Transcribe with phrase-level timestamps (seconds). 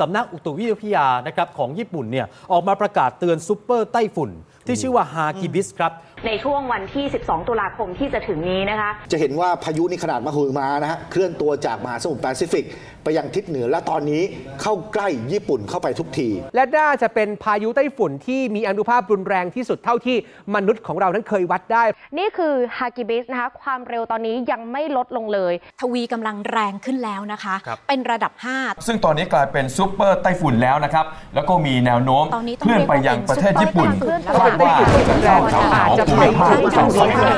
[0.00, 4.30] สำนักอุตุวิทยานะครับของญี่ปุ่นเนี่ยออกมาประกาศเตือนซูเปอร์ไต้ฝุ่น
[4.66, 5.92] ที่ชื่อว่าฮากิบิสครับ
[6.26, 12.64] ในช่วงวันที่ 12 ตุลาคมที่จะถึงนี้นะคะ จะเห็นว่าพายุนี่ขนาดมหึมานะฮะเคลื่อนตัวจากมหาสมุทรแปซิฟิก
[13.04, 14.22] ไปยังทิศเหนือและตอนนี้
[14.62, 20.16] เข้าใกล้ญี่ปุ่นเข้าไปทุกที และน่าจะเป็นพายุไต้ฝุ่นที่มีอานุภาพรุนแรงที่สุดเท่าที่
[20.54, 21.84] มนุษย์ของเรานั้นเคยวัดได้
[22.18, 34.74] นี่คือฮากิบิสนะคะความเร็วตอนนี้ยังไม่ลดลงเลย ทวีกำลังแรงขึ้นแล้วนะคะ ครับ เป็นระดับ 5 ซึ่งตอนนี้กลายเป็นซูเปอร์ไต้ฝุ่นแล้วนะครับ แล้วก็มีแนวโน้มตอนนี้ต้องเคลื่อนไปยังประเทศญี่ปุ่นเรียกคาว่าดว่า
[35.06, 36.60] เป็นไต้ฝุ่นที่แรงอาจจะไปถึง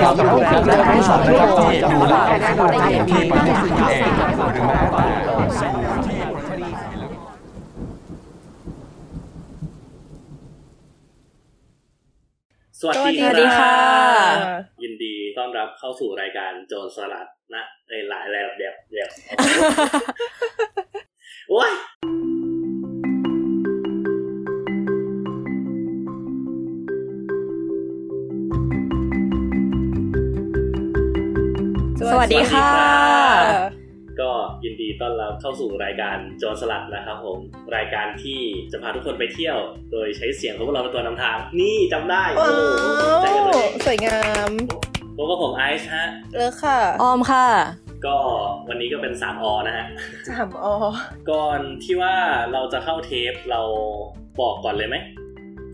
[0.03, 2.15] ครับและท่านผู้ชมนะครับที่ดูแล
[3.11, 4.03] ที่ประเทศญี่ปุ่นเอง
[4.53, 5.06] หรือแม้แต่
[5.61, 5.73] สื่อ
[6.07, 7.11] ที่ประเทศไทยแล้ว
[12.81, 13.77] สวัสดีสวัสดีค่ะ
[14.83, 19.09] ยินดีต้อนรับเข้าสู่รายการโจรสลัดนะเอ้ยหลายแล้วเดี๋ยวเดี๋ยว
[21.51, 21.71] โอ้ย
[32.11, 33.73] สวัสดีค่ะ
[34.20, 34.31] ก็
[34.65, 37.39] ยินดีต้อนรับเข้าสู่รายการโจรสลัดนะครับผม
[37.77, 38.41] รายการที่
[38.73, 39.56] จะพาทุกคนไปเที่ยว
[39.93, 44.51] โดยใช้เสียงของพวกเราเป็นตัวนำทาง นี่จำได้โอ้ว้าโหใจกันเลวยสวยงาม
[45.17, 47.47] พวกบผมไอซ์ฮะเลิกค่ะ ออมค่ะ
[48.06, 48.17] ก็
[48.69, 49.87] วันนี้ก็เป็น3อนะฮะ
[50.28, 50.67] สามอ
[51.31, 52.15] ก่อนที่ว่า
[52.53, 53.61] เราจะเข้าเทปเรา
[54.41, 54.97] บอกก่อนเลยไหม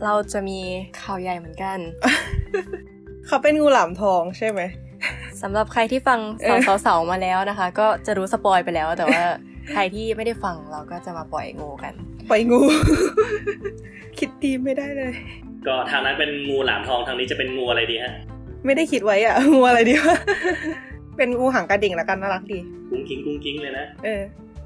[0.04, 0.60] เราจะมี
[1.00, 1.78] ข่าวใหญ่เหมือนกัน
[3.26, 4.60] เขาเป็นงูหลามทองใช่ไหม
[5.42, 9.22] สำหรับใครที่ฟังเออสาวๆมาแล้วนะคะ ก็จะรู้สปอยไปแล้ว แต่ว่า
[9.72, 11.94] ใครที่ไม่ได้ฟังเราก็จะมาปล่อยงูกัน
[12.30, 12.60] ปล่อยงู
[14.18, 15.12] คิดดีไม่ได้เลย
[15.66, 18.12] ก็ทางนั้นเป็นงูหลามทองทางนี้จะเป็นงูอะไรดีฮะ
[18.66, 20.16] ไม่ได้คิดไว้อะงูอะไรดีวะ
[21.16, 22.58] เป็นงูหางกระดิ่งละกันน่ารักดี
[22.90, 24.22] กุ้งกิ้งกุ้งกิ้งเลยนะเออ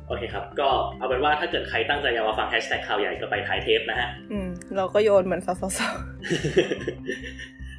[0.09, 5.95] โอเคครับ ก็เอาเป็นว่าถ้าเกิดใครตั้งใจอยากมาฟังแฮชแท็กข่าวใหญ่ก็ไปท้ายเทปนะฮะ อืม เราก็โยนเหมือนสาว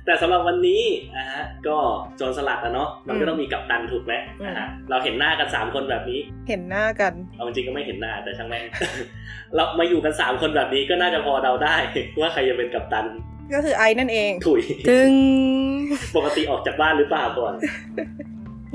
[0.05, 0.83] แต่สำหรับวันนี้
[1.17, 1.77] นะฮะก็
[2.17, 8.63] โจรสลัดนะเนาะมันก็ต้องมีกัปตันถูกไหมอืมนะฮะเราเห็นหน้ากันสามคนแบบนี้ๆเห็นหน้ากันเอาจริงๆก็ไม่เห็นหน้าแต่ช่างแม่ง
[9.55, 11.75] เรามาอยู่กันสามคนแบบนี้ก็น่าจะพอเดาได้
[12.19, 13.05] ว่าใครจะเป็นกัปตัน
[13.53, 15.13] ก็คือไอ้นั่นเองถุยตึง
[16.15, 17.53] ปกติออกจากบ้านหรือเปล่าก่อน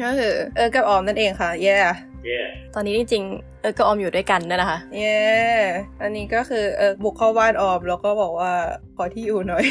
[0.02, 1.92] ก็คือเออกับออมนั่นเองค่ะเย่เย่
[2.74, 5.20] ตอนนี้จริงๆเออก็ออมอยู่ด้วยกันนั่นแหละค่ะเย่
[6.02, 8.52] อันนี้ก็คือเออบุกเข้าบ้านออมแล้วก็บอกว่า
[8.96, 9.64] ขอที่อยู่หน่อย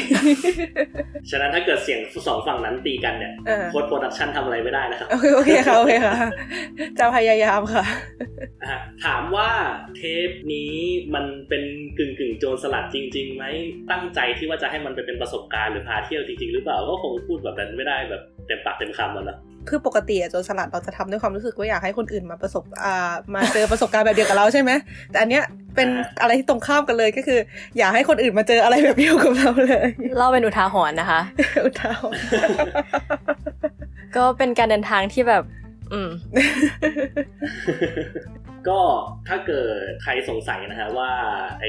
[1.30, 6.14] ฉะนั้นถ้าเกิดเสียงสองฝั่งนั้นตีกันเนี่ยเออ post production ทำอะไรไม่ได้นะครับ โอเคโอเคค่ะโอเคค่ะ
[6.98, 7.84] จะพยายามค่ะ
[8.64, 9.50] อะ ถามว่า
[9.96, 10.74] เทปนี้
[11.14, 11.62] มันเป็น
[11.98, 13.44] กึ่งกึ่งๆโจรสลัดจริงๆไหม
[13.90, 19.38] ตั้งใจที่ว่าจะให้มันไปเป็นประสบการณ์หรือพาเที่ยวจริงๆ หรือเปล่าก็คงพูดแบบนั้นไม่ได้แบบ เต็มปากเต็มคำอะเนาะ
[19.68, 24.70] คือปกติอะโจรสลัดเราจะทำด้วยความรู้สึกว่าอยากให้คนอื่นมาประสบอ่ามาเจอประสบการณ์แบบเดียวกับเราใช่ไหม
[25.10, 25.44] แต่อันเนี้ย
[25.76, 25.88] เป็น
[26.20, 27.38] อะไรที่ตรงข้ามกันเลยก็คือ
[27.78, 31.20] อยากให้คนอื่นมาเจออะไรแบบเดียวกับเราเลยเล่าเป็นอุทาหรณ์นะคะ
[31.64, 32.22] อุทาหรณ์
[34.16, 35.42] ก็เป็นการเดินทางที่แบบ
[35.92, 36.10] อืม
[38.68, 38.80] ก็
[39.28, 41.10] ถ้าเกิดใครสงสัยนะฮะว่า
[41.60, 41.64] ไอ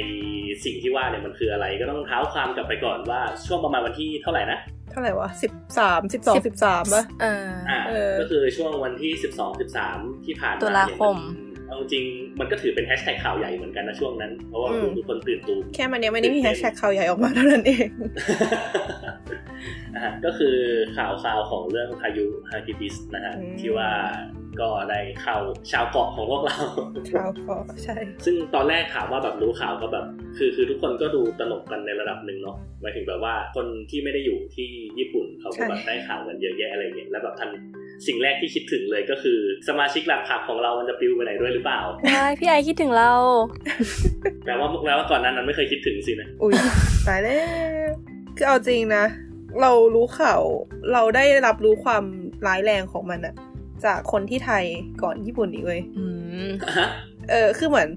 [0.66, 4.60] สิ่งที่ว่าเนี่ยมันคืออะไร ก็ต้องเท้าความกลับไปก่อนว่าช่วงประมาณวันที่เท่าไหร่นะ
[4.92, 12.04] เท่าไหร่วะสิบสามสิบสองสิบสามป่ะเอออ่าเออก็คือช่วงวันที่12 13ที่ผ่านมาตุลาคมเนี่ยนเอาจริง
[12.40, 17.88] มันก็ถือเป็นแฮชแท็กข่าวใหญ่เหมือนกันนะช่วงนั้น เพราะว่าทุกคนตื่นตูมแค่มันเนี้ยไม่ได้มีแฮชแท็กข่าวใหญ่ออกมาเท่านั้นเอง
[19.94, 20.56] นะฮะก็คือ
[20.96, 23.90] ข่าวคราวของเรื่องพายุฮากิบิสนะฮะอืมที่ว่า
[24.60, 25.38] ก็ได้เข้า
[25.72, 26.58] ชาวเกาะของพวกเรา
[27.12, 30.06] ข่าวก็ใช่ ซึ่งตอนแรกถามว่าแบบรู้ข่าวก็แบบ
[30.38, 34.70] คือคือทุกคนก็ดูตลกกันในระดับหนึ่งเนาะหมายถึงแบบว่าคนที่ไม่ได้อยู่ที่
[35.00, 37.50] ญี่ปุ่นเขาก็แบบได้ข่าวกันเยอะแยะอะไรเงี้ยแล้วแบบทัน
[38.08, 43.14] สิ่งแรกที่คิดถึงเลยก็คือ สมาชิกหลักผักของเรามันจะปลิวไปไหนด้วยหรือเปล่าใช่พี่ไอคิดถึงเรา
[44.46, 46.54] แปลว่าแปลว่าก่อนหนั้นนั้นไม่เคยคิดถึงสินะอุ้ย
[47.08, 47.40] ตายแล้
[47.90, 47.92] ว
[48.38, 49.06] คือเอาจริงนะ
[49.62, 50.42] เรารู้ข่าว
[50.94, 52.04] เราได้รับรู้ความ
[52.48, 53.36] ร้ายแรงของมันอะ
[53.86, 54.64] จากคนที่ไทย
[55.04, 56.06] ก่อนญี่ปุ่นอีกเว้ยอื
[56.48, 56.50] ม
[57.30, 57.90] เออ คือเหมือน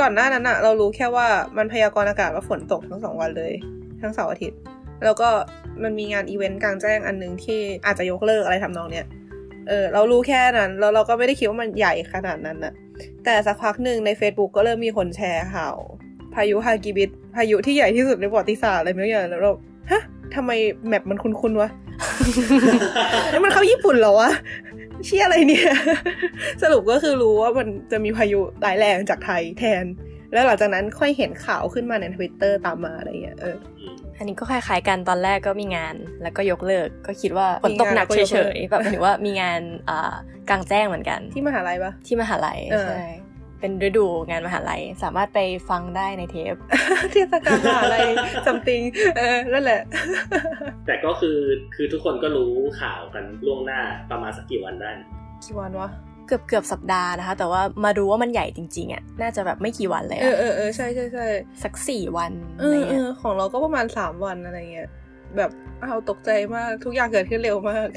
[0.00, 1.26] ก่อนหน้านั้นอะเรารู้แค่ว่า
[1.56, 3.52] มันพยากรณ์อากาศว่าฝนตกทั้งสองวันเลย
[4.00, 4.58] ทั้งเสาร์อาทิตย์
[5.04, 5.28] แล้วก็
[5.82, 9.06] มันมีงานอีเวนต์กลางแจ้งอันหนึงที่อาจจะยกเลิกอะไรทำนองเนี้ย
[9.68, 12.72] เออเรารู้แค่นั้นแล้วเราก็ไม่ได้คิดว่ามันใหญ่ขนาดนั้นนะ
[13.24, 15.76] แต่สักพักหนึ่งใน Facebook ก็เริ่มมีคนแชร์ข่าว
[16.34, 19.52] พายุฮากิบิสพายุที่ใหญ่ที่สุดในประวัติศาสตร์อะไรไม่รู้อย่างแล้วเรา
[19.90, 20.02] ฮะ
[20.34, 20.50] ทำไม
[20.86, 21.70] แมปมันคุ้นๆวะ
[23.32, 24.30] นี่มันเข้าญี่ปุ่นเหรอวะ
[25.04, 25.68] เชี่ยอะไรเนี่ย
[26.62, 29.84] สรุปก็คือรู้ว่ามันจะมีพายุร้ายแรงจากไทยแทน
[30.32, 33.56] แล้วหลังจากนั้นค่อยเห็นข่าวขึ้นมาในทวิตเตอร์ตามมาอะไรเงี้ยเออ
[34.18, 39.60] อันนี้ก็คล้ายๆกันตอนแรกก็มีงานแล้วก็ยกเลิก ก็คิดว่าฝนตกหนักมีงานแล้วก็ยกเฉเลิกยๆแบบหมายถึงว่ามีงาน
[39.90, 40.14] อ่า
[40.50, 43.04] กลางแจ้งเหมือนกัน ที่มหาลัยปะที่มหาลัยเออใช่
[43.60, 46.54] เป็นฤดูงานมหาลัย สามารถไปฟังได้ในเทป
[47.12, 48.06] เทศกาลมหาลัย
[48.46, 48.84] something
[49.16, 49.80] เออนั่นแหละ
[50.86, 51.38] แต่ก็คือ
[51.74, 55.08] คือทุกคนก็รู้ข่าวกันล่วงหน้าประมาณสักกี่วันได้นะ
[55.44, 55.90] กี่วันวะ
[56.26, 61.26] เกือบเกือบสัปดาห์นะคะ แต่ว่ามารู้ว่ามันใหญ่จริงๆอะน่าจะแบบไม่กี่วันเลยเอออะเออเออใช่ใช่ใช่
[61.62, 64.88] สักสี่วันเออะไรอเอเงี้ยอของเราก็ประมาณสามวันอะไรเงี้ย
[65.36, 65.50] แบบ
[65.82, 67.88] เอาตกใจมากทุกอย่างเกิดขึ้นเร็วมาก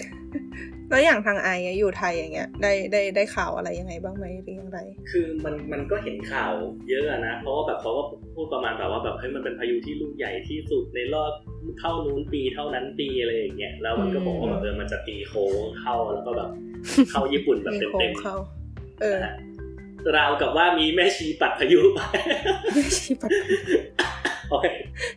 [0.92, 4.80] แล้วอย่างทางไออะอยู่ไทยอย่างเงี้ยได้ได้ได้ข่าวอะไรยังไงบ้างไหมหรือยังไง
[5.12, 6.52] คือมันมันก็เห็นข่าว
[6.90, 8.04] เยอะอะนะ เพราะว่าแบบเขาก็
[8.36, 11.32] พูดประมาณแบบว่าแบบเฮ้ยมันเป็นพายุที่ลูกใหญ่ที่สุดในรอบ
[11.80, 16.50] เท่านู้นปีเท่านั้นปีอะไรอย่างเงี้ยแล้วมันก็บอกว่าแบบเออมันจะตีโค้งเข้าแล้วก็แบบ
[17.12, 18.36] เข้าญี่ปุ่นแบบมีเต็มโค้เต็งมเข้า
[19.02, 19.36] เออนะฮะ
[20.18, 22.00] ราวกับว่ามีแม่ชีปัดพายุไป
[22.74, 23.30] ไม่ใช่ปะ
[24.50, 24.66] โอเค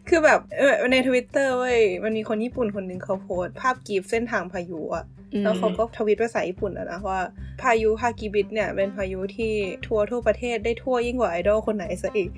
[0.09, 7.21] คือแบบเออในทวิตเตอร์เว้ยมันมีคนญี่ปุ่นคนหนึ่งเขาโพสต์ภาพกรีฟเส้นทางพายุอะอืม แล้วเขาก็ทวิตภาษาญี่ปุ่นอะนะว่า
[7.63, 9.53] พายุฮากิบิสเนี่ย เป็นพายุที่
[9.87, 12.29] ทัวร์ทั่วประเทศได้ทั่วยิ่งกว่าไอดอลคนไหนซะอีก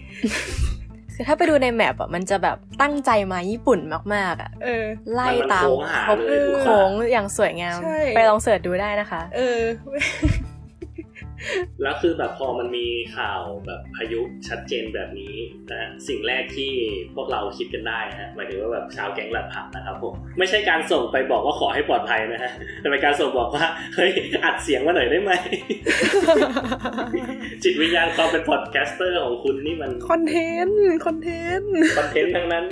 [1.15, 3.81] คือถ้าไปดูในแมปอะมันจะแบบตั้งใจมาญี่ปุ่น
[4.15, 4.85] มากๆอะเออ
[5.15, 9.61] ไล่มันตามโค้งหาครบเลยถูกปะโค้งอย่างสวยงามใช่ไปลอง search ดูได้นะคะ เออ
[11.83, 12.87] แล้วคือแบบพอมันมี
[13.17, 15.37] ข่าวแบบพายุชัดเจนแบบนี้
[15.71, 16.73] นะฮะสิ่งแรกที่
[17.15, 23.65] พวกเราคิดกันได้นะฮะหมายถึงว่าแบบชาวแก๊งสลัดผักนะครับผมไม่ใช่การส่งไปบอกว่าขอให้ปลอดภัยนะฮะแต่เป็นการส่งบอกว่า
[23.97, 24.11] เฮ้ย
[24.45, 25.33] อัดเสียงมาหน่อยได้ไหม
[27.63, 30.37] จิตวิญญาณความเป็น podcaster ของคุณนี่มันคอนเท
[30.67, 32.65] นต์คอนเทนต์คอนเทนต์ทั้งนั้น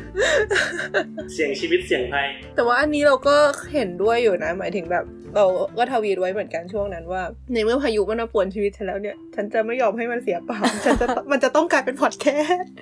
[1.32, 3.36] เสี่ยงชีวิตเสี่ยงภัยแต่ว่าอันนี้เราก็
[3.72, 5.04] เห็นด้วยอยู่นะ หมายถึงแบบ
[5.36, 5.44] เรา
[5.78, 7.22] ก็ทวีตไว้เหมือนกันช่วงนั้นว่า
[7.52, 12.72] ในเมื่อพายุมันมาป่วนชีวิตฉันแล้วเนี่ย ฉันจะไม่ยอมให้มันเสียเปล่าฉันจะมันจะต้องกลายเป็นพอดแคสต์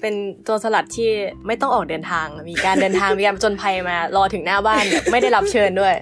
[0.00, 0.14] เป็น
[0.44, 1.10] โจรสลัดที่
[1.46, 5.94] ไม่ต้องออกเดินทาง มีการเดินทางมีการผจญภัยมารอถึงหน้าบ้านแบบไม่ได้รับเชิญด้วย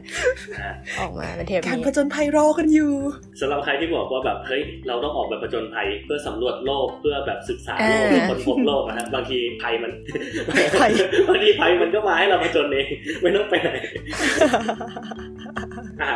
[0.61, 0.71] อ่า
[1.01, 2.93] ออกมาเป็นเทปการนี้ผจญภัยรอกันอยู่
[3.41, 9.93] สำหรับใครที่บอกว่าแบบเฮ้ยเราต้องออกแบบประจนภัยเพื่อสำรวจโลกเพื่อแบบศึกษาโลกอ่าเพื่อค้นพบโลกนะฮะบางทีภัยมัน
[10.81, 10.91] ภัย
[11.29, 12.87] บางทีภัยมันก็มาให้เราประจนเอง
[13.23, 13.93] ไม่ต้องไปไหนอะ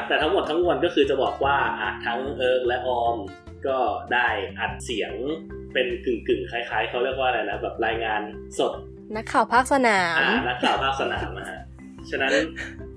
[0.08, 3.16] แต่ทั้งหมดทั้งมวลก็คือจะบอกว่าอะทั้งเอิร์กและออม
[3.66, 3.78] ก็
[4.12, 4.28] ได้
[4.58, 5.12] อัดเสียง
[5.72, 8.20] เป็นกึ่งกึ่งๆคล้ายๆเขาเรียกว่าอะไรนะแบบรายงาน
[8.58, 8.72] สด
[9.16, 11.60] นักข่าวภาคสนามอ่านักข่าวภาคสนามนะฮะ
[12.10, 12.32] ฉะนั้น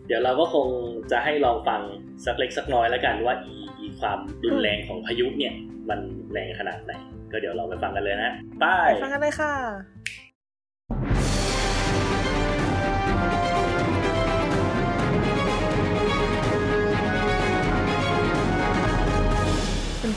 [0.08, 0.68] เดี๋ยวเราก็คง
[1.12, 1.82] จะให้ลองฟัง
[2.26, 5.54] สักเล็กสักน้อยแล้วกันว่าอีอีความรุนแรงของพายุเนี่ย
[5.90, 6.00] มัน
[6.32, 6.94] แรงขนาดไหน
[7.32, 9.54] ก็เดี๋ยวเราไปฟังกันเลยนะไปไปฟังกันเลยค่ะ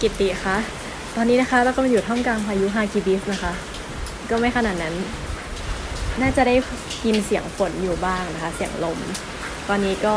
[0.02, 0.56] กิติคะ
[1.16, 3.52] ตอนนี้นะคะเราก็มาอยู่ท่ามกลางพายุฮากิบิสนะคะ
[4.30, 4.94] ก็ไม่ขนาดนั้น
[6.20, 6.54] น่าจะได้
[7.06, 8.98] ยินเสียงฝนอยู่บ้างนะคะ เสียงลม
[9.68, 10.16] ตอนนี้ก็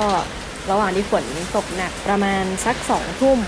[0.72, 1.24] ระหว่างที่ฝน
[1.56, 3.40] ตกหนักประมาณสักสองทุ่ม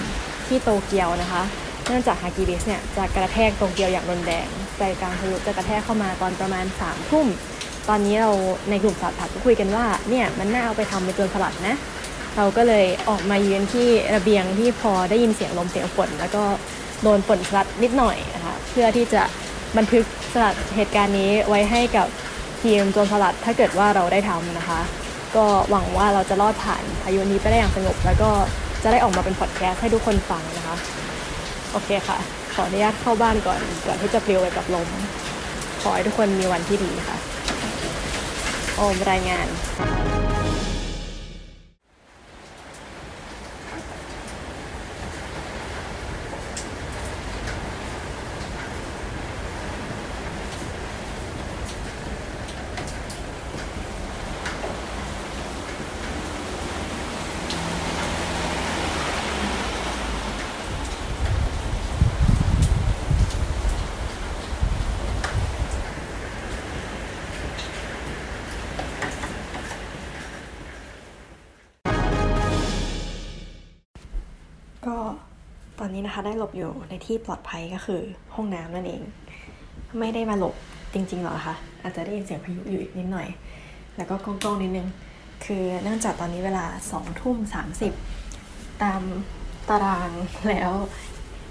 [0.48, 1.44] ที่โตเกียวนะคะ
[1.88, 4.48] เนื่องจากฮากิบิสเนี่ยจะกระแทกโตเกียวอย่างรุนแรง
[4.78, 7.28] ใจกลางพายุจะกระแทกเข้ามาตอนประมาณสามทุ่ม
[7.90, 8.32] ตอนนี้เรา
[8.70, 11.76] ในกลุ่มสลัดผักก็คุยกันว่าเนี่ยมันน่าเอาไปทำเป็นตัวสลัดนะ
[12.38, 16.44] เราก็เลยออกมายืนที่ระเบียงที่พอได้ยินเสียงลมเสียงฝนแล้วก็
[17.04, 19.24] โดนฝนสลัดนิดหน่อยนะคะเพื่อที่จะ
[19.78, 22.08] บันทึกสลัดเหตุการณ์นี้ไว้ให้กับ
[22.62, 24.82] ทีมโจรสลัดถ้าเกิดว่าเราได้ทำนะคะ
[25.36, 28.30] ก็หวังว่าเราจะรอดผ่านพายุนี้ไปได้อย่างสงบ แล้วก็
[28.84, 30.76] จะได้ออกมาเป็นพอดแคสต์ให้ทุกคนฟังนะคะ
[31.72, 32.18] โอเคค่ะ
[32.54, 34.88] ขออนุญาตเข้าบ้านก่อนก่อนที่จะปลิวไปกับลม
[35.82, 37.18] ขอให้ทุกคนมีวันที่ดีค่ะ
[38.76, 39.48] โอมรายงาน
[75.98, 78.02] นี้นะคะ ได้หลบอยู่ในที่ปลอดภัยก็คือ
[78.36, 79.02] ห้องน้ำนั่นเอง
[80.00, 80.56] ไม่ได้มาหลบ
[80.94, 83.28] จริงๆหรอกนะคะอาจจะได้ยินเสียงพายุอยู่อีกนิดหน่อย
[83.98, 84.88] แล้วก็กล้องๆนิดนึง
[85.46, 87.94] คือเนื่องจากตอนนี้เวลาสองทุ่มสามสิบ
[88.84, 89.02] ตาม
[89.70, 90.10] ตาราง
[90.50, 90.72] แล้ว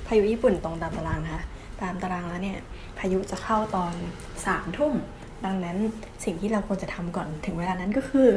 [0.07, 1.45] พายุญี่ปุ่นตรงตามตารางนะคะ
[1.83, 2.59] ตามตารางแล้วเนี่ย
[2.99, 3.93] พายุจะเข้าตอน
[4.47, 4.93] สามทุ่ม
[5.45, 5.77] ดังนั้น
[6.25, 8.29] สิ่งที่เราควรจะทำก่อนถึงเวลานั้นก็คือ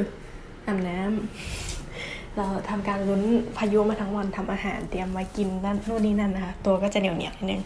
[0.68, 1.79] อาบน้ำ
[2.38, 3.22] เราทำการลุ้น
[3.58, 7.62] พายุมาทั้งวันทำอาหารเตรียมไว้กินนั่นนู่นนี่นั่นนะคะตัวก็จะเหนียวเหนียวนิดนึง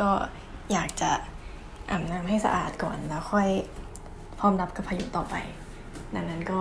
[0.00, 0.08] ก็
[0.72, 1.10] อยากจะ
[1.90, 3.48] อาบน้ำให้สะอาดก่อนแล้วค่อย
[4.38, 5.34] พร้อมรับกับพายุต่อไป
[6.14, 6.58] ดังนั้นก็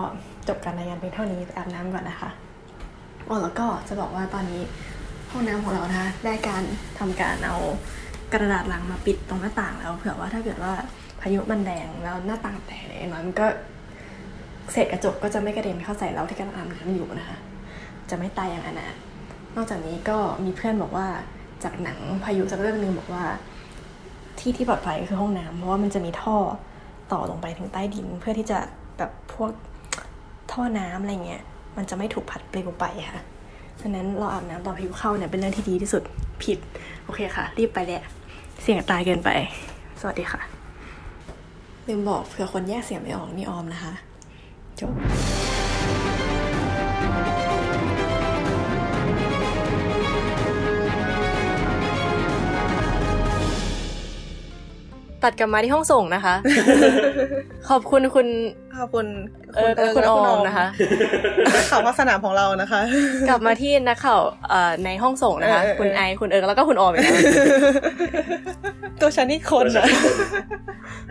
[0.47, 2.29] จบการรายงานเพียงเท่านี้อาบน้ำก่อนนะคะ
[3.27, 4.61] อ๋อแล้วก็จะบอกว่าตอนนี้
[5.31, 6.63] ห้องห้องน้ำของเรานะคะได้การ
[6.99, 7.55] ทำการเอา
[8.33, 10.73] กระดาษลังมาปิดตรงหน้าต่างแล้วเผื่อว่าถ้าเกิดว่า
[11.21, 13.47] พายุมันแรงแล้วหน้าต่างแตกเนี่ยน้อยมันก็
[14.71, 17.37] เศษกระจกก็จะไม่กระเด็นเข้าใส่เราที่กำลังอาบน้ำอยู่นะคะ
[18.09, 18.95] จะไม่ตายอย่างอนาถ
[19.55, 21.07] นอกจากนี้ก็มีเพื่อนบอกว่า
[21.63, 23.23] จากหนังพายุจากเรื่องหนึงบอกว่า
[24.39, 26.37] ที่ที่ปลอดภัยคือห้องน้ำเพราะว่ามันจะมีท่อ
[27.11, 28.59] ต่อลงไปถึงใต้ดิน เพื่อที่จะ
[28.97, 29.49] แบบพวก
[30.51, 31.43] ท่อน้ำอะไรเงี้ย
[31.77, 33.21] มันจะไม่ถูกพัดปลิวไปค่ะ
[33.81, 36.03] ดังนั้นเราอาบน้ำตอนพายุเข้าเนี่ยเป็นเรื่องที่ดีที่สุด
[36.43, 36.57] ผิด
[37.05, 38.03] โอเคค่ะ รีบไปแหละ
[38.61, 39.29] เสี่ยงตายเกินไป
[39.99, 40.41] สวัสดีค่ะ
[41.87, 43.93] ลืมบอกเผื่อคนแยกเสียงไม่ออกนี่ออมนะคะ
[44.79, 45.46] จ
[55.23, 56.35] ตัดกลับมาที่ห้องส่งนะคะ
[57.69, 58.27] ขอบคุณคุณ
[58.77, 59.07] ขอบคุณ
[59.55, 60.67] เออคุณออมนะคะ
[61.55, 62.81] นักข่าวภาคสนามของเรานะคะ
[63.29, 67.15] กลับมาที่นักข่าวเอ่อในห้องส่งนะคะเออเออคุณไอคุณเอิร์กแล้วก็คุณออมอีกแล้ว
[69.01, 70.15] ตัวฉันนี่คนตัวอะฉันคน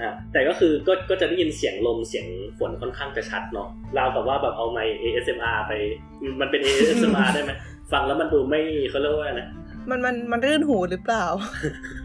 [0.03, 2.27] อะแต่ก็คือก็ก็จะได้ยินเสียงลมเสียง
[2.59, 5.73] ฝนค่อนข้างจะชัดเนาะราวกับว่าแบบเอาไมค์ ASMR ไป
[6.41, 7.53] มันเป็น ASMR ได้ไหม
[7.93, 8.61] ฟังแล้วมันดูไม่
[8.91, 9.49] เขาเรียกว่านะ
[9.91, 11.25] มันมันมันรื่นหูหรือเปล่า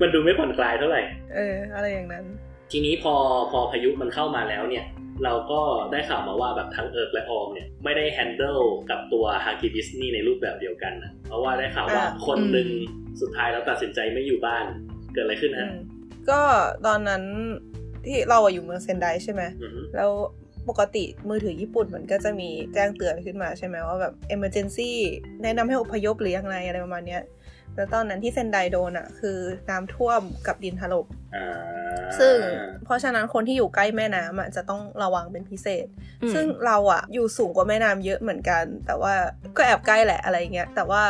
[0.01, 1.01] มันดูไม่ผ่อนคลายเท่าไหร่
[1.35, 2.25] เออ อะไรอย่างนั้น
[2.71, 3.13] ทีนี้พอ
[3.51, 4.85] พอพายุมันเข้ามาแล้วเนี่ย
[5.23, 5.61] เราก็
[5.91, 8.59] ได้ข่าวมาว่าแบบทั้งเอิร์กและออมเนี่ย ไม่ได้แฮนเดิล
[8.89, 12.69] กับตัวฮากิบิสนี่ในรูปแบบเดียวกันนะเพราะว่าได้ข่าวว่าอ่าคนหนึ่ง
[13.21, 14.65] สุดท้ายแล้วตัดสินใจไม่อยู่บ้าน
[15.13, 15.75] เกิดอะไรขึ้นอืฮะม
[16.29, 16.41] ก็
[16.87, 17.23] ตอนนั้น
[18.05, 20.11] ที่เราอะอยู่เมืองเซนไดใช่ไหมอือฮึแล้ว
[20.69, 24.91] ปกติมือถือญี่ปุ่นมันก็จะมีแจ้งเตือนขึ้นมาใช่ไหมว่าแบบ emergency
[25.43, 27.21] แนะนำให้อพยพหรือยังไงอะไรประมาณเนี้ย
[27.75, 29.37] แล้วตอนนั้นที่เซนไดโดนอะคือ
[29.69, 32.35] น้ำท่วมกับดินถล่มอ่าซึ่ง
[32.85, 35.87] เพราะฉะนั้นคนที่อยู่ใกล้แม่น้ำอะจะต้องระวังเป็นพิเศษ
[36.23, 39.13] อืมซึ่งเราอะอยู่สูงกว่าแม่น้ำเยอะเหมือนกัน แต่ว่า
[39.57, 41.03] ก็แอบใกล้แหละอะไรเงี้ย แต่ว่า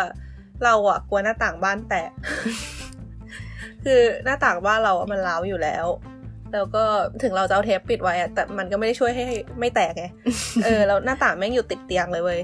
[0.63, 2.11] เราอะกลัวหน้าต่างบ้านแตก
[3.85, 5.85] คือหน้าต่างบ้านเราอะมันร้าวอยู่แล้ว
[6.53, 6.83] แล้วก็
[7.23, 9.25] ถึงเราจะเอาเทปปิดไว้อะแต่มันก็ไม่ได้ช่วยให้
[9.59, 10.05] ไม่แตกไง
[10.63, 12.39] เออแล้วหน้าต่างแม่งอยู่ติดเตียงเลยเว้ย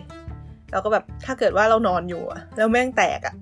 [0.71, 3.36] เราก็แบบถ้าเกิดว่าเรานอนอยู่อะแล้วแม่งแตกอะ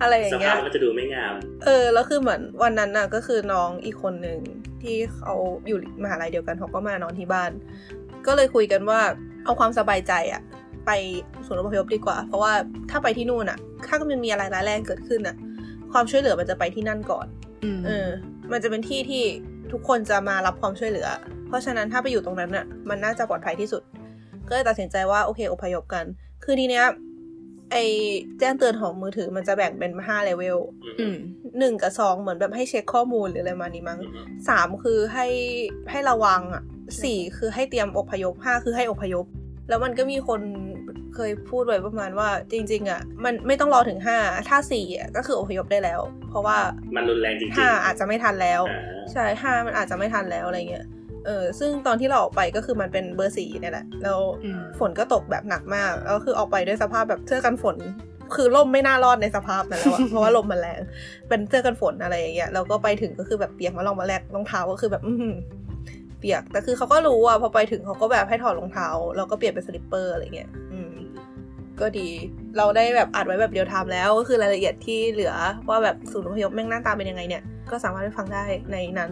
[0.00, 1.34] อะไรอย่าสงเงี้ภายพก็จะดูไม่งาม
[1.64, 4.38] เออ แล้วคือเหมือนวันนั้นน่ะ ก็คือน้องอีกคนหนึ่ง
[4.82, 5.34] ที่เขา
[5.66, 7.50] อยู่มหาลัยเดียวกันเขาก็มานอนที่บ้าน
[8.26, 9.00] ก็เลยคุยกันว่า
[9.44, 10.42] เอาความสบายใจอะ
[10.86, 10.90] ไป
[11.46, 12.52] ศูนย์อพยพดีกว่า เพราะว่า
[12.90, 15.36] ถ้าไปที่นู่นอะถ้ามันมีอะไรร้ายแรงเกิดขึ้นอะ
[15.92, 17.26] ความช่วยเหลือมันจะไปที่นั่นก่อน
[17.76, 18.08] มเออ
[18.52, 19.24] มันจะเป็นที่ที่
[19.72, 21.08] ทุกคนจะมารับความช่วยเหลือ
[21.48, 23.82] เพราะฉะนั้นถ้าไปอยู่ตรงนั้นน่ะ มันน่าจะปลอดภัยที่สุด
[24.48, 26.04] ก็เลยตัดสินใจว่าโอเคอพยพกัน
[26.44, 26.84] คือทีเนี้ย
[27.72, 27.76] ไอ
[28.38, 30.58] แจ้งเตือนของมือถือมันจะแบ่งเป็นห้าเลเวล
[31.00, 31.16] อืม
[31.58, 34.00] หนึ่งกับสองเหมือนแบบให้เช็คข้อมูลหรืออะไรมานี้มั้ง
[34.48, 35.26] สามคือให้
[35.90, 36.62] ให้ระวังอะ
[37.02, 39.26] สี่คือให้เตรียมอพยพห้าคือให้อพยพ
[39.68, 40.40] แล้วมันก็มีคน
[41.14, 44.16] เคยพูดไว้ประมาณว่าจริง ๆ อะ มันไม่ต้องรอถึงห้า
[44.48, 46.58] ถ้าสี่อะก็คืออพยพได้แล้ว เพราะว่า
[46.96, 48.80] มันรุนแรงจริงๆห้าอาจจะไม่ทันแล้วอ่า
[49.12, 50.86] ใช่ห้ามันอาจจะไม่ทันแล้วอะไรเงี้ย
[51.26, 57.76] เออซึ่งตอนที่เราออกไปก็คือมันเป็นเบอร์สี่เนี่ยแหละแล้วอืมฝนก็ตกแบบหนักมากแล้วคือออกไปด้วยสภาพแบบเสื้อกันฝน
[58.34, 60.80] คือล่มไม่น่ารอดในสภาพนั้นแล้วอะเพราะว่าลมมันแรง
[61.28, 65.36] เป็นเสื้อกันฝนอะไรอย่างเงี้ยแล้วก็ไปถึงก็คือแบบเปียกมาลองมาแลกรองเท้าก็คือแบบอือหือ
[66.18, 70.94] เปียกแต่คือเขาก็รู้อะพอไปถึงเขาก็แบบให้ถอดรองเท้าแล้วก็เปลี่ยนเป็น slipper อะไรเงี้ยอืม
[71.80, 72.08] ก็ดี
[72.56, 75.34] เราได้แบบอัดไว้แบบเดียวทำแล้วก็คือรายละเอียดที่เหลือ
[75.68, 79.10] ว่าแบบศูนย์อพยพแม่งหน้าตาเป็นยังไงเนี่ย ก็สามารถไปฟังได้ในนั้น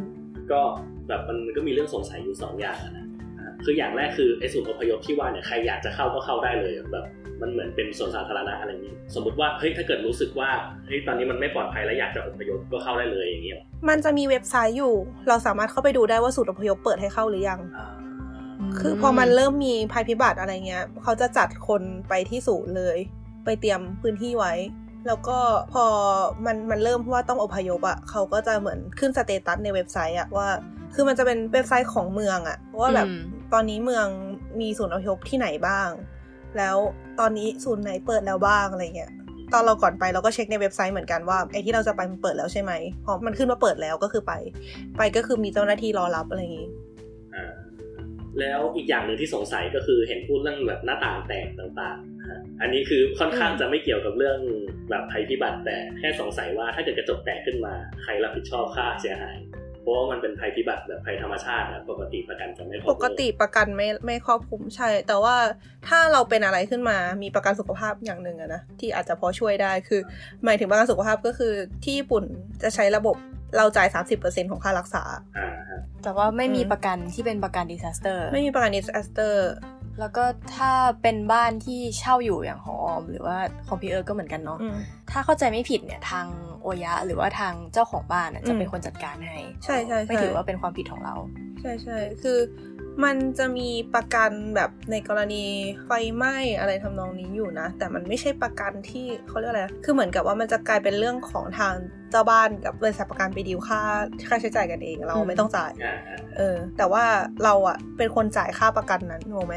[0.53, 0.63] ก็
[1.11, 3.07] แบบมันมันก็มีเรื่องสงสัยอยู่สองอย่างอะนะ
[3.39, 7.07] อ่าคืออย่างแรกคือไอ้ศูนย์อพยพที่ว่าเนี่ยใครอยากจะเข้าก็เข้าได้เลยแบบ
[7.43, 10.51] มันเหมือนเป็นสวนสาธารณะอะไรอย่างนี้ สมมติว่าเฮ้ยถ้าเกิดรู้สึกว่า
[10.87, 14.95] เฮ้ยตอนนี้มันไม่ปลอดภัยแล้วอยากจะอพยพก็เข้าได้เลยอย่างเงี้ยหรอมันจะมีเว็บไซต์อยู่
[15.29, 17.91] เราสามารถเข้าไปดูได้ว่าศูนย์อพยพเปิดให้เข้าหรือยังอ่า
[18.79, 22.99] คือพอมันเริ่มมีภัยพิบัติอะไรเงี้ยเขาจะจัดคนไปที่ศูนย์เลย
[23.45, 24.53] ไปเตรียมพื้นที่ไว้
[25.07, 25.39] แล้วก็
[25.73, 25.85] พอ
[26.47, 30.49] มันมันเริ่มว่าต้องอพยพอะเขาก็จะเหมือนขึ้น status ในเว็บไซต์อะว่า
[30.95, 34.07] คือมันจะเป็นเว็บไซต์ของเมืองอะว่าแบบอืมตอนนี้เมือง
[34.61, 35.89] มีศูนย์อพยพที่ไหนบ้าง
[36.59, 36.77] แล้ว
[37.21, 39.13] ตอนนี้ศูนย์ไหนเปิดแล้วบ้างอะไรเงี้ย
[39.53, 42.73] ตอนเราก่อนไปเราก็เช็คในเว็บไซต์เหมือนกันว่าไอ้ที่เราจะไปมันเปิดแล้วใช่ไหม
[43.05, 44.33] พอมันขึ้นว่าเปิดแล้วก็คือไป
[44.99, 46.69] ไปก็คือมีเจ้าหน้าที่รอรับอะไรอย่างงี้
[47.35, 47.53] อ่า
[48.41, 54.39] แล้วอีกอย่างหนึ่งที่สงสัยก็คือเห็นพูดเรื่องแบบหน้าต่างแตกต่างๆนะฮะอันนี้คือค่อนข้างจะไม่เกี่ยวกับเรื่อง
[54.91, 59.37] แบบภัยพิบัติแต่แค่สงสัยว่าถ้าเกิดกระจกแตกขึ้นมา ใครรับผิดชอบค่าเสียหาย
[59.70, 65.37] เพ ราะว่ามันเป็นภัยพิบัติแบบภัยธรรมชาติอะปกติประกันจะไม่ cover ปกติประกันไม่ไม่ครอบคลุมใช่ แต่ว่า
[65.89, 70.01] ถ้าเราเป็นอะไรขึ้นมามีประกันสุขภาพอย่างหนึ่งอะนะที่อาจจะพอช่วยได้คือ
[70.45, 71.53] หมายถึงประกันสุขภาพก็คือ
[71.85, 72.25] ที่ญี่ปุ่น
[72.63, 73.17] จะใช้ระบบ
[73.57, 73.89] เราจ่าย
[74.21, 75.03] 30%ของค่ารักษา
[75.39, 79.35] อ่าฮะแต่ว่าไม่มีอืมประกันที่เป็นประกัน disaster ไม่มีประกัน disaster
[79.99, 80.25] แล้วก็
[80.57, 84.77] ถ้าเป็นบ้านที่เช่าอยู่อย่างหอออม หรือว่าของพี่เอิร์กก็เหมือนกันเนาะอืม
[85.11, 86.27] ถ้าเข้าใจไม่ผิดเนี่ยทาง
[86.63, 91.15] โอยะ หรือว่าทางเจ้าของบ้านอะจะเป็นอืมคนจัดการให้ใช่ใช่ใช่ไม่ถือว่าเป็นความผิดของเรา
[91.61, 92.39] ใช่ใช่คือ
[93.05, 95.45] มันจะมีประกันแบบในกรณี
[95.85, 101.75] ไฟไหม้อะไรทำนองนี้อยู่นะ แต่มันไม่ใช่ประกันที่เขาเรียกอะไร คือเหมือนกับว่ามันจะกลายเป็นเรื่องของทาง
[102.11, 103.81] เจ้าบ้านกับบริษัทประกันไปดีลค่า
[104.29, 107.05] ค่าใช้จ่ายกันเอง เราอืมไม่ต้องจ่ายอ่าอ่าเออ แต่ว่า
[107.45, 109.57] เราอะเป็นคนจ่ายค่าประกันนั้นถูกไหม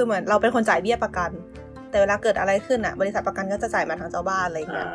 [0.00, 1.30] คือเหมือนเราเป็นคนจ่ายเบี้ยประกัน
[1.90, 4.88] แต่เวลาเกิดอะไรขึ้นอะบริษัทประกันก็จะจ่ายมาทางเจ้าบ้านอะไรอย่างอ่าเงี้ย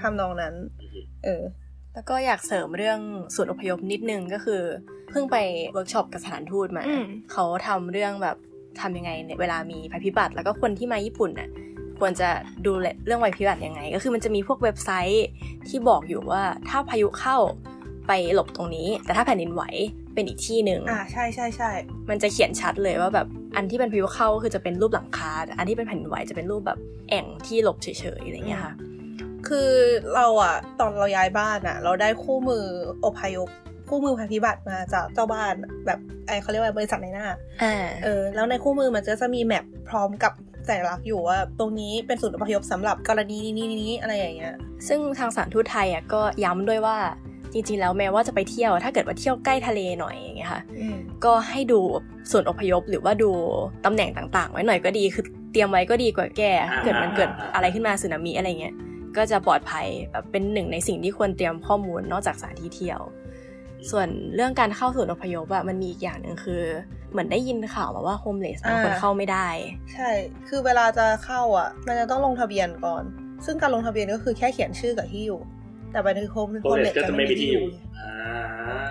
[0.00, 0.54] ทำนองนั้น
[1.24, 1.42] เออ
[1.94, 3.00] แล้วก็อยากเสริมเรื่อง
[3.34, 4.62] ศูนย์อพยพนิดนึงก็คือ
[5.10, 5.36] เพิ่งไป
[5.72, 8.36] เวิร์กช็อปกับสถานทูตมาอืมเขาทำเรื่องแบบ
[8.80, 11.48] ทำยังไงเนี่ยเวลามีภัยพิบัติ แล้วก็คนที่มาญี่ปุ่นน่ะ
[11.98, 12.28] ควรจะ
[12.66, 15.26] ดูแลเรื่องภัยพิบัติยังไง ก็คือมันจะมีพวกเว็บไซต์
[15.68, 17.36] ที่บอกอยู่ว่าถ้าพายุเข้า
[18.08, 19.62] ไปหลบตรงนี้ แต่ถ้าแผ่นดินไหว
[20.18, 21.70] เป็นอีกที่หนึ่งอ่าใช่ใช่ใช่
[22.10, 26.78] มันจะเขียนชัดเลยว่าแบบอันที่เป็นพายุเข้าก็คือจะเป็นรูปหลังคาแต่อันที่เป็นแผ่นดินไหวจะเป็นรูปแบบ
[27.10, 28.74] แอ่งที่หลบเฉยๆอะไรอย่างเงี้ยค่ะ
[29.48, 29.70] คือ
[30.14, 32.64] เราอะตอนเราย้ายบ้านอะเราได้คู่มือ
[33.04, 33.48] อพยพ
[33.88, 35.54] คู่มือภัยพิบัติมาจากเจ้าบ้าน
[35.86, 37.26] แบบไอเขาเรียกว่าบริษัทในหน้า
[37.62, 40.32] อ่าเออแล้วในคู่มือมันจะจะมีแมปพร้อมกับ
[40.68, 44.54] สัญลักษณ์อยู่ว่าตรงนี้เป็นศูนย์อพยพสำหรับกรณีนี้นี้นี้อะไรอย่างเงี้ย
[44.88, 46.96] ซึ่งทางสถารทูตไทยอะก็ย้ำด้วยว่า
[47.52, 51.80] จริงๆ แล้วแม้ว่าจะไปเที่ยว ถ้าเกิดว่าเที่ยวใกล้ทะเลหน่อยอย่างเงี้ยค่ะอืมก็ให้ดู
[52.30, 53.30] ส่วนอพยพหรือว่าดู
[53.84, 58.74] ตำแหน่งต่างๆ ไว้หน่อยก็ดี คือเตรียมไว้ก็ดีกว่าแก้ถ้าเกิดมันเกิดอะไรขึ้นมาสึนามิอะไรเงี้ย
[59.16, 63.00] ก็จะปลอดภัยแบบเป็นหนึ่งในสิ่งที่ควรเตรียมข้อมูลนอกจากสถานที่เที่ยว
[63.90, 66.62] ส่วนเรื่องการเข้าศูนย์อพยพอะมันมีอีกอย่างหนึ่งคือ
[67.10, 69.48] เหมือนได้ยินข่าวมาว่าโฮมเลสบางคนอ่าเข้าไม่ได้
[69.94, 70.10] ใช่
[70.48, 73.02] คือเวลาจะเข้าอะมันจะต้องลงทะเบียนก่อน
[73.44, 75.40] ซึ่งการลงทะเบียนก็คือแค่เขียนชื่อกับที่อยู่
[75.92, 77.66] แต่ไปใน home homeless ก็จะไม่มีที่อยู่
[77.98, 78.12] อ่า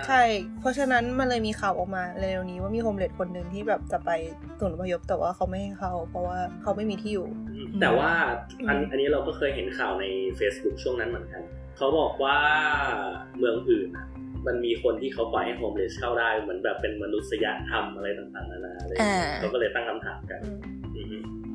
[0.06, 0.22] ใช่
[0.60, 4.10] เพราะฉะนั้นมันเลยมีข่าวออกมาเร็วๆนี้ว่ามี homeless คนหนึ่งที่แบบจะไป
[4.58, 7.28] ศูนย์อพยพแต่ว่าเขาไม่ให้เข้าเพราะว่าเขาไม่มีที่อยู่
[7.80, 8.10] แต่ว่า
[8.68, 10.04] อันอืมอันนี้เราก็เคยเห็นข่าวใน
[10.38, 11.42] Facebook ช่วงนั้นเหมือนกัน
[11.76, 12.36] เขาบอกว่า
[13.38, 14.06] เมืองอื่นอะ
[14.46, 20.77] มันมีคนที่เขาปล่อยให้ homeless เข้าได้เหมือนแบบเป็นมนุษยธรรมอะไรต่างๆนานาอะไรอย่างเงี้ยอ่าเขาก็เลยตั้งคำถามกันอืมอือฮึ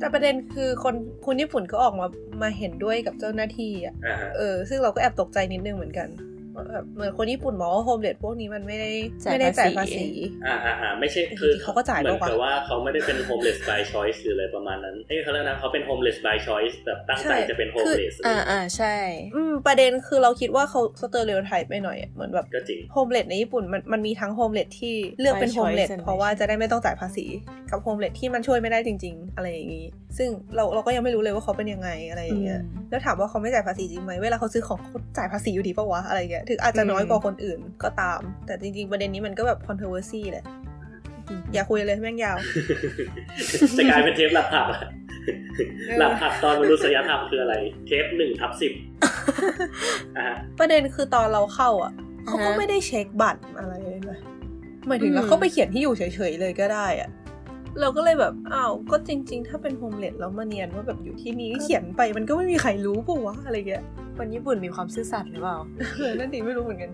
[0.04, 2.08] แต่ประเด็นคือคนคนญี่ปุ่นก็ออกมา
[2.42, 6.33] มาเห็นด้วยกับเจ้าหน้าที่อะอ่าฮะเออ ซึ่งเราก็แอบตกใจนิดนึงเหมือนกันว่า
[6.72, 8.92] แบบเหมือนคนญี่ปุ่นมองว่าโฮมเลสพวกนี้มันไม่ได้
[9.24, 10.08] จ่ายไม่ได้จ่ายภาษีภาษี
[10.46, 18.96] อ่าอ่าอ่าไม่ใช่แต่คือจริงๆเขาก็จ่ายเหมือนปะวะกับว่าเขาไม่ได้เป็น homeless by choice หรืออะไรประมาณนั้นเอ้ยเขาเรียกนะเขาเป็น homeless by choice แบบตั้งใจจะเป็น homeless อ่าอ่าใช่
[19.36, 27.26] อืมประเด็นคือเราคิดว่าเขา stereotype ไปหน่อยอะเหมือนแบบก็จริง homeless ในญี่ปุ่นมันมันมีทั้ง homeless ที่เลือกเป็น By homeless choice เพราะว่าจะได้ไม่ต้องจ่ายภาษี
[27.72, 29.86] กับโฮมเลสที่มันช่วยไม่ได้จริง ๆ อะไรอย่างนี้
[30.18, 40.46] ซึ่งเราเราก็ยังไม่รู้เลยว่าเขาเป็นยังไงอะไรอย่างเงี้ยอืมแล้วถามว่าเขาไม่จ่ายภาษีจริงไหมเวลาเขาซื้อของเขาจ่ายภาษีอยู่ดีปะวะอะไรเงี้ยถึงอาจจะน้อยกว่าคนอื่นก็ตาม แต่จริง ๆ ประเด็นนี้มันก็แบบ controversy แหละ
[41.54, 42.38] อย่าคุยเลยแม่งยาว
[43.78, 44.82] จะกลายเป็นเทปหลับผับอะ
[45.88, 47.56] เออหลับผับตอนมนุษยธรรมคืออะไร
[47.88, 48.74] เทปหนึ่งทับสิบ
[50.18, 54.20] อ่าฮะประเด็นคือตอนเราเข้าอะอ่าฮะเขาก็ไม่ได้เช็คบัตรอะไรเลยนะ
[54.88, 57.10] หมายถึงอืมเราเข้าไปเขียนที่อยู่เฉยๆเลยก็ได้อะ
[57.82, 63.84] เราก็เลยแบบอ้าวก็จริง ๆ ถ้าเป็น homeless แล้วมาเนียนว่าแบบอยู่ที่นี่เขียนไปมันก็ไม่มีใครรู้ปะวะอะไรเงี้ย
[64.18, 65.58] คนญี่ปุ่นมีความซื่อสัตย์หรือเปล่า
[65.98, 66.92] เออนั่นดีไม่รู้เหมือนกัน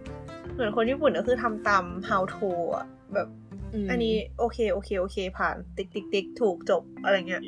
[0.53, 3.27] เหมือนคนญี่ปุ่นก็คือทำตาม how to อะแบบ
[3.73, 7.41] อืมอันนี้โอเคโอเคโอเค ผ่านติ๊กติ๊กติ๊กถูกจบอะไรเงี้ย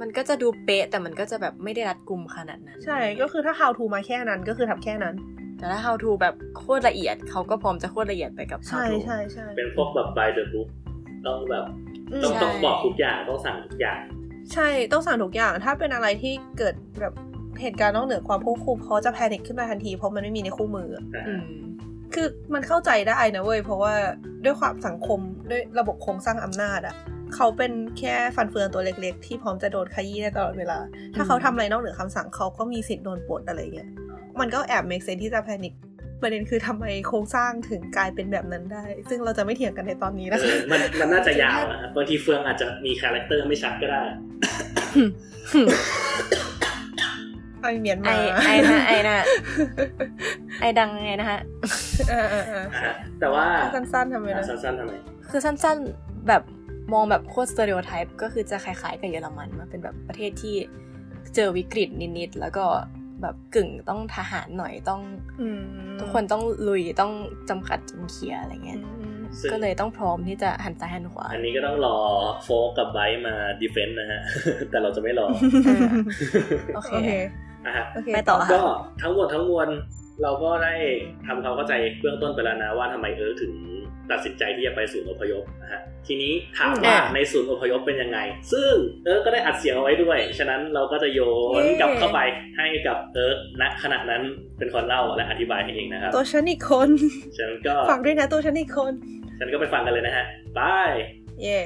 [0.00, 5.14] มันก็จะดูเป๊ะแต่มันก็จะแบบไม่ได้รัดกุมขนาดนั้น ใช่ก็คือถ้า how to มาแค่นั้นก็คือทำแค่นั้น
[5.58, 10.68] แต่ถ้า how to แบบโคตรละเอียดเขาก็พร้อมจะโคตรละเอียดไปกับ how ใช่ to ใช่ใช่เป็นพวกแบบ by the book
[11.26, 11.64] ต้องแบบ
[12.12, 13.98] อืมต้องใช่ต้องบอกทุกอย่างต้องสั่งทุกอย่าง
[14.52, 17.14] ใช่ต้องสั่งทุกอย่าง ถ้าเป็นอะไรที่เกิดแบบ
[17.60, 21.42] เหตุการณ์นอกเหนือความควบคุมเขาจะแพนิคขึ้นมาทันทีเพราะมันไม่มีในคู่มืออะอืม
[22.14, 23.94] คือมันเข้าใจได้นะเว้ยเพราะว่า
[24.44, 26.96] ด้วยความสังคมด้วยระบบโครงสร้างอำนาจอะ
[27.34, 30.78] เขาเป็นแค่ฟันเฟืองตัวเล็ก ๆ ที่พร้อมจะโดนขยี้ได้ตลอดเวลา
[31.14, 33.88] ถ้าเขาทำอะไรนอกเหนือคำสั่งเขาก็มีสิทธิ์โดนปลดอะไรเงี้ย
[34.40, 35.72] มันก็แอบ make sense ที่จะแพนิค
[36.22, 44.02] ประเด็นคือทำไมโครงสร้างถึงกลายเป็นแบบนั้นได้ ซึ่งเราจะไม่เถียงกันในตอนนี้เอนะคะอมันมันน่าจะยาวนะครับบางทีเฟืองอาจจะมีคาแรคเตอร์ไม่ชัดก็ได้
[47.62, 49.16] ไอเมียนไอมาไอนะไอนะ
[50.60, 51.40] ไอดังไงนะฮะ
[52.10, 54.92] เออเออเอออ่าฮะแต่ว่าสั้นๆทำไมอะนะสั้นๆทำไม
[55.30, 56.42] คือสั้นๆแบบ
[56.92, 60.54] มองแบบโคตร stereotype ก็คือจะคล้ายๆกับเยอรมันมาเป็นแบบประเทศที่
[61.34, 62.64] เจอวิกฤตนิดๆแล้วก็
[63.22, 65.00] แบบกึ่งต้องทหารหน่อยต้อง
[65.40, 65.62] อืม
[66.00, 67.12] ทุกคนต้องลุยต้อง
[67.50, 71.96] จำกัดจำเขี่ยอะไรเงี้ยอืมซึ่งก็เลยต้องพร้อมที่จะหันซ้ายหันขวา อันนี้ก็ต้องรอ
[72.44, 74.20] โฟกกับไบร์ทมา defend นะฮะ
[74.70, 75.26] แต่เราจะไม่รอ
[75.66, 75.92] อ่า
[76.74, 77.10] โอเคโอเค
[77.66, 79.68] อะฮะโอเคไปต่อก็ค่ะทั้งหมดทั้งมวล
[80.22, 80.74] เราก็ได้
[81.26, 83.52] ทำความเข้าใจเบื้องต้นไปแล้วนะว่าทำไมเอิร์กถึง
[84.10, 88.18] ตัดสินใจที่จะไปศูนย์อพยพนะฮะทีนี้ถามว่าในศูนย์อพยพเป็นยังไง
[88.52, 88.72] ซึ่ง
[89.04, 91.20] เอิร์กก็ได้อัดเสียงเอาไว้ด้วย ฉะนั้นเราก็จะโย
[91.62, 92.20] นกลับเข้าไป
[92.56, 94.22] ให้กับเอิร์กณขณะนั้น
[94.58, 96.88] เป็นคนเล่าและอธิบายให้เองนะครับ ตัวฉันอีกคน
[97.36, 98.92] ฉะนั้นก็ฝากด้วยนะตัวฉันอีกคน
[99.36, 100.24] ฉะนั้นก็ไปฟังกันเลยนะฮะ
[100.58, 100.92] บาย
[101.42, 101.58] เย่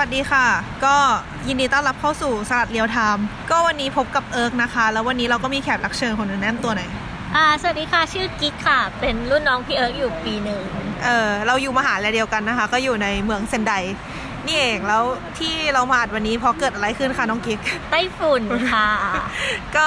[0.00, 0.46] สวัสดีค่ะ
[0.84, 0.96] ก็
[1.48, 6.90] ยินดีต้อนรับเข้าสู่สลัดเรียวไทม์ก็วันนี้พบกับเอิร์กนะคะ แล้ววันนี้เราก็มีแขกรับเชิญคนหนึ่งแนะนำตัวหน่อย
[7.36, 10.62] อ่าสวัสดีค่ะชื่อกิ๊กค่ะ เป็นรุ่นน้องพี่เอิร์กอยู่ปีหนึ่ง
[11.04, 13.72] เออเราอยู่มหาลัยเดียวกันนะคะ ก็อยู่ในเมืองเซนได
[14.46, 15.04] นี่เองแล้ว
[15.38, 17.58] ที่เรามาอัดวันนี้เพราะเกิดอะไรขึ้นคะน้องกิ๊ก
[17.90, 18.88] ไต้ฝุ่นค่ะ
[19.76, 19.86] ก็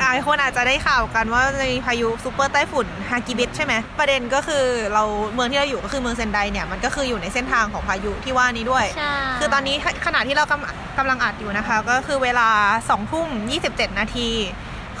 [0.00, 12.48] หลายคนอาจจะได้ข่าวกันว่าจะมีพายุซูเปอร์ไต้ฝุ่นฮากิบิสใช่ไหมประเด็นก็คือเราเมืองที่เราอยู่ก็คือเมืองเซนไดเนี่ยมันก็คืออยู่ในเส้นทางของพายุที่ว่านี้ด้วยใช่คือตอนนี้ขณะที่เรากำกำลังอัดอยู่นะคะ ก็คือเวลา
[12.80, 13.28] 2ทุ่ม
[13.64, 14.28] 27 นาที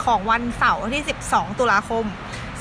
[0.04, 2.04] ของวันเสาร์ที่ 12 ตุลาคม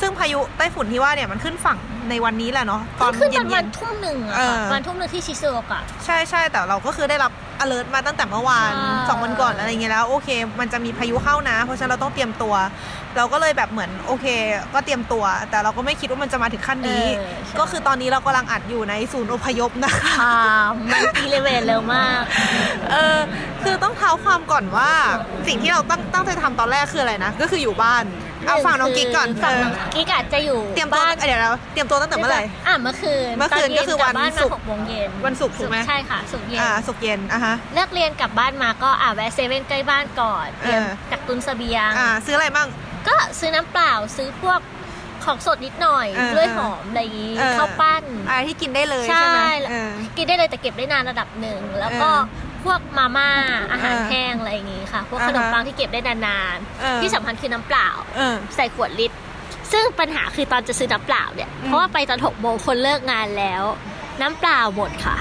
[0.01, 1.77] ซึ่งพายุไต้ฝุ่นที่ว่าเนี่ยมันขึ้นฝั่ง
[2.09, 7.31] ในวันนี้แหละเนาะตอนขึ้นเย็ตอนวันนทุ่มหนึ่งอะเอค่ะอวันทุ่มหนึ่งที่ชิซูโอกะๆใช่ใช่แต่เราก็คือได้รับ
[7.63, 10.29] alert มาตั้งแต่เมื่อวานใช่สองวันก่อนอะไรเงี้ยแล้วโอเค
[10.59, 12.53] มันจะมีพายุเข้านะ เพราะฉะนั้นเราต้องเตรียมตัว
[13.17, 14.25] เราก็เลยแบบเหมือนโอเค
[14.73, 20.35] ก็เตรียมตัว แต่เราก็ไม่คิดว่ามันจะมาถึงขั้นนี้เออใช่ก็คือตอนนี้เรากำลังอัดอยู่ในศูนย์อพยพนะคะอ่า
[20.91, 22.21] มันอีเลเวนเร็วมาก
[22.91, 23.17] เออ
[23.63, 24.91] คือต้องเท้าความก่อนว่า
[25.47, 28.03] สิ่งที่เราตั้งตั้งใจทำตอนแรกคืออะไรนะก็คืออยู่บ้าน
[28.47, 42.67] เอาฝั่งน้องกิ๊กก่อนฝั่งเออน้องกิ๊กอาจจะอยู่เตรียมตัวบ้านเดี๋ยวเราเตรียมตัวตั้งแต่เมื่อไหร่อะเมื่อคืนเมื่อคืนตย็ก็คือวันกลับบ้านศุมากร์หกโมงเย็นวันศุกร์ถูกไหมใช่ค่ะศุกร์เย็นอ่าสุกร์เย็นอะฮะเลิกเรียนกลับบ้านมาก็อ่าแวะเซเว่นใกล้บ้านก่อนเตรียมเออกักตุนเสบียงอ่าซื้ออะไรบ้าง
[43.07, 44.59] ก็ซื้อน้ำเปล่าซื้อพวก
[45.25, 53.29] ของสดนิดหน่อยเออด้วยหอมอะไรอย่างงี้เออข้าวปั้นอะไรที่กินได้เลยใช่ใช่ไหมเออกินได้เลยแต่เก็บได้นานระดับหนึ่งแล้วก็เออ พวกมาม่า
[53.71, 59.17] อาหารเออแห้งอะไรอย่างงี้ค่ะ พวกอ่าขฮะนมปังที่เก็บได้นานเออๆที่สำคัญคือน้ำเปล่าเออใส่ขวดลิตร
[59.71, 63.63] ซึ่งปัญหาคือตอนจะซื้อน้ำเปล่าเนี่ย เพราะว่าไปตอนหกโมงคนเลิกงานแล้ว
[64.21, 65.17] น้ำเปล่าหมดค่ะ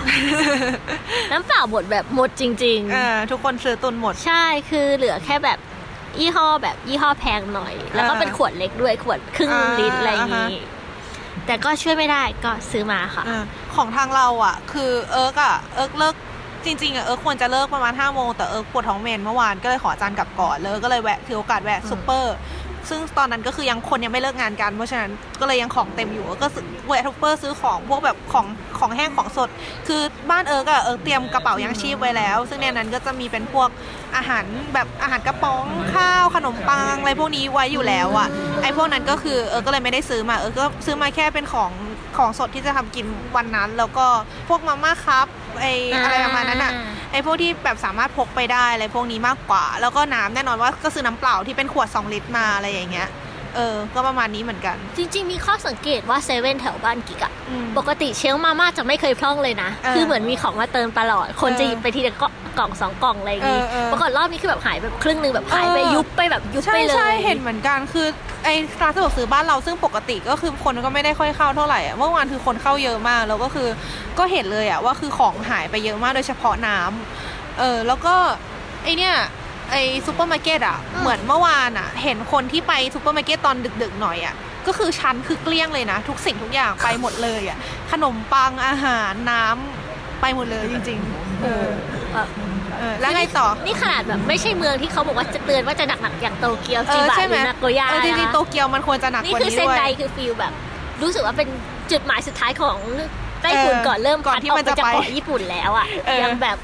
[1.32, 5.58] น้ำเปล่าหมดแบบหมดจริงเออทุกคนซื้อตุนหมดๆใช่คือเหลือแค่แบบ
[6.20, 10.74] ยี่ห้อแบบยี่ห้อแพงหน่อย แล้วก็เป็นขวดเล็กด้วยขวดครึ่งอ่าลิตรอะไรอย่างอ่างี้ฮะ
[11.46, 13.42] แต่ก็ช่วยไม่ได้ก็ซื้อมาค่ะเออ
[13.74, 16.16] ของทางเราอะ คือเอิร์กอะ เอิร์กเลิก
[16.66, 22.34] จริงๆอะเอิร์กควรจะเลิกประมาณ5้าโมงแต่เอิร์กปวดท้องเมนส์เมื่อวานก็เลยขออาจารย์กลับก่อนเลยก็เลยแวะถือโอกาสแวะซูเปอร์
[22.90, 28.46] ซึ่งตอนนั้นก็คือยังคนยังไม่เลิกงานกัน เพราะฉะนั้นก็เลยยังของเต็มอยู่ก็ซื้อแวะซูเปอร์ซื้อของพวกแบบของ
[28.78, 29.48] ของแห้งของสด
[29.88, 33.68] คือบ้านเอิร์กอะเอิร์กเตรียมกระเป๋ายังชีพไว้แล้ว ซึ่งในนั้นก็จะมีเป็นพวก
[34.16, 38.28] อาหารแบบอาหารกระป๋องข้าวขนมปังอะไรพวกนี้ไว้อยู่แล้วอะ
[38.62, 41.70] ไอ้พวกนั้นก็คือเอิร์กก็เลยไม่ได้ซื้อมาเอิร์กก็ซื้อมาแค่เป็นของ
[42.16, 44.06] ของสดที่จะทำกินวันนั้น แล้วก็
[44.48, 45.26] พวกมาม่าครับ
[45.60, 45.66] ไอ
[46.02, 46.72] อะไรประมาณนั้นอะ
[47.12, 53.08] ไอ้พวกที่แบบสามารถพกไปได้อะไรพวกนี้มากกว่า แล้วก็น้ำแน่นอนว่าก็ซื้อน้ำเปล่าที่เป็นขวด 2 ลิตรมาอะไรอย่างเงี้ย
[53.56, 68.06] เออ ก็ประมาณนี้เหมือนกัน จริง ๆ มีข้อสังเกตว่าเซเว่นแถวบ้านกิกอะอืมปกติ shelf มาม่าจะไม่เคยพร่องเลยนะเออคือเหมือนมีของมาเติมตลอด คนเออจะหยิบไปทีละก็กล่องสองกล่องอะไรอย่างงี้เออเออปรากฏรอบนี้คือแบบหายไปครึ่งหนึ่งแบบหายไปเออยุบไปแบบยุบใช่ไปเลยใช่เห็นเหมือนกัน คือ
[68.46, 73.68] ไอ้ร้านสะดวกซื้อบ้านเราซึ่งปกติก็คือคนก็ไม่ได้ค่อยเข้าเท่าไหร่อะเมื่อวานคือคนเข้าเยอะมากแล้วก็คือ
[74.18, 78.14] ก็เห็นเลยอะว่าคือของหายไปเยอะมากโดยเฉพาะน้ำเออแล้วก็
[78.84, 79.14] ไอเนี่ย
[79.70, 84.34] ไอซูเปอร์มาร์เก็ตอะเหมือนเมื่อวานอะเห็นคนที่ไปซูเปอร์มาร์เก็ตตอนดึกๆหน่อยอะ
[84.66, 87.58] ก็คือชั้นคือเกลี้ยงเลยนะ ทุกสิ่งทุกอย่างไปหมดเลยอะ
[87.92, 91.66] ขนมปังอาหารน้ำไปหมดเลยจริง ๆ เออ
[92.78, 100.52] แบบเออแล้วไงต่อ นี่ขนาดแบบไม่ใช่เมืองที่เขาบอกว่าจะเตือนว่าจะหนักๆอย่างโตเกียวเอจิอบะใช่หไหมรือนาโกย่าเออจริงนะๆโตเกียวมันควรจะหนักนี่กว่าคือนี้เซนด้วยไดคือฟีลแบบ
[101.02, 101.48] รู้สึกว่าเป็น
[101.92, 102.76] จุดหมายสุดท้ายของ
[103.42, 106.56] ไต้ฝุ่นเออก่อนเริ่มก่อนพัดที่ออกมันไปจะจากไปเกาะญี่ปุ่นแล้วอะเออยังแบบ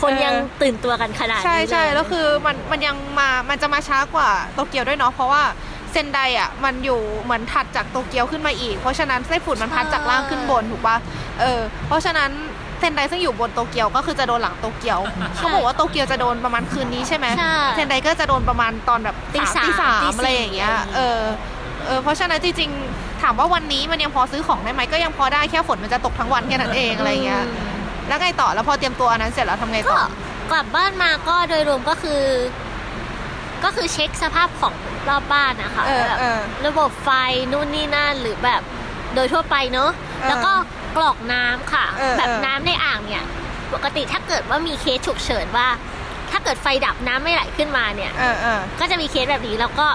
[0.00, 5.42] คนเออยังตื่นตัวกันขนาดนี้ใช่ใช่เยแล้วคือมันมันยังมามันจะมาช้ากว่าโตเกียวด้วยเนาะเพราะว่า
[5.92, 10.96] เซนไดอะมันอยู่เหมือนถัดจากโตเกียวขึ้นมาอีก เพราะฉะนั้นไต้ฝุ่นมันพัดจากล่างขึ้นบนถูกปะ
[11.40, 12.30] เออเพราะฉะนั้น
[12.82, 15.00] เซนไดซึ่งอยู่บนโตเกียวก็คือจะโดนหลังโตเกียว
[15.36, 21.20] เขาบอกว่าโตเกียวจะโดนประมาณคืนนี้ใช่ไหมใช่เซนไดก็จะโดนประมาณตอนแบบตีสามตีสามตีสี่อะไรอย่างเงี้ยเออ
[21.86, 27.44] เออเพราะฉะนั้นจริงๆถามว่าวันนี้มันยังพอซื้อของได้ไหมก็ยังพอได้แค่ฝนมันจะตกทั้งวันแค่นั้นเองอะไรเงี้ย
[28.08, 30.08] แล้วไงต่อแล้วพอเตรียมตัวอันนั้นเสร็จแล้วทำไงก็ต่อ
[30.50, 32.22] กลับบ้านมาก็โดยรวมก็คือ
[33.64, 34.74] ก็คือเช็คสภาพของ
[35.08, 37.10] รอบบ้านนะคะเออแบบเออระบบไฟ
[37.52, 38.62] นู่นนี่นั่นหรือแบบ
[39.14, 40.52] โดยทั่วไปเนอะเออแล้วก็
[40.96, 43.24] กรอกน้ำค่ะเออแบบเออน้ำในอ่างเนี่ย
[43.74, 45.68] ปกติถ้าเกิดว่ามีเคสฉุกเฉินว่า
[46.30, 49.88] ถ้าเกิดไฟดับน้ำไม่ไหลขึ้นมาเนี่ยเออเออก็จะมีเคสแบบนี้แล้วก็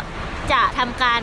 [0.51, 1.21] จะทำการ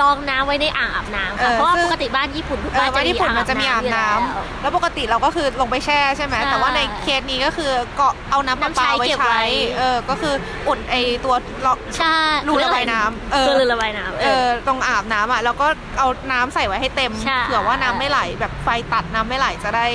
[0.00, 9.44] รองน้ำไว้ในอ่างอาบน้ำเอค่ะอเพราะว่าซึ่งปกติบ้านญี่ปุ่นทุกเอบ้าอนบ้านญี่ปุ่นมันจะมีอาบน้ำอยู่แล้วแล้วปกติเราก็คือลงไปแช่ใช่ไหมใช่แต่ว่าในเคสนี้ก็คือก็เอาน้ำประปาน้ำใช้ไว้เก็บไว้ใช้
[9.78, 10.34] เออก็คือ
[10.68, 10.94] อุดไอ
[11.24, 12.16] ตัวเราใช่
[12.48, 15.66] รูระบายน้ำเออคือรูระบายน้ำเออตรงอาบน้ำอะแล้วก็
[15.98, 19.86] เอาน้ำใส่ไว้ให้เต็มใช่เผื่อว่าน้ำไม่ไหลแบบไฟตัดน้ำไม่ไหลจะได้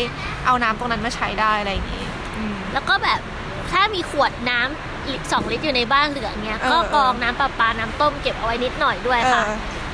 [0.45, 2.06] เอาน้ำตรงนั้นมาใช้ได้อะไรอย่างงี้
[2.38, 3.19] อืมแล้วก็แบบ
[3.71, 9.43] ถ้ามีขวดน้ำลิตรสองลิตรอยู่ในบ้านเหลือเงี้ยเออก็กรองน้ำประปาน้ำต้มเก็บเอาไว้นิดหน่อยด้วยค่ะ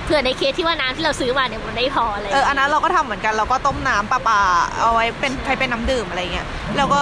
[0.08, 4.40] เออเผื่อในเคสที่ว่าน้ำที่เราซื้อมาเนี่ยมันไม่พออะไรเอออันนั้นเราก็ทำเหมือนกันเราก็ต้มน้ำประปา
[4.80, 7.02] เอาไว้เป็นใช้เป็นน้ำดื่มอะไรเงี้ยแล้วก็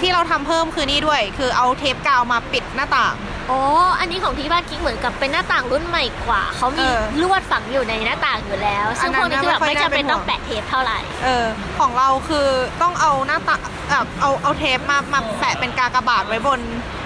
[0.00, 3.14] ที่เราทำเพิ่มคือนี่ด้วย คือเอาเทปกาวมาปิดหน้าต่าง
[3.48, 3.60] โอ้
[4.00, 11.46] อันนี้ของที่บ้านกิ๊กเหมือนกับเป็นหน้าต่างรุ่นใหม่กว่าเขามีเออลวดฝังอยู่ในหน้าต่างอยู่แล้ว ซึ่งพวกนี้คือแบบอันนั้นไม่จำเป็นไม่ค่อยน่าเป็นห่วงต้องแปะเทปเท่าไหร่ เออ
[11.78, 12.46] ของเราคือ
[12.82, 17.05] ต้องเอาหน้าต่างแบบเอาเอาเทปมามาแปะเป็นกากบาทไว้บนอ่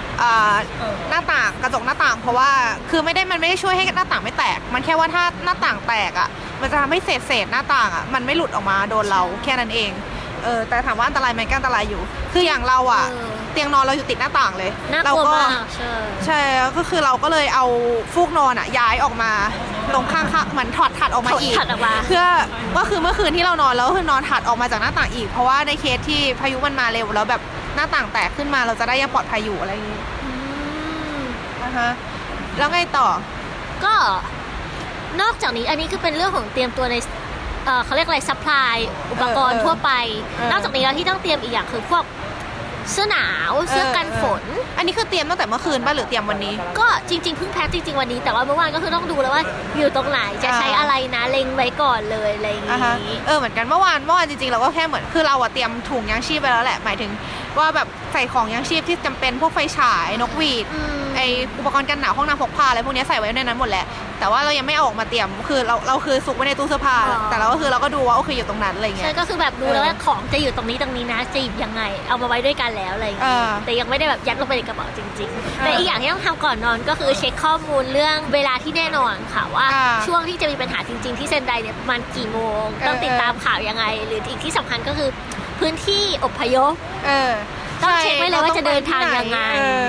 [1.09, 2.49] หน้าต่างกระจกหน้าต่าง เพราะว่า
[2.89, 6.29] คือไม่ได้มันไม่ได้ช่วยให้หน้าต่างไม่แตก มันแค่ว่าถ้าหน้าต่างแตกอะ
[6.61, 9.91] มันจะทำให้เศษเศษหน้าต่างอะมันไม่หลุดออกมาโดนเราแค่นั้นเอง
[10.43, 12.01] เออแต่ถามว่าอันตรายไหมก็อันตรายอยู่
[12.33, 15.93] คืออย่างเราอะ เออเตียงนอนเราอยู่ติดหน้าต่างเลยน่ากเราลัวก็มากใช่
[16.25, 16.39] ใช่
[16.77, 17.65] ก็คือเราก็เลยเอา
[18.13, 19.31] ฟูกนอนอะย้ายออกมา
[19.93, 22.23] ตรงข้างๆเหมือนถอดถัดออกมาอีกถัดออกมา เพื่อ
[22.77, 27.41] ก็คือเมื่อคืนที่เรานอนแล้วก็คือนอนถัดออกมาจากหน้าต่างอีก เพราะว่าในเคสที่พายุมันมาเร็วแล้วแบบ
[27.75, 30.31] หน้าต่างแตกขึ้นมาเราจะได้ยังปลอดภัยอยู่อะไรอย่างนี้อื
[31.19, 31.21] ม
[31.63, 31.89] นะคะ
[32.57, 33.07] แล้วไงต่อ
[33.83, 33.93] ก็
[35.21, 36.95] นอกจากนี้อันนี้คือเป็นเรื่องของเตรียมตัวใน
[37.65, 38.75] เอ่อเขาเรียกอะไร supply
[39.11, 39.91] อุปกรณ์เออเออทั่วไป
[40.23, 42.05] เออนอกจากนี้แล้วที่ต้องเตรียมอีกอย่างคือพวก
[42.91, 44.43] เสื้อหนาวเสื้อกันฝน
[44.77, 49.43] อันนี้คือเตรียมตั้งแต่เมื่อคืนป่ะหรือเตรียมวันนี้ ก็จริงๆเพิ่งแพ็คจริง ๆ วันนี้ แต่ว่าเมื่อวานก็คือต้องดูแล้วว่า
[49.77, 57.11] อยู่ตรงไหนจะใช้อ่าอะไรนะเล็งไว้ก่อนเลยอะไรอย่างอ่าฮะนี้เออเหมือนกันเมื่อวานเมื่อวานจริงๆเราก็แค่เหมือนคือเราอะเตรียมถุงยังชีพไปแล้วแหละหมายถึง
[57.59, 61.21] ว่าแบบใส่ของยางชีพที่จำเป็นพวกไฟฉายนกหวีดอืม ไอ
[61.59, 63.85] อุปกรณ์กันหนาวห้องน้ำพกพาอะไรพวกเนี้ยใส่ไว้ในนั้นหมดแหละ
[64.19, 85.09] แต่ว่าเรายังไม่เอาออกมาเตรียมคือเราเราคือซุกไว้ในตู้เสื้อผ้าอ๋อ แต่เราก็คือเราก็ดูว่าโอเคอยู่ตรงนั้นอะไรเงี้ใช่ย ก็คือแบบดูแล้วว่าของจะอยู่ตรงนี้ตรงนี้นะจะหยิบยังไง เอามาไว้ด้วยกันแล้วอะไรอย่างเอนี้อแต่ยังไม่ได้แบบยัดลงไปในกระเป๋าจริงๆเออแต่อีกอย่างที่ต้องทำก่อนนอนก็คือเช็คข้อมูลเรื่องเวลาที่แน่นอนค่ะว่า อ่าช่วงที่จะมีปัญหาจริง ๆ ที่เซนไดเนี่ยประมาณกี่โมง เออ ต้องติดตามข่าวยังไง หรืออีกที่สำคัญก็คือ
[85.59, 86.73] พื้นที่อพยพ
[87.05, 87.31] เออ
[87.83, 89.85] ต้องเช็คไว้เลยว่าจะเดินทางรต้อยังไงปที่หนเออ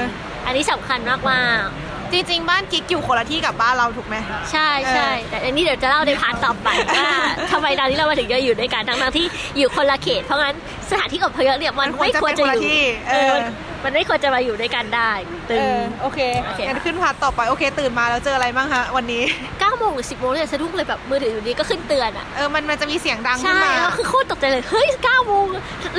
[0.47, 1.65] อันนี้สำคัญมากมาก
[2.13, 7.11] จริงๆ บ้านกิ๊กอยู่คนละที่กับบ้านเราถูกไหมๆใช่ใช่แต่อันนี้เดี๋ยวจะเล่าใน part ต่อไปว่า
[7.53, 9.27] ทำไมตอนนี้เรามาถึงจะอยู่ด้วยกันทั้งๆที่
[9.59, 10.55] อยู่คนละเขต เพราะงั้น
[10.91, 13.39] สถานที่อพยพเนี่ยมันมันควรไม่จะควรเป็นจะคนอละยู่ที่เอเอออ
[13.85, 15.11] มันไม่ควรจะมาอยู่ด้วยกันได้
[15.51, 25.47] ตึเองอโอเคโอเคงั้นขึ้น part ต่อไปโอเค ตื่นมาแล้วเจออะไรบ้างฮะวันนี้9โมงหรือ10โมงเนี่ยสะดุ้งเลยแบบมือถืออยู่ดีก็ขึ้นเตือนอะเออมันมันจะมีเสียงดังขึ้ใช่นมาแล้วคือโคตรตกใจเลยเฮ้ย9โมง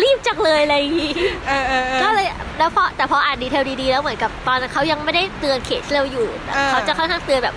[0.03, 1.13] รีบจังเลยอะไรอย่างงี้
[1.47, 2.25] เออเออเออก็เลย
[2.57, 7.55] แล้วพอแต่พออ่านดีเทลดีๆแล้วเหมือนกับตอนนั้นเขายังไม่ได้เตือนเขตที่เราอยู่แต่เออเขาจะค่อนข้างเตือนแบบ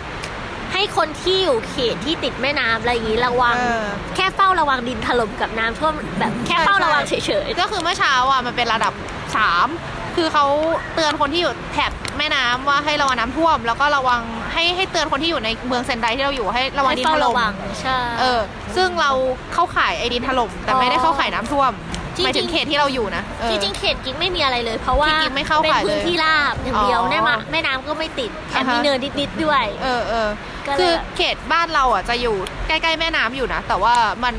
[0.72, 3.84] ให้คนที่อยู่เขตที่ติดแม่น้ำอะไรอย่างงี้ระวังเออ
[4.16, 7.12] แค่เฝ้าระวังดินถล่มกับน้ำท่วมแบบแค่เฝ้าระวังเฉ
[7.46, 8.92] ยก็คือเมื่อเช้าอะมันเป็นระดับ
[9.36, 9.68] สาม
[10.16, 10.46] คือเขา
[10.94, 14.20] เตือนคนที่อยู่แถบแม่น้ำว่าให้ระวังน้ำท่วม แล้วก็ระวัง
[14.52, 18.40] ให้ให้เตือนคนที่อยู่ในเมืองเซนไดที่เราอยู่ให้ๆระวังให้ดินเฝ้าถล่ระมวังใช่เออ
[18.76, 19.10] ซึ่งเรา
[19.54, 21.72] เข้าข่ายไอ้ดินถล่มแต่ไม่ได้เข้าข่ายน้ำท่วม
[22.16, 30.28] จริงๆหมายถึงเขตที่เราอยู่นะเออจริงๆเขตกิ๊กไม่มีอะไรเลย เพราะว่าที่กิ๊กไม่เข้าเป็นข่ายเลยพื้นที่ราบอย่างเดียวอ๋อแม่มาแม่น้ำก็ไม่ติดแถมอ่าฮะมีเนินนิดๆด้วย เออเออ
[30.66, 32.36] ก็เลยคือเขตบ้านเราอะจะอยู่
[32.68, 34.34] ใกล้ๆแม่น้ำอยู่นะแต่ว่ามัน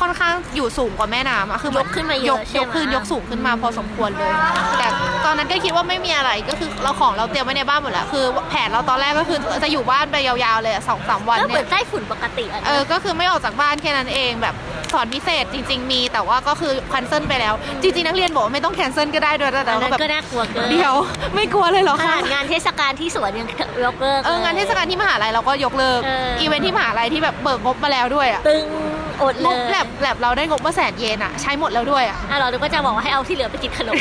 [0.00, 4.32] ค่อนข้างอยู่สูงกว่าแม่น้ำอะคือเหยกขึ้นมาเยยอะกใช่ยไหมกขึ้นยกสูงขึ้นมาพอสมควรเลย
[4.78, 4.88] แต่
[5.24, 14.54] ตอนนั้นก็คิดว่าไม่มีอะไรก็คือเราของเราเตรียมไว้ในบ้านหมดแล้วคือ แผนเราตอนแรกก็คือจะอยู่บ้านไปยาวๆเลยอะสองสามวันก็เหมืเนี่อยนใต้ฝุ่นปกติอะนะเออก็คือไม่ออกจากบ้านแค่นั้นเองแบบ
[14.92, 20.94] สอนพิเศษจริง ๆ มีแต่ว่าก็คือแคนเซิลไปแล้ว จริงๆนักเรียนบอกว่าไม่ต้องแคนเซิลก็ได้ด้วยแต่อันเรานั้นแบบก็น่ากลัวเกินเดียว
[21.34, 23.48] ไม่กลัวเลยเหรอขคะ นาดงานเทศกาลที่สวนยัง
[23.84, 28.66] ยกเลิก เอองานเทศกาลที่มหาลัยเราก็ยกเลิกเอออี อีเวนท์ที่มหาลัยที่แบบเบิกงบมาแล้วด้วยอะตึง
[29.22, 34.00] อดงเลบยแลบแลบเราได้งบมาแสนเยนอะใช้หมดแล้วด้วยอะอะเราก็จะบอกว่าให้เอาที่เหลือไปกินขนม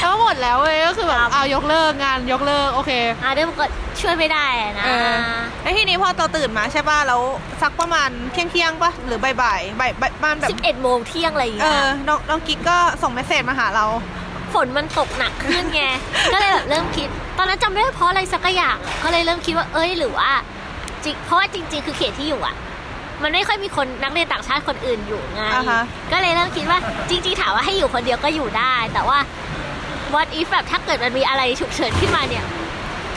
[0.00, 2.90] แล้วหมดแล้วเว้ยก็คือแบบครับ เอายกเลิกงานยกเลิกโอเค
[3.22, 3.64] อะเดี๋ยวมันก็
[4.00, 5.14] ช่วยไม่ได้อะนะ เออ
[5.62, 7.20] แล้วทีนี้พอเราตื่นมาใช่ป่ะแล้ว
[7.62, 13.86] สักประมาณเที่ยงเที่ยงๆป่ะหรือบ่ายๆบ่ายบ่ายประมาณแบบสิบเอ็ดโมงเที่ยงอะไรอย่างเอเงี้ย อน้องน้องกิ๊กก็ส่งเมสเซจมาหาเรา
[14.54, 15.82] ฝนมันตกหนักขึ้นไง
[16.32, 20.30] ก็เลยแบบเริ่มคิด ตอนนั้นจำไม่ได้เพราะอะไรสักอย่างก็เลยเริ่มคิดว่า เอ้ยหรือว่า
[21.04, 22.54] จริงเพราะว่าจริง ๆ คือเขตที่อยู่อะ
[23.22, 26.78] มันไม่ค่อยมีคนนักเรียนต่างชาติคนอื่นอยู่ไงอ่าฮะก็เลยเริ่มคิดว่า
[27.10, 29.18] จริงๆถามว่าให้อยู่คนเดียวก็อยู่ได้ แต่ว่า
[30.14, 32.44] what if แบบถ้าเกิดมันมีอะไรฉุกเฉินขึ้นมาเนี่ย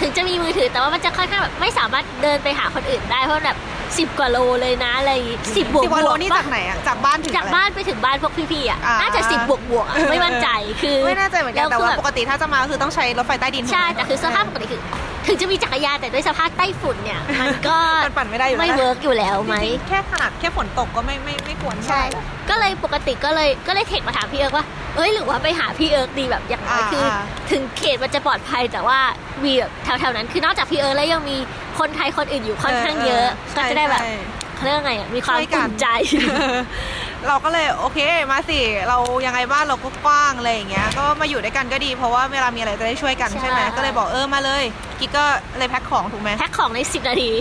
[0.01, 5.13] ถึงจะมีมือถือแต่ว่ามันจะค่อนข้างแบบไม่สามารถเดินไปหาคนอื่นได้เพราะแบบ10กว่าโลเลยนะอะไร
[5.57, 10.47] สิบบวกสิบกว่าโลบวกนี่ปะจากไหนอะจากบ้านถึงจากอะไรบ้านไปถึงบ้านพวกพี่ๆอะอ่าน่าจะ10บวกบวกๆอะไม่มั่นใจ
[10.81, 14.81] คือไม่แน่ใจเหมือนกันแต่ล้ว่าคือปกติถ้าจะมาคือต้องใช้รถไฟใต้ดินใช่ถูกไหมแต่คือสภาพปกติคือ
[15.25, 22.01] ถึงจะมีจักรยานแต่ด้วยสภาพใต้ฝุ่นเนี่ย มันก็มันปั่นไม่ได้อยู่ไม่แล้ว work อยู่แล้วไหมจริงๆแค่ขนาดแค่ฝนตกก็ไม่ไม่ไม่ควรใช่
[22.49, 27.19] ก็เลยปกติก็เลยก็เลยเทคมาถามพี่เอิร์กว่าเอ้ยหรือว่าไปหาพี่เอิร์กดีแบบอย่างน้อยอ่าคืออา
[27.51, 28.99] ถึงเขตมันจะปลอดภัยแต่ว่า
[29.43, 31.37] มีแบบแถวๆนั้น คือนอกจากพี่เอิร์กแล้วยังมี
[31.79, 34.13] คนไทยคนอื่นอยู่ค่อนข้างเยอะ ก็จะได้แบบใช่
[34.55, 35.87] เขาเรียกว่าไงอะมีความช่วยกันอุ่นใจ
[37.27, 37.99] เราก็เลยโอเค
[38.31, 44.63] มาสิ เรายังไงบ้านเราก็กว้างอะไรอย่างเงี้ย ก็มาอยู่ด้วยกันก็ดี เพราะว่าเวลามีอะไรจะได้ช่วยกันใช่ใช่ไหมก็เลยบอกเออมาเลย
[44.99, 45.25] กิ๊กก็
[45.57, 47.31] เลยพ็คของถูกไหมแพ็คของใน 10 นาที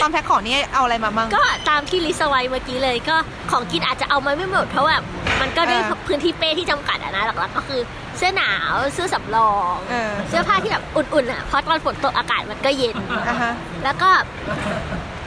[0.00, 3.16] ตอนแพ็คของนี่เอาอะไรมามั่งก็ตามที่ list เอาไว้เมื่อกี้เลยก็
[3.50, 4.96] ของกินอาจจะเอามาไม่หมดเพราะว่า
[5.40, 7.80] มันก็ด้วยเออพื้นที่เป้ที่จำกัดอะนะหลักๆก็คือ
[8.18, 12.96] เสื้อหนาวเสื้อสำรองเออเสื้อผ้าที่แบบอุ่นๆอะเพราะตอนฝนตกอากาศมันก็เย็น
[13.28, 13.52] อะฮะ
[13.84, 14.10] แล้วก็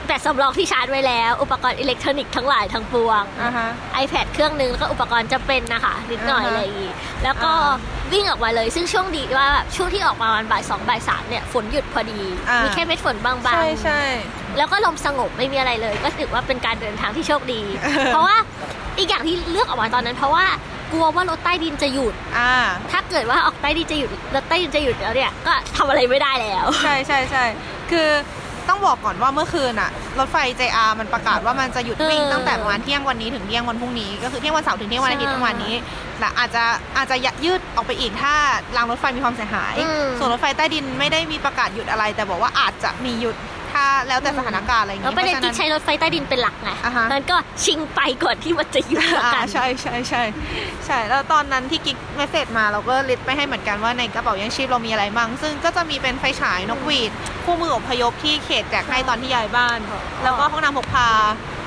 [0.08, 3.68] แบตสำรองที่ชาร์จไว้แล้ว อุปกรณ์อิเล็กทรอนิกส์ทั้งหลายทั้งปวงอะฮะ
[4.02, 6.92] iPad เครื่องนึงแล้วก็อุปกรณ์จำเป็นนะคะนิดหน่อยอ่าฮะอะไรอย่างงี้
[7.24, 14.02] แล้วก็อ่าวิ่งออกมาเลย ซึ่งช่วงดีว่าแบบช่วงที่ออกมาวันบ่ายสองบ่ายสามเนี่ยฝนหยุดพอดีอ่ามีมีแค่เม็ดฝนบางๆใช่ใช่
[14.58, 18.36] แล้วก็ลมสงบไม่มีอะไรเลย ก็ถือว่าเป็นการเดินทางที่โชคดีเออเพราะว่า
[18.98, 20.46] อีกอย่างที่เลือกออกมาตอนนั้น เพราะว่า
[20.92, 22.54] กลัวว่ารถใต้ดินจะหยุดอ่า
[22.90, 27.44] ถ้าเกิดว่าออกใต้ดินจะหยุดรถใต้ดินจะหยุดแล้วเนี่ยก็ทำอะไรไม่ได้แล้ว ใช่ใช่ใช่
[27.90, 28.08] คือ
[28.68, 35.74] ต้องบอกก่อนว่าเมื่อคืนอะรถไฟ JR มันประกาศว่ามันจะหยุดวิ่งเออตั้งแต่ประมาณเที่ยงวันนี้ถึงเที่ยงวันพรุ่งนี้ ก็คือเที่ยงวันเสาร์ถึงเที่ยงวันอาทิตย์ใช่ประมาณนี้
[36.20, 36.64] และอาจจะ
[36.96, 38.34] อาจจะยืดออกไปอีกถ้า
[38.76, 43.36] รางรถไฟมีความเสียหายอืมส่วนรถไฟใต้ดินไม่ได้มีประกาศหยุดอะไร แต่บอกว่าอาจจะมีหยุด
[43.72, 50.22] ถ้าแล้วแต่สถานการณ์อะไรอย่างแล้วนี้ประเด็นพาะที่ฉะใช้รถไฟใต้ดินเป็นหลักไงอ่าฮะนั้นก็ชิงไปก่อนที่มันจะหยุดละอ่ากันใช่ใช่ใช่
[50.86, 57.12] ใช่แล้วตอนนั้นที่กิ๊ก message มาเราก็ list ไปให้เหมือนกันว่าในกระเป๋ายังชีพเรามีอะไรบ้างซึ่งก็จะมีเป็นไฟฉายนกหวีด
[57.44, 59.78] คู่มืออพยพที่เขตแจกให้ตอนที่ย้ายบ้าน
[60.22, 61.08] แล้วก็ห้องน้ำพกพา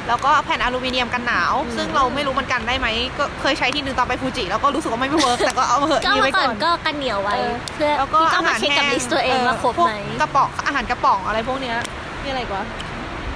[0.07, 2.87] แล้วก็แผ่นอลูมิเนียมกันหนาว ซึ่งเราไม่รู้มันกันได้ไหม
[3.17, 11.77] ก็เคยใช้ที่นึงตอนไปฟูจิแล้วก็รู้สึกว่าไม่เวิร์กแต่ก็เอามาเหอะก็มีเอาไว้มาก่ก่ออนนก็กันเหนียวไว้เออเพื่อแล้วก็ที่ต้ออางมาหารเช็คแห้กับงลิสต์ตัวเองว่าครบพวกไหมกระป๋องอาหารกระป๋องอะไรพวกเนี้ย
[12.23, 12.63] มีอะไรอีกวะ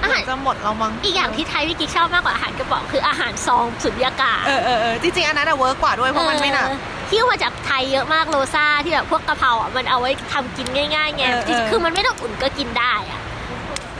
[0.02, 13.20] อาหารจะหมดเรามั้งอีกอย่างที่ไทยวิกิชอบมากกว่าอาหารกระป๋องคืออาหารซองสุญญากาศเออเออเออจริงๆอันนั้นอะเวิร์กกว่าด้วยเพราะมันไม่หนักเออที่เอามาจากไทยเยอะมากโลซ่าที่แบบพวกกะเพราอะมันเอาไว้ทำกินง่ายๆไงเออเออจริงๆคือมันไม่ต้องอุ่นก็กินได้อะ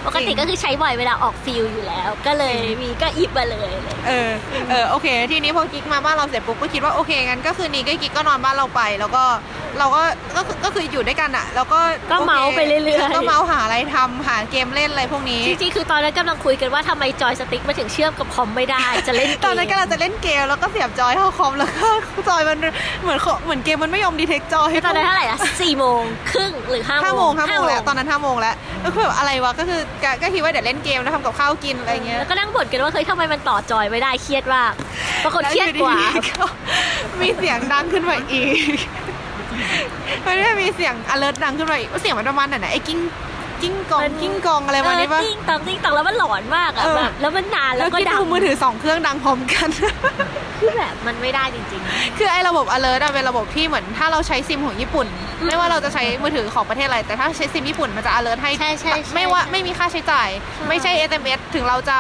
[0.07, 4.31] ปกติก็คือใช้บ่อยเวลาออก field อยู่แล้ว ก็เลยมีก็หยิบมาเลยเลยเออ
[4.71, 9.25] เออโอเค ทีนี้พอกิ๊กมาบ้านเราเสร็จปุ๊บก็คิดว่าโอเคงั้นก็คืนนี้ก็กิ๊กก็นอนบ้านเราไป แล้วก็
[9.79, 10.03] เราก็
[10.37, 11.79] ก็คือก็คืออยู่ด้วยกันอะแล้วก็
[12.11, 21.89] ก็เม้าท์ไปเรื่อยๆก็เม้าท์หาอะไรทำหาเกมเล่นอะไรพวกนี้จริงๆคือตอนนั้นกำลังคุยกันว่าทำไมจอยสติ๊กมาถึงเชื่อมกับคอมไม่ได้จะเล่นเกมตอนนั้นก็เราจะเล่นเกมแล้วก็เสียบจอยเข้าคอมแล้วก็
[22.29, 22.59] จอยมัน
[23.03, 34.73] เหมือนเหมือนเกมมันไม่ยอม detect จอยตอนนั้นเท่าไหร่อะสี่โมงครึ่งหรือห้าห้าโมโมงงห้าโมงแล้วตอนนั้นห้าโมงแล้วก็คือแบบอะไรวะก็คือก็ก็คิดว่าเดี๋ยวเล่นเกมแล้วทำกับข้าวกินอะไรเงี้ยแล้วก็นั่งบ่นกันว่าเฮ้ยทำไมมันต่อจอยไม่ได้เครียดมาก
[35.25, 36.47] ปรากฏเครียดกว่าแล้อยู่ดีๆก็
[37.21, 38.45] มีเสียงดังขึ้นมาอี
[38.77, 38.79] ก
[40.25, 42.99] มันได้มีเสียง alert ดังขึ้นมาอีกเสียงมันประมาณไหนนะไอ้กิ้ง
[43.63, 49.69] กิ้งกองกิ้งกองอะไรประมาณนี้ปะเออติ้งตองติ้งตองแล้วมันหลอนมากอะเออแบบแล้วมันนานแล้วก็คิดดังดูมือถือสองเครื่องดังพร้อมกัน
[50.61, 51.83] คือแบบมันไม่ได้จริง
[52.19, 55.07] คือไอ้ระบบ alert อะเป็นระบบที่เหมือนถ้าเราใช้ซิมของญี่ปุ่น
[55.47, 61.99] ไม่ว่าเราจะใช้มือถือของประเทศอะไร แต่ถ้าใช้ซิมญี่ปุ่นมันจะ alert ให้ใช่ใช่ใช่ไม่ว่าไม่มีค่าใช้จ่ายใช่ไม่ใช่ SMS ถึงเราจะ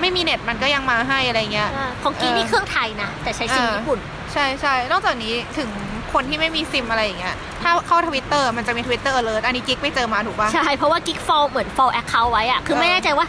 [0.00, 4.00] ไม่มีเน็ตมันก็ยังมาให้อะไรเงี้ยๆของกิ๊กนี่เครื่องไทยนะ แต่ใช้ซิมเออญี่ปุ่น
[4.32, 5.70] ใช่ใช่นอกจากนี้ถึง
[6.12, 13.26] คนที่ไม่มีซิมอะไรอย่างเงี้ยถ้าเข้าทวิตเตอร์มันจะมีทวิตเตอร์ alert อันนี้กิ๊กไปเจอมาถูกปะใช่ เพราะว่ากิ๊ก follow เหมือน follow account ไว้อะคือเออไม่แน่ใจว่า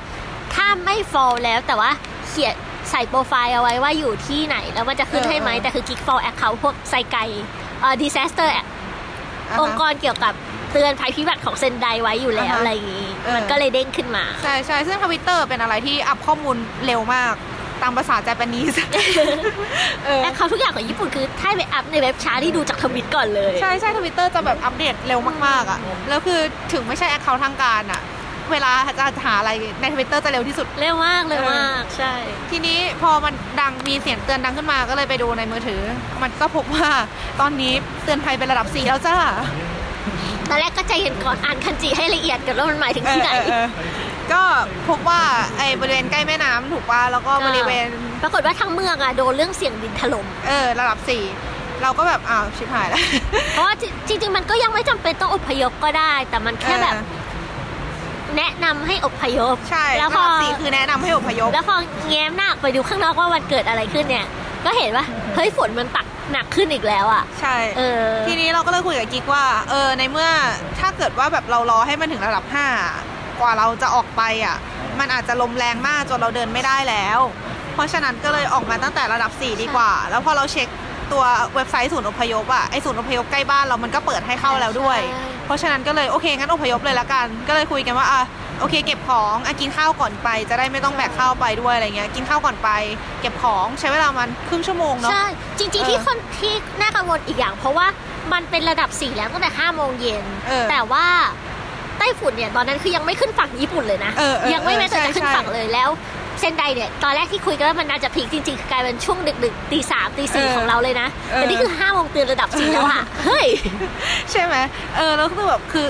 [0.56, 1.92] ถ้าไม่ follow แล้วแต่ว่า
[2.28, 2.56] เขียน
[2.92, 7.18] ใส่โปรไฟล์เอาไว้ว่าอยู่ที่ไหน แล้วมันจะขึ้นให้ไหมแต่คือกิ๊ก follow account พวก 災害
[7.82, 8.66] เอ่อ disaster อ่าฮะ
[9.62, 10.34] องค์กรเกี่ยวกับ
[10.72, 17.36] เตือนภัยพิบัติของเซนไดไว้อยู่แล้วอ่าฮะอะไรอย่างงี้เออมันก็เลยเด้งขึ้นมา ใช่ใช่ซึ่งทวิตเตอร์เป็นอะไรที่อัพข้อมูลเร็วมาก
[17.84, 18.84] ตามภาษา j จ p a n e s e
[20.06, 26.40] เออแอคเคาท์ทุกอย่างของญี่ปุ่นคือถ้าไปอัพในเว็บชาร์ตที่ดูจากทวิตก่อนเลย ใช่ใช่ทวิตเตอร์จะแบบอัปเดตเร็วมากๆอะแล้วคือ
[26.74, 28.02] ถึงไม่ใช่แอคเคาท์ทางการอะ
[28.52, 32.14] เวลาจะหาอะไรในทวิตเตอร์จะเร็วที่สุด เร็วมากเร็วมาก ใช่
[32.52, 35.82] ทีนี้พอมันดังมีเสียงเตือนดังขึ้นมาก็เลยไปดูในมือถือ
[36.22, 36.90] มันก็พบว่า
[37.42, 39.16] ตอนนี้เตือนภัยเป็นระดับ4แล้วจ้า
[40.50, 43.32] ตอนแรกก็ใจเย็นก่อนอ่านคันจิให้ละเอียดก่อนว่ามันหมายถึงที่ไหน
[44.32, 45.22] เออเออเออก็พบว่า
[45.58, 47.88] ไอ้บริเวณใกล้แม่น้ำถูกป่ะแล้วก็บริเวณ
[48.24, 51.24] ปรากฏว่าทั้งเมืองอะโดนเรื่องเสียงดินถล่ม เออระดับสี่
[51.82, 53.02] เราก็แบบอ้าวชิบหายแล้ว
[53.52, 53.74] เพราะว่า
[54.08, 57.04] จริงๆมันก็ยังไม่จำเป็นต้องอพยพก็ได้ แต่มันแค่แบบเออ
[58.38, 61.76] แนะนำให้อพยพ ใช่แล้วระพอดับสี่คือแนะนำให้อพยพแล้วพอ
[62.10, 64.28] แง้มหน้าออกไปดูข้างนอกว่ามันเกิดอะไรขึ้นเนี่ย
[64.66, 65.06] ก็เห็นว่า
[65.36, 70.30] เฮ้ยฝนมันตักหนักขึ้นอีกแล้วอะ ใช่ เออ ทีนี้เราก็เลยคุยกับกิ๊กว่า เออ ในเมื่อ
[70.80, 72.56] ถ้าเกิดว่าแบบเรารอให้มันถึงระดับ5
[73.40, 74.58] กว่าเราจะออกไปอะ
[75.00, 77.20] มันอาจจะลมแรงมากจนเราเดินไม่ได้แล้ว
[77.74, 80.68] เพราะฉะนั้นก็เลยออกมาตั้งแต่ระดับ 4 ดีกว่า แล้วพอเราเช็ค
[81.12, 81.24] ตัว
[81.56, 85.00] เว็บไซต์ศูนย์อพยพอะไอศูนย์อพยพใกล้บ้านเรามันก็เปิดให้เข้าแล้วด้วย
[85.46, 88.22] เพราะฉะนั้นก็เลยโอเคงั้นอพยพเลยละกัน ก็เลยคุยกันว่าอะ
[88.60, 92.70] โอเคเก็บของอะกินข้าวก่อนไป จะได้ไม่ต้องแบกข้าวไปด้วยอะไรเงี้ยกินข้าวก่อนไป
[93.22, 95.26] เก็บของใช้เวลามันครึ่งชั่วโมงเนาะใช่
[95.58, 97.88] จริงๆที่คนที่น่ากังวลอีกอย่าง เพราะว่า
[98.34, 101.06] มันเป็นระดับ4แล้วตั้งแต่5โมงเย็นเออแต่ว่า
[102.00, 105.90] ไต้ฝุ่นเนี่ยตอนนั้นคือยังไม่ขึ้นฝั่งญี่ปุ่นเลยนะเออเออยังไม่แม้แต่เออจะขึ้นใช่ฝั่งเลยแล้ว
[106.40, 113.48] เซนไดเนี่ยตอนแรกที่คุยกันว่ามันน่าจะพีคจริงๆคือกลายเป็นช่วงดึกๆตีสามตีสี่เออของเราเลยนะเออแต่นี่คือ5โมงตื่นระดับ4แล้วอะเฮ้ย
[114.32, 114.56] ใช่ไหม
[114.98, 115.88] เออแล้วคือแบบคือ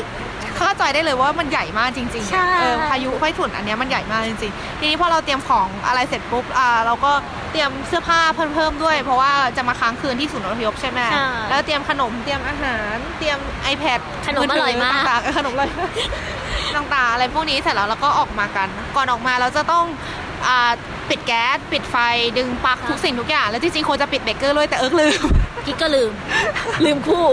[0.60, 7.12] เข้าใจได้เลยว่ามันใหญ่มากจริงๆใช่อะเออพายุไฟถุนอันเนี้ยมันใหญ่มากจริงๆ ทีนี้พอเราเตรียมของอะไรเสร็จปุ๊บอ่าเราก็
[7.52, 13.40] เตรียมเสื้อผ้าเพิ่มเพิ่มด้วย เพราะว่าจะมาค้างคืนที่ศูนย์อพยพใช่ไหมใช่แล้วเตรียมขนมเตรียมอาหารเตรียม
[13.74, 15.92] iPad ขนมอร่อยมากต่างๆเออขนมอร่อยมาก
[16.76, 19.86] ต่างๆอะไรพวกนี้เสร็จแล้วเราก็ออกมากัน ก่อนออกมาเราจะต้อง
[20.48, 20.72] อ่า
[21.10, 21.96] ปิดแก๊สปิดไฟ
[22.38, 25.22] ดึงปลั๊กทุกสิ่งทุกอย่าง แล้วจริงๆควรจะปิดเบรกเกอร์ด้วยแต่เอิร์กลืม
[25.66, 26.12] กิ๊กก็ลืม
[26.86, 27.26] ลืมคู่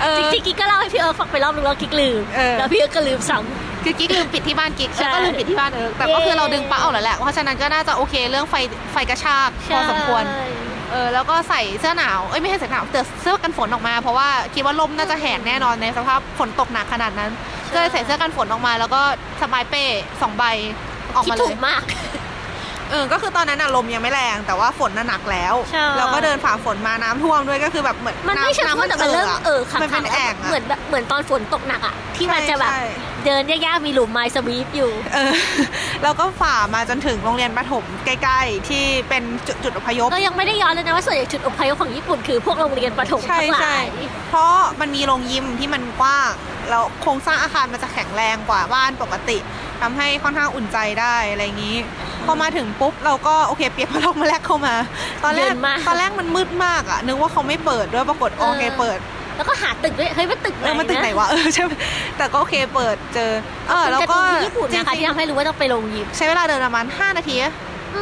[0.00, 3.38] เออจริงๆกิ๊กก็เล่าให้พี่เอิร์กฟังไปรอบนึงแล้วกิ๊กลืมเออแล้วพี่เอิร์กก็ลืมซ้
[3.84, 8.54] คือกิ๊กลืมปิดที่บ้านกิ๊กใช่แล้วก็ลืมปิดที่บ้านเอิร์กแต่ก็คือเราดึงปลั๊กออกแล้วแหละเพราะฉะนั้นก็น่าจะโอเคเรื่องไฟ
[8.92, 10.46] ไฟกระชากำพอสมควรใช่
[10.90, 17.30] เออแล้วก็ใส่เสื้อหนาวเอ้ยไม่ใช่เสื้อหนาวแต่เสื้อกันฝนออกมา เพราะว่าคิดว่าลมน่าจะแหกแน่นอนในสภาพฝนตกหนักขนาดนั้น
[17.72, 19.00] ก็เลยใส่เสื้อกันฝนออกมา แล้วก็
[19.42, 19.84] สบายเป้
[20.20, 20.44] สองใบ
[21.14, 21.82] ออกคิดมาเลถูยกมาก
[22.90, 32.84] เออ ก็คือตอนนั้นอะลมยังไม่แรง แต่ว่าฝนน่ะหนักแล้ว ใช่แล้วก็เดินฝ่าฝนมาน้ำท่วมด้วยก็คือแบบเหมือนมันไม่ใช่น้ำท่วมแต่มันเริ่มเออขังมันเป็นๆแอ่งอะเหมือนแบบเหมือนตอนฝนตกหนักอะที่มันใช่จะแบบใช่
[33.26, 35.32] เดินยากๆมีหลุมไม้สวีปอยู่ เออ
[36.02, 43.84] แล้วก็ฝ่ามาจนถึงโรงเรียนประถมใกล้ ๆ ที่เป็นจุดจุดอพยพก็ยังไม่ได้ย้อนเลยนะว่าส่วนใหญ่จุดอพยพของญี่ปุ่นคือพวกโรงเรียนประถมใช่ทั้งหลาใช่ย
[44.28, 46.32] เพราะมันมีโรงยิมที่มันกว้าง
[46.70, 49.38] แล้วโครงสร้างอาคารมันจะแข็งแรงกว่าบ้านปกติ
[49.80, 51.76] ทำให้ค่อนข้างอุ่นใจได้อะไรอย่างนี้
[52.26, 54.74] พอมาถึงปุ๊บเราก็โอเค เปียกพัดลมมาแรกเข้ามา
[55.24, 58.98] ตอนแรเย็กนมากตอนแรกมันมืดมากอะนึกว่าเขาไม่เปิดด้วยปรากฏโอเคเปิด
[59.36, 61.70] แล้วก็หาตึกด้วยเฮ้ยมันตึกไหนเออมันตึกไหนวะเออใช่ไหม
[62.16, 63.30] แต่ก็โอเคเปิดเจอ
[63.68, 67.36] เออแล้วการ์ก็ตูนที่ญี่ปุ่นนะคะจริที่งทำให้รู้ว่าต้องไปลงยิมๆใช้เวลาเดินประมาณ 5 นาที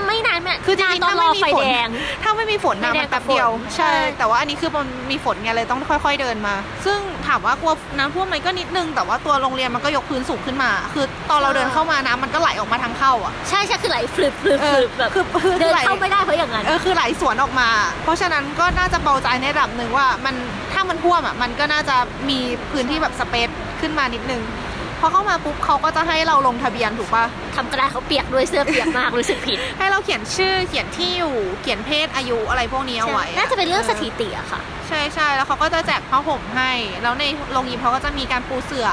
[0.06, 1.88] ไม่นานแม่คือจริงๆตอถ้านรไม่อมีไฟฝนแดง
[2.22, 6.54] ถ้าไม่มีฝนนะไฟแดงมันแป๊บเดียวกับฝนใช่ใช่ แต่ว่าอันนี้คือมันมีฝนไงเลยต้องค่อยๆเดินมา
[6.86, 17.68] ซึ่งถามว่ากลัวน้ำท่วมไหมก็นิดนึง แต่ว่าตัวโรงเรียนมันก็ยกพื้นสูงขึ้นมา คือตอนเราเดินเข้ามาน้ำมันก็ไหลออกมาทางเข้าอะ ใช่ใช่คือไหลฟลึบฟลึบเอฟอลึบแบบคือคือเดินไหลเข้าไม่ได้เพราะอย่างนั้นเออคือไหลสวนออกมา
[18.04, 20.34] เพราะฉะนั้นก็น่าจะเบาใจในระดับหนึ่งว่ามัน
[20.72, 21.96] ถ้ามันท่วมอะมันก็น่าจะ
[22.28, 22.38] มี
[22.72, 23.48] พื้นที่แบบสเปซ
[23.80, 24.63] ขึ้นมานิดนึงพ
[25.04, 27.24] อเข้ามาปุ๊บเขาก็จะให้เราลงทะเบียนถูกปะ
[27.56, 36.70] ทำกระดาษเขาเปียกด้วยเสื้อเปียกมากรู้สึกผิด ให้เราเขียนชื่อเขียนที่อยู่เขียนเพศอายุอะไรพวกนี้เอาไว้อน่าจะเป็นเรื่องสถิติอะค่ะ ใช่ใช่แล้วเขาก็จะแจกผ้าห่มให้
[37.02, 38.88] แล้วในโรงยิมเขาก็จะมีการปูเสือ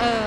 [0.00, 0.24] เออ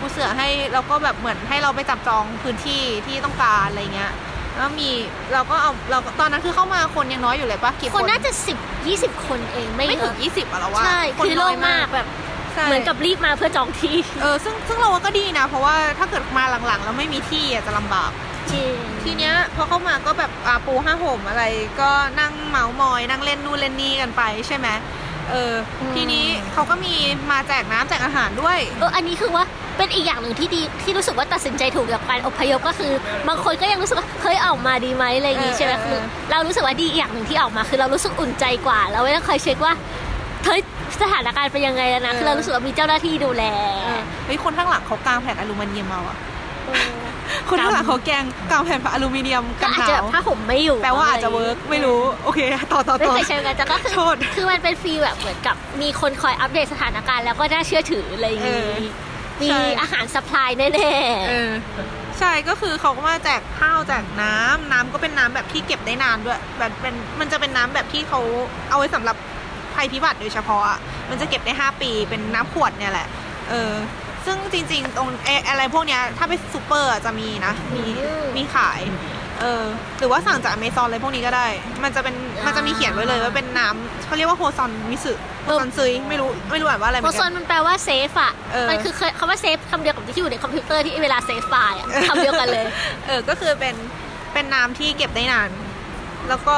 [0.00, 4.12] ปูเสือให้แล้วก็แบบเหมือนให้เราไปจับจองพื้นที่ที่ต้องการอะไรเงี้ย
[4.58, 4.90] แล้วมี
[5.32, 18.10] เราก็เอาเราก็ตอนนั้นคือเข้ามาคนยังน้อยอยู่เลยปะกี่คคนนน่าจะสิบยี่สิบคนเองไม่ไม่ถึงเยอะยี่สิบอะเราว่าใช่คนคือโล่น้ยงมากแบบใช่ เหมือนกับรีบมาเพื่อจองที่เออซึ่งซึ่งเราว่าก็ดีนะ เพราะว่าถ้าเกิดมาหลังๆ แล้วไม่มีที่อะจะลำบาก
[18.52, 18.74] จริง
[19.04, 21.44] ทีเนี้ยพอเข้ามาก็แบบอ่าปูห้าห่มอะไร
[21.80, 21.90] ก็
[22.20, 24.68] นั่งเมาส์มอย นั่งเล่นนู่นเล่นนี่กันไปใช่ไหม
[25.30, 26.94] เอออมทีนี้เขาก็มี
[27.30, 29.44] มาแจกน้ำแจกอาหารด้วย เออ อันนี้คือว่า
[29.78, 32.92] เป็นอีกอย่างหนึ่งที่ดีที่รู้สึกว่าตัดสินใจถูกกับการอพยพก็คือ
[33.28, 35.98] บางคนก็ยังรู้สึกว่าเฮ้ยออกมาดีไหมอะไรอย่างงี้เออใช่ไหมเออคือ
[36.30, 39.74] เรารู้สึกว่าดีอีกอย่างหนึ่งที่ออกมา คือเรารู้สึกอุ่นใจกว่า เราไม่ต้องคอยเช็คว่า
[40.46, 40.60] เฮ้ย
[41.02, 43.44] สถานการณ์เป็นยังไงแล้วนะคือเรารู้สึกว่ามีเจ้าหน้าที่ดูแล
[43.84, 46.18] เออเฮ้ยคนข้างหลังเขากางแผ่นอลูมิเนียมมาอะ
[47.48, 52.40] คนข้างหลังเขาแกงกางแผ่นอลูมิเนียมก็กันอาจหจะนาวผ้าห่มไม่อยู่ แปลว่าอาจจะเวิร์กไม่รู้ โอเค
[52.72, 60.68] ต่อต่อไม่ต่อเคยใช้เหมือนกันแต่ก็คือโทษคือมันเป็นฟีลแบบเหมือนกับมีคนคอยอัปเดตสถานการณ์แล้วก็น่าเชื่อถืออะไรอย่างเองี้อมีใช่อาหารสปายแน่
[61.28, 61.52] เออ
[62.18, 68.20] ใช่ก็คือเขาก็มาแจกข้าวแจกน้ำน้ำก็เป็นน้ำแบบที่เก็บได้นานด้วยแบบเป็นมันจะเป็นน้ำแบบที่เขา
[68.70, 69.16] เอาไว้สำหรับ
[69.74, 70.78] ภัยพิบัติโดยเฉพาะอะ
[71.10, 73.06] มันจะเก็บได้ 5 ปีเป็นน้ำขวดเนี่ยแหละ
[73.50, 73.72] เออ
[74.26, 77.84] ซึ่งจริงๆ ตรงเออะไรพวกเนี้ยถ้าไปซูเปอร์อะจะมีนะ มี
[78.36, 78.80] มีขาย
[79.40, 79.64] เออ
[79.98, 81.46] หรือว่าสั่งจากอเมซอนอะไรพวกนี้ก็ได้
[81.84, 82.14] มันจะเป็น
[82.46, 92.66] มันจะมีเขียนไว้เลยว่าเป็นน้ำเขาเรียกว่าโฮซอน水 保存水 ไม่รู้ไม่รู้อ่านว่าอะไรๆเหโมมือนซกัอนนมันแปลว่า save อะเออมันคือเคยคำว่า save คำเดียวกับที่อยู่ในคอมพิวเตอร์ที่เวลา save ไฟล์อะคำเดียวกันเลย
[93.06, 93.74] เออก็คือเป็น
[94.32, 95.50] เป็นน้ำที่เก็บได้นาน
[96.28, 96.56] แล้วก็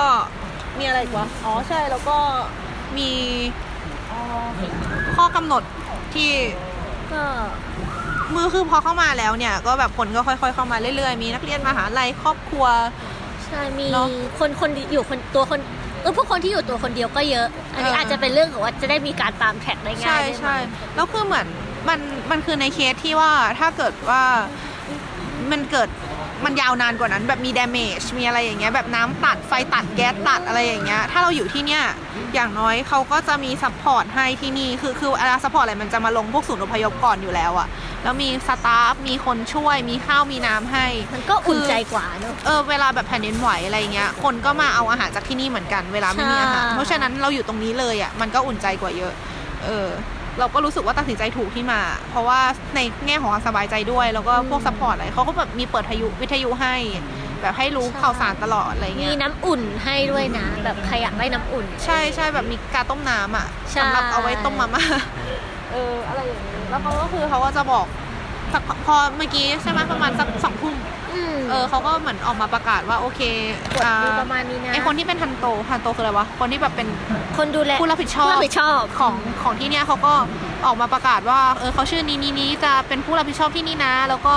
[0.78, 2.16] มีอะไรอีกวะอ๋อใช่แล้วก็
[2.98, 3.10] มี
[5.16, 5.62] ข้อกำหนด
[6.14, 6.30] ที่
[7.12, 7.22] ก็
[8.34, 12.66] มือคือพอเข้ามาแล้วเนี่ย ก็แบบคนก็ค่อย ๆ เข้ามาเรื่อยๆ มีนักเรียนมหาลัยครอบครัว
[13.44, 14.08] ใช่มีเนอะ
[14.38, 15.60] คนคนอยู่คนตัวคน
[16.02, 20.56] เออพวกคนที่อยู่ตัวคนเดียวก็เยอะ อันนี้เอออ อาจจะเป็นเรื่องของว่าจะได้มีการตามแท็กได้ง่าใช่ยด้วยมั้งใช่
[20.94, 21.46] แล้วคือเหมือน
[21.88, 24.22] มันมันคือในเคสที่ว่าถ้าเกิดว่า
[25.50, 25.88] มันเกิด
[26.44, 31.82] มันยาวนานกว่านั้นแบบมี damage มีอะไรอย่างเงี้ยแบบน้ำตัดไฟตัดแก๊สตัดอะไรอย่างเงี้ยถ้าเราอยู่ที่เนี่ย
[32.34, 37.68] อย่างน้อยเขาก็จะมี support ให้ที่นี่คือคือเวลา support อะไรมันจะมาลงพวกศูนย์อพยพก่อนอยู่แล้วอะ
[38.02, 49.12] แล้วมี staff มีคนช่วยมีข้าวมีน้ำให้ มันก็อุ่นใจกว่าเนอะเออเวลาแบบแผ่นดินไหวอะไรเงี้ยคนก็มาเอาอาหารจากที่นี่เหมือนกันเวลาไม่มีอาหารใช่เพราะฉะนั้นเราอยู่ตรงนี้เลยอะมันก็อุ่นใจกว่าเยอะ
[49.64, 49.88] เออ
[50.38, 51.80] เราก็รู้สึกว่าตัดสินใจถูกที่มา
[52.10, 52.40] เพราะว่า
[52.74, 56.74] ในแง่ของความสบายใจด้วย แล้วก็พวก support อะไรเขาก็แบบมีเปิดทยุวิทยุให้
[57.40, 64.84] แบบให้รู้ข่าวสารตลอดอะไรเงี้มีน้ำอุ่นให้ด้วยนะ แบบใครอยากได้น้ำอุ่น ใช่ใช่แบบมีกาต้มน้ำอะใช่สำหรับเอาไว้ต้มมาม่า
[65.72, 67.86] เอออะไรอย่างนี้แล้วเขาก็คือเขาก็จะบอก
[68.52, 70.74] สักพอเมื่อกี้ใช่ไหมประมาณสักสองทุ่ม
[71.05, 71.05] อืม
[71.50, 73.20] เออเขาก็เหมือนออกมาประกาศว่าโอเค
[73.74, 76.88] กดอ่าดูประมาณนี้นะไอคนที่เป็น担当 担当คืออะไรวะคนที่แบบเป็น
[77.38, 80.12] คนดูแลผู้รับผิดชอบผู้รับผิดชอบของของที่เนี่ยเขาก็
[80.66, 84.36] ออกมาประกาศว่าเออเขาชื่อนี้นี้นี้จะเป็นผู้รับผิดชอบที่นี่นะ แล้วก็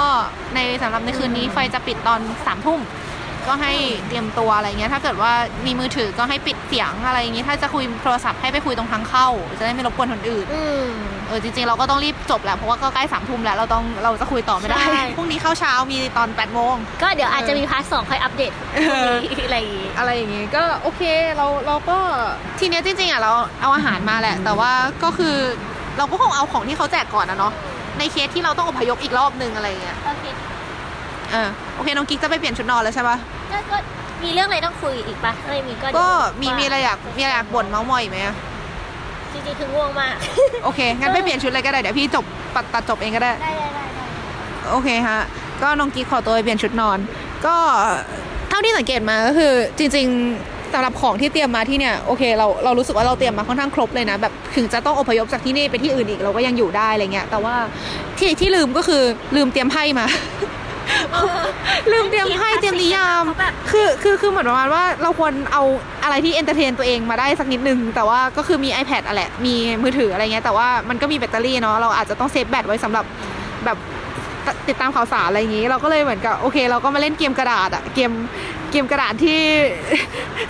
[0.55, 2.79] ในสำหรับในคืนนี้ไฟจะปิดตอนสามทุ่ม
[3.47, 3.73] ก็ให้
[4.07, 5.31] เตรียมตัวอะไรเงี้ย ถ้าเกิดว่า
[5.65, 9.27] มีมือถือก็ให้ปิดเสียงอะไรอย่างงี้ ถ้าจะคุยโทรศัพท์ให้ไปคุยตรงทางเข้า
[9.59, 10.87] จะได้ไม่รบกวนคนอื่นอืม
[11.27, 21.01] เออจริงๆเราก็ต้องรีบจบแหละเพราะว่าก็ใกล้สามทุ่มแล้วเราต้องเราจะคุยต่อไม่ได้ใช่พรุ่งนี้เข้าเช้ามีตอน8ปดโมงก็เดี๋ยวอาจจะมีพาร์ทสองค่อยอัปเดตพรุ่งนี้อะไรอย่างงี้อะไรอย่างงี้ก็โอเค
[21.37, 21.97] เราเราก็
[22.59, 23.31] ทีเนี้ยจริงๆอะเรา
[23.61, 24.71] เอาอาหารมาแหละ แต่ว่า
[25.03, 25.35] ก็คือ
[25.97, 27.53] เราก็คงเอาของที่เขาแจกก่อนนะเนาะ
[27.99, 30.09] ในเคสที่เราต้องอพยพอีกรอบนึงอะไรอย่างเงี้ยโอ
[31.29, 33.17] เคเออโอเคน้องกิ๊กจะไปเปลี่ยนชุดนอนแล้วใช่ปะ
[33.51, 33.77] ก็ก็
[34.23, 36.07] มีเรื่องอะไรต้องคุยอีกปะถ้าไม่มีก็เดี๋ยวก็
[36.41, 38.35] มีว่ามีอะไรอยากมีอะไรอยากบ่นเมาส์มอยอีกไหมอะ
[39.33, 40.15] จริงๆคือง่วงมาก
[40.63, 42.25] โอเคงั้นไปเปลี่ยนชุดเลยก็ได้เดี๋ยวพี่จบ
[42.55, 44.05] ตัดตัดจบเองก็ได้ ได้ได้ได้ได้
[44.71, 45.19] โอเคฮะ
[45.61, 46.97] ก็น้องกิ๊กขอตัวไปเปลี่ยนชุดนอน
[47.45, 47.55] ก็
[48.49, 57.55] เท่าที่สังเกตมาก็คือจริงๆสำหรับของที่เตรียมมาที่เนี่ยโอเคเราเรารู้สึกว่าเราเตรียมมาค่อนข้างครบเลยนะแบบถึงจะต้องอพยพจากที่นี่ไปที่อื่นอีกเราก็ยังอยู่ได้อะไรเงี้ยแต่ว่า
[58.17, 59.03] ที่ที่ลืมก็คือ
[59.35, 60.05] ลืมเตรียมไพ่มา
[61.91, 63.23] ลืมเตรียมไพ่เตรียมนิยาย
[63.71, 65.63] คือคือคือเหมือนประมาณว่าเราควรเอา
[66.03, 73.05] อะไรที่ entertain ตัวเองมาได้สักนิดนึง แต่ว่าก็คือมี iPad อะแหละมีมือถืออะไรเงี้ยแต่ว่ามันก็มีแบตเตอรี่เนาะเราอาจจะต้องเซฟแบตไว้สำหรับ
[73.65, 73.77] แบบ
[74.45, 78.11] ตติดตามข่าวสารอะไรอย่างงี้ เราก็เลยเหมือนกับโอเค เราก็มาเล่นเกมกระดาษอะเกม
[78.71, 79.39] เกมกระดาษที่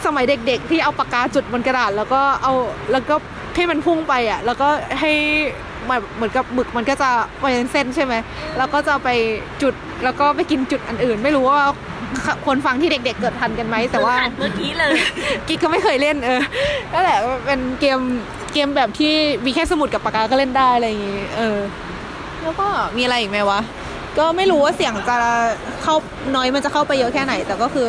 [0.06, 2.54] สมัยเด็ก ๆ ที่เอาปากกาจุดบนกระดาษ แล้วก็เอา
[2.92, 3.16] แล้วก็
[3.56, 4.68] ให้มันพุ่งไปอะแล้วก็
[5.00, 5.12] ให้
[5.52, 5.69] แบบ
[6.16, 7.10] เหมือนกับหมึกมันก็จะ
[7.40, 8.14] เป็นเส้นใช่ไหม
[8.58, 9.10] แล้วก็จะไป
[9.62, 9.74] จุด
[10.04, 11.60] แล้วก็ไปกินจุดอันอื่น ไม่รู้ว่า
[12.46, 14.94] คนฟังที่เด็ก ๆ เกิดทันกันไหมแต่ว่าเมื่อกี้เลย
[15.48, 16.42] กิ๊กก็ไม่เคยเล่นเออ
[16.94, 18.00] นั่นแหละเป็นเกม
[18.54, 19.14] เกมแบบที่
[19.46, 21.60] มีแค่สมุดกับปากกาก็เล่นได้อะไรอย่างงี้เออ
[22.44, 22.68] แล้วก็
[22.98, 23.60] มีอะไรอีกไหมวะ
[24.20, 25.18] ก็ไม่รู้ว่าเสียงจะ
[25.84, 25.96] เข้า
[26.36, 27.88] น้อยมันจะเข้าไปเยอะแค่ไหน แต่ก็คือ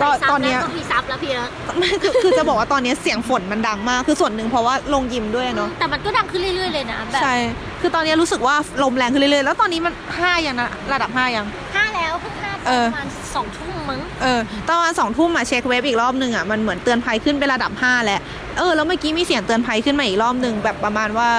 [0.00, 7.34] ก็ตอนเนี้ยต้องมีซับแล้วพี่นะไม่คือคือจะบอกว่าตอนเนี้ยเสียงฝนมันดังมาก คือส่วนหนึ่งเพราะว่าลงยิมด้วยเนาะแต่มันก็ดังขึ้นเรื่อยๆเลยนะแบบใช่
[7.80, 18.20] คือตอนเนี้ยรู้สึกว่าลมแรงขึ้นเรื่อยๆแล้วตอนนี้มันห้ายังนะระดับห้ายังห้าแล้วเพิ่งห้าเออประมาณสองทุ่มมั้งเออตอนประมาณสองทุ่มอะเช็คเว็บอีกรอบหนึ่งอะมันเหมือนเตือนภัยขึ้นเป็นระดับ5แล้ว
[18.58, 21.30] เออแล้วเมื่อกี้มีเสียงเตือนภัยขึ้นมาอีกรอบหนึ่งแบบประมาณว่า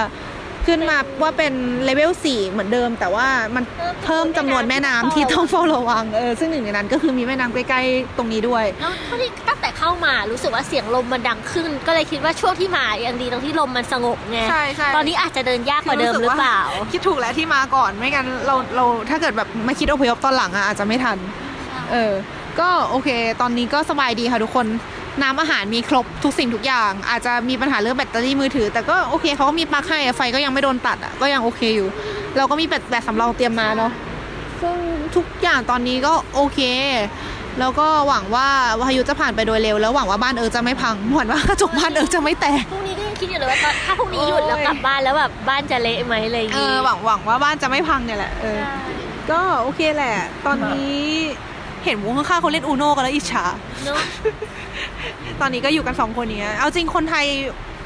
[0.67, 1.53] ขึ้นมาว่าเป็น
[1.83, 3.63] เลเวล4เหมือนเดิม แต่ว่ามัน
[4.05, 16.59] เพิ่มจำนวนแม่น้ำที่ต้องเฝ้าระวังเออซึ่งหนึ่งในนั้นก็คือมีแม่น้ำใกล้ๆตรงนี้ด้วยแล้วเท่าที่ตั้งแต่เข้ามารู้สึกว่าเสียงลมมันดังขึ้น ก็เลยคิดว่าช่วงที่มายังดีตรงที่ลมมันสงบไงใช่ใช่ตอนนี้อาจจะเดินยากกว่าเดิมหรือเปล่า
[16.91, 21.17] คิดถูกแล้วที่มาก่อนไม่งั้นเราเราถ้าเกิดแบบมาคิดอพยพตอนหลังอะอาจจะไม่ทัน
[21.91, 22.13] เออ
[22.59, 23.09] ก็โอเค
[23.41, 24.67] ตอนนี้ก็สบายดีค่ะทุกคน
[25.21, 31.87] น้ำอาหารมีครบทุกสิ่งทุกอย่าง อาจจะมีปัญหาเรื่องแบตเตอรี่มือถือ แต่ก็โอเคเขาก็มีปลั๊กให้อะไฟก็ยังไม่โดนตัดอะก็ยังโอเคอยู่
[32.37, 33.91] เราก็มีแบตแบตสำรองเตรียมมาเนาะ
[34.61, 34.77] ซึ่ง
[35.15, 36.59] ทุกอย่างตอนนี้ก็โอเค
[37.59, 38.47] แล้วก็หวังว่า
[38.87, 48.75] พายุจะผ่านไปโดยเร็ว แล้วหวังว่าบ้านเอิร์ธจะไม่พังหวังว่ากระจกบ้านเอิร์ธจะไม่แตกพรุ่งนี้ก็ยังคิดอยู่เลยว่าตอนถ้าพรุ่งนี้หยุดแล้วกลับบ้านแล้วแบบบ้านจะเละไหมอะไรอย่างเองี้อหวังหวังว่าบ้านจะไม่พังเนี่ยแหละเออใช่
[49.31, 51.03] ก็โอเคแหละ ตอนนี้
[51.85, 53.45] เห็นวงข้างๆเขาเล่นอูโนกันแล้วอิจฉา
[53.83, 53.99] เนอะ
[55.41, 57.25] ตอนนี้ก็อยู่กันสองคนเนี้ยเอาจริงคนไทย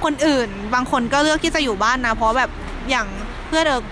[0.03, 2.49] คนอื่น บางคนก็เลือกที่จะอยู่บ้านนะ เพราะแบบ
[2.89, 3.07] อย่าง
[3.47, 3.83] เพื่อนเด็ก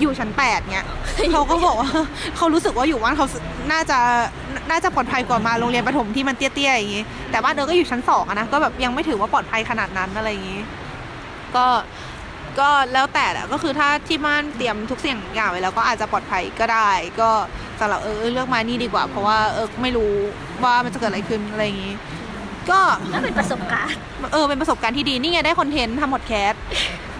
[0.00, 0.86] อยู่ชั้นแปดเนี้ย
[1.32, 1.90] เขาก็บอกว่า
[2.36, 3.26] เขารู้สึกว่าอยู่บ้านเขา
[3.72, 3.98] น่าจะ
[4.70, 10.60] น่าจะปลอดภัยกว่ามาโรงเรียนประถมที่มันเตี้ยๆอย่างงี้แต่บ้านเอิร์ธก็อยู่ชั้นสองอะนะก็แบบยังไม่ถือว่าปลอดภัยขนาดนั้นอะไรอย่างงี้
[11.56, 11.64] ก็
[12.60, 16.90] ก็แล้วแต่แหละก็คือถ้าที่บ้านเตรียมทุกสิ่งอย่างไว้แล้วก็อาจจะปลอดภัยก็ได้
[17.20, 17.30] ก็
[17.80, 20.12] สำหรับเออเลือกมานี่ดีกว่า เพราะว่าเออไม่รู้
[20.64, 21.94] ว่ามันจะเกิดอะไรขึ้นอะไรอย่างงี้
[22.70, 22.80] ก็
[23.12, 23.98] ก็เป็นประสบการณ์
[24.32, 26.62] เออเป็นประสบการณ์ที่ดีนี่ไงได้คอนเทนต์ทำพอดแคสต์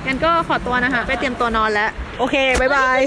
[0.06, 2.98] งั้นก็ขอตัวนะคะไปเตรียมตัวนอนแล้ว โอเค บ๊ายบาย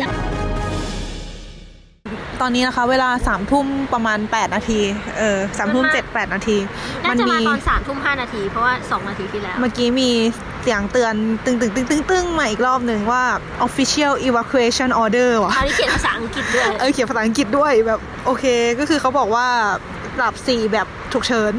[2.42, 4.80] ตอนนี้นะคะ เวลาสามทุ่มประมาณ8นาที
[5.18, 6.58] เออสามทุ่มเจ็ดแปดนาที
[7.04, 10.10] น่าจะมีมาตอนสามทุ่มห้านาที เพราะว่าสองนาทีที่แล้ว เมื่อกี้มี
[10.64, 11.14] เสียงเตือน
[11.46, 13.24] ตึงตึงตึงตึงตึงมาอีกรอบหนึ่งว่า
[13.68, 18.46] official evacuation order ว่ะคราวนี้เขียนภาษาอังกฤษด้วย เออเขียนภาษาอังกฤษด้วยแบบโอเค
[18.80, 19.48] ก็คือเขาบอกว่า
[20.18, 21.54] ระดับสี่แบบฉุกเฉิน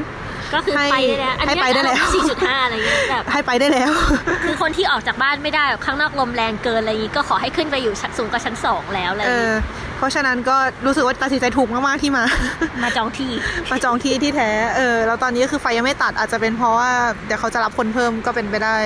[0.54, 3.92] ก็คือไปได้แล้วอันให้นี้ไปได้แล้วสี่จุดห้าอะไรเงี้ยแบบให้ไปได้แล้ว
[4.44, 9.56] คือคนที่ออกจากบ้านไม่ได้แบบข้างนอกลมแรงเกินอะไรอย่างงี้ก็ขอให้ขึ้นไปอยู่ชั้นสูงกว่าชั้นสองแล้วอะไรอเอย่างงี้อ
[9.98, 12.24] เพราะฉะนั้นก็รู้สึกว่าตัดสินใจถูกมากๆที่มา
[12.82, 13.32] มาจองที่
[13.70, 16.90] มาจองที่ที่แท้ เออแล้วตอนนี้ก็คือไฟยังไม่ตัดอาจจะเป็นเพราะว่า
[17.26, 18.76] เดี๋ยวเขาจะรับคนเพิ่มก็เป็นไปได้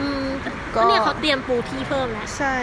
[0.04, 2.54] ืมก็ก็เนี่ยเขาเตรียมปูที่เพิ่มแล้วใช่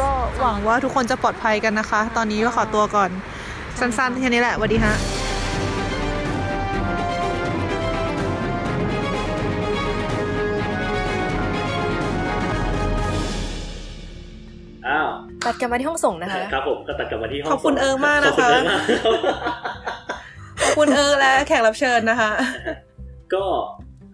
[0.00, 0.08] ก็
[0.40, 3.10] หวังว่าทุกคนจะปลอดภัยกันนะคะ ตอนนี้ก็ขอตัวก่อน
[3.80, 4.94] สั้นๆแค่นี้แหละสวัสดีฮะ
[14.88, 15.08] อ้าว
[15.44, 18.82] ตัดกลับมาที่ห้องส่งนะคะครับผมก็ตัดกลับมาที่ห้องส่งขอบคุณเอิร์กมากนะคะขอบณเอิร์กมาก
[20.62, 22.30] ขอบคุณเอิร์กและแขกรับเชิญนะคะ
[23.34, 23.44] ก็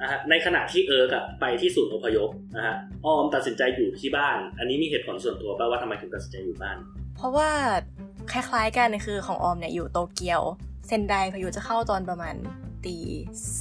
[0.00, 2.74] อะฮะในขณะที่เอิร์กอะไปที่ศูนย์อพยพนะฮะ
[3.06, 6.76] ออมตัดสินใจอยู่ที่บ้าน อันนี้มีเหตุผลส่วนตัวป่ะว่าทำไมถึงตัดสินใจอยู่บ้าน
[7.16, 7.50] เพราะว่า
[8.32, 10.42] คล้ายๆกันคือของออมเนี่ยอยู่โตเกียว
[10.86, 12.34] เซนไดพายุจะเข้าตอนประมาณ
[12.86, 12.96] ตี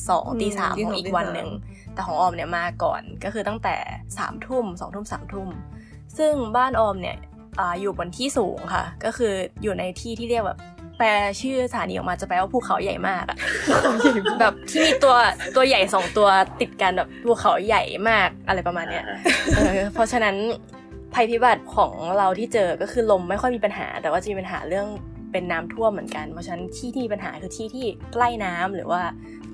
[0.10, 1.50] สองอืมตีสามตีขสอองงอีตีกวันสามหนึ่ง
[1.94, 3.76] แต่ของออมเนี่ยมาก่อนก็คือตั้งแต่
[4.18, 5.50] สามทุ่มสองทุ่มสามทุ่ม
[6.18, 7.18] ซึ่งบ้านออมเนี่ย
[7.60, 9.34] อ่าอยู่บนที่สูงค่ะ ก็คือ
[9.64, 10.60] อยู่ในที่ที่เรียกแบบ
[10.98, 11.10] แปล
[11.42, 13.38] ชื่อสถานีออกมาจะแปลว่าภูเขาใหญ่มากอะ
[14.40, 15.16] แบบที่มีตัว
[15.56, 16.28] ตัวใหญ่สองตัว
[16.60, 19.06] ติดกันแบบภูเขาใหญ่มากอะไรประมาณเนี้ย
[19.56, 20.36] เออเพราะฉะนั้น
[21.14, 24.88] ภัยพิบัติของเราที่เจอก็คือลมไม่ค่อยมีปัญหา แต่ว่าจะมีปัญหาเรื่อง
[25.32, 29.02] เป็นน้ำท่วมเหมือนกัน เพราะฉะนั้นที่ที่มีปัญหาคือที่ที่ใกล้น้ำหรือว่า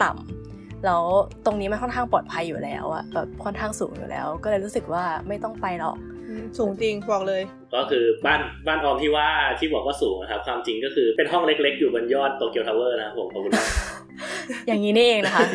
[0.04, 1.04] ต่ำแล้ว
[1.46, 5.98] ตรงนี้มันค่อนข้างปลอดภัยอยู่แล้วอะแบบค่อนข้างสูงอยู่แล้ว ก็เลยรู้สึกว่าไม่ต้องไปหรอก
[6.58, 7.42] สูงจริงบอกเลย
[7.76, 9.28] ก็คือบ้านบ้านออมที่ว่า
[9.60, 13.68] ที่บอกว่าสูงนะครับ ความจริงก็คือเป็นห้องเล็กๆ อยู่บนยอดโตเกียวทาวเวอร์นะครับผมขอบคุณมาก
[14.68, 15.48] อย่างนี้นี่เองนะคะ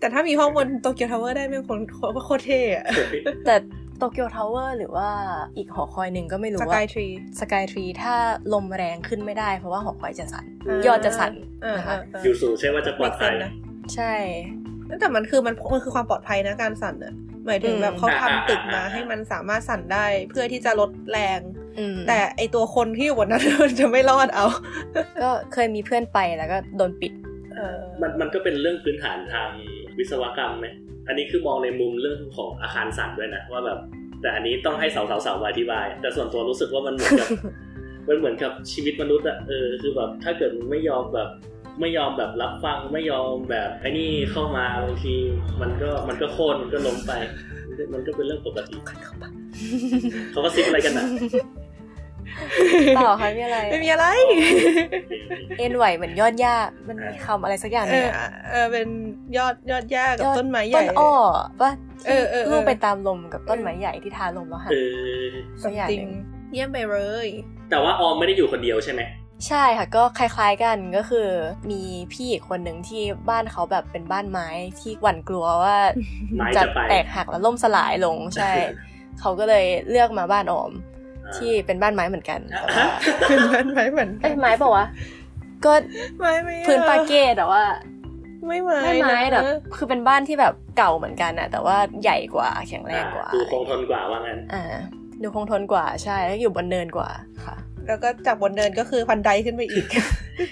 [0.00, 1.78] แต่ถ้ามีห้องบนโตเกียวทาวเวอร์ได้เป็นคน
[2.24, 2.86] โคตรเท่อะ
[3.46, 3.56] แต่
[3.98, 5.08] โตเกียวทาวเวอร์หรือว่า
[5.56, 8.14] อีกหอคอยหนึ่งก็ไม่รู้ว่า Sky Tree สกายทรีถ้า
[8.52, 13.50] ลมแรงขึ้นไม่ได้เพราะว่าหอคอยจะสั่นอ่ายอดจะสั่นเออนะคะเอออยู่สูงใช่ว่าจะปลอดภัย Make sense นะ
[13.94, 14.14] ใช่
[15.00, 17.14] แต่มันคือมันมันคือความปลอดภัยนะการสั่นอะ
[17.48, 21.40] หมายถึงอืมแบบเขาอ่าทำตึกมาอ่าให้มันสามารถสั่นได้เพื่อที่จะลดแรง
[21.78, 24.46] อืมแต่ไอตัวคนที่อยู่บนนั้นมันจะไม่รอดเอา
[25.22, 27.12] ก็เคยมีเพื่อนไปแล้วก็โดนปิด
[27.54, 29.50] เออมันมันก็เป็นเรื่องพื้นฐานทาง
[29.98, 30.66] วิศวกรรมไหม
[31.08, 33.78] อันนี้คือมองในมุมเรื่องของอาคารสั่นด้วยนะว่าแบบ
[34.20, 37.28] แต่อันนี้ต้องให้สาวสาวสาวๆๆมาอธิบาย แต่ส่วนตัวรู้สึกว่ามันเหมือนกับ
[38.08, 41.28] มันเหมือนกับชีวิตมนุษย์อะเออคือแบบถ้าเกิดไม่ยอมแบบ
[41.80, 45.14] ไม่ยอมแบบรับฟังไม่ยอมแบบไอ้นี่เข้ามาบางที
[45.60, 47.12] มันก็มันก็โค่นมันก็ล้มไป
[47.92, 48.76] มันก็เป็นเรื่องปกติ
[50.32, 51.04] เขาก็ซิปอะไรกันนะ
[52.96, 54.06] เปล่าค่ะไม่มีอะไรไม่มีอะไร
[55.58, 56.54] เอ็นไหวเหมือนยอดหญ้า
[56.88, 58.88] มันมีคำอะไรสักอย่างหเอนึงออะเออเป็น
[59.36, 61.12] ยอดยอดหญ้ากับยอดต้นไม้ใหญ่ต้นอ้อ
[61.60, 61.70] ป่ะ
[62.06, 64.76] เออเออเออลูกไปตามลมกับต้นไม้ใหญ่ที่ทาลมแล้วหันเอ
[65.24, 65.26] อ
[65.62, 66.12] สักอย่างจริหงนึ่ง
[66.52, 67.28] เยี่ยมไปเลย
[67.70, 69.00] แต่ว่าออมไม่ได้อยู่คนเดียวใช่ไหม
[69.46, 71.28] ใช่ค่ะก็คล้ายๆกันก็คือ
[71.70, 71.80] มี
[72.12, 75.76] พี่อีกคนหนึ่งที่บ้านเขาแบบเป็นบ้านไม้ที่หวั่นกลัวว่า
[76.36, 78.52] ไม้จะจะไปแตกหักแล้วล่มสลายลงใช่
[79.20, 80.70] เขาก็เลยเลือกมาบ้านออม
[81.36, 82.86] ที่เป็นบ้านไม้เหมือนกันแต่ว่า
[83.28, 85.72] เป็นบ้านไม้เหมือนเอ้ยไม้บอกว่าวะก็
[86.18, 87.62] ไม้ไม่พื้นปาเก้แต่ว่า
[88.46, 89.44] ไม่ไม้ไม่ไม้นะแบบ
[89.76, 94.64] คือเป็นบ้านที่แบบเก่าเหมือนกันอะแต่ว่าใหญ่กว่าแข็งแรงกว่าดูคงทนกว่าว่างั้นอ่า
[95.22, 97.10] ดูคงทนกว่าใช่แล้วอยู่บนเนินกว่า
[97.44, 97.56] ค่ะ
[97.88, 99.86] แล้วก็จากบนเดินก็คือพันไดขึ้นไปอีก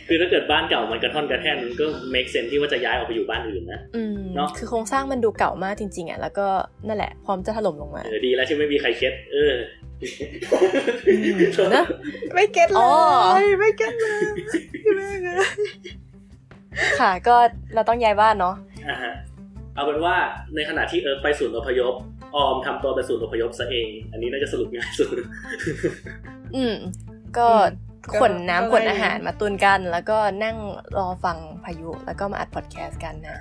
[0.08, 6.46] คือถ้าเกิดบ้านเก่ามันกระท่อนกระแท่นมันก็ make sense ที่ว่าจะย้ายออกไปอยู่บ้านอื่นนะอืมเนอะคือโครงสร้างมันดูเก่ามากจริงๆอะแล้วก็
[6.86, 9.54] นั่นแหละพร้อมจะถล่มลงมาเออดีแล้วที่ไม่มีใครเคล็ดเออ
[11.74, 11.84] นะ
[12.34, 14.22] ไม่ get เลยอ๋อไม่ get เลย
[14.82, 15.36] พี่แม่งอะ
[17.00, 17.36] ค่ะก็
[17.74, 18.54] เราต้องย้ายบ้านเนาะ
[18.88, 19.12] อ่าฮะ
[19.74, 20.16] เอาเป็นว่า
[20.54, 21.94] ในขณะที่เอิร์กไปศูนย์อพยพ
[22.34, 25.08] ออมทำตัวเป็นศูนย์อพยพซะเอง อันนี้น่าจะสรุปง่ายสุด
[26.56, 26.74] อืม
[27.38, 27.48] ก็
[28.20, 30.56] ขนน้ำขนอาหารมาตุนกัน แล้วก็นั่ง
[30.96, 33.36] รอฟังพายุ แล้วก็มาอัดพอดแคสต์กันนะ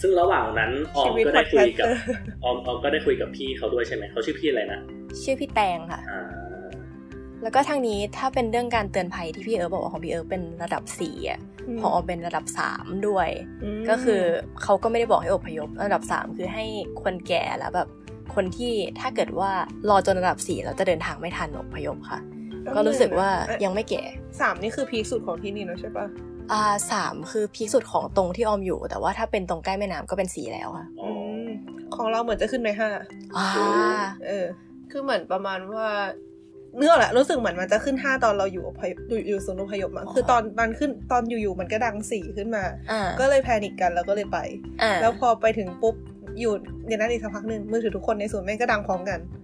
[0.00, 4.80] ซึ่งระหว่างนั้นออมชีวิตก็ได้คุยกับ podcaster ออมออมก็ได้คุยกับพี่เขาด้วยใช่ไหมเขาชื่อพี่อะไรนะ
[5.22, 6.22] ชื่อพี่แตงค่ะอ่า
[7.42, 11.40] แล้วก็ทางนี้ถ้าเป็นเรื่องการเตือนภัยที่พี่เอิร์ธบอกว่าของพี่เอิร์ธเป็นระดับสี่อะ
[11.76, 13.28] มของออมเป็นระดับสามด้วย
[13.80, 14.20] มก็คือ
[14.62, 16.64] เขาก็ไม่ได้บอกให้อพยพระดับสามคือให้
[17.02, 17.88] คนแก่แล้วแบบ
[18.34, 19.50] คนที่ถ้าเกิดว่า
[19.88, 22.20] รอจนระดับสี่แล้วจะเดินทางไม่ทันอพยพค่ะ
[22.74, 23.30] ก็รู้สึกว่า
[23.64, 24.02] ยังไม่แก่
[24.40, 26.06] สามนี่คือพีคสุดของที่นี่เนอะใช่ปะ
[26.52, 26.62] อ่า
[26.92, 31.10] สามคือพีคสุดของตรงที่ออมอยู่ แต่ว่าถ้าเป็นตรงใกล้แม่น้ำก็เป็นสี่แล้วค่ะอ๋อ
[31.44, 31.46] ม
[31.94, 32.90] ของเราเหมือนจะขึ้นไปห้า
[33.36, 33.48] อ่า
[34.26, 34.46] เออ
[34.90, 35.88] คือเหมือนประมาณว่า
[36.76, 44.38] เนื้อแหละรู้สึกเหมือนมันจะขึ้นห้าตอนเราอยู่อพยพอยู่อยู่ศูนย์อพยพมาคือตอนตอนขึ้นตอนอยู่ๆมันก็ดังสี่ขึ้นมาอ่าก็เลยแพนิกกันแล้วก็เลยไป
[44.82, 45.94] อ่าแล้วพอไปถึงปุ๊บ
[46.40, 46.52] อยู่
[46.86, 49.18] เรียนนั้นอีกสักพักหนึ่งมือถือทุกคนในศูนย์แม่งก็ดังพร้อมกัน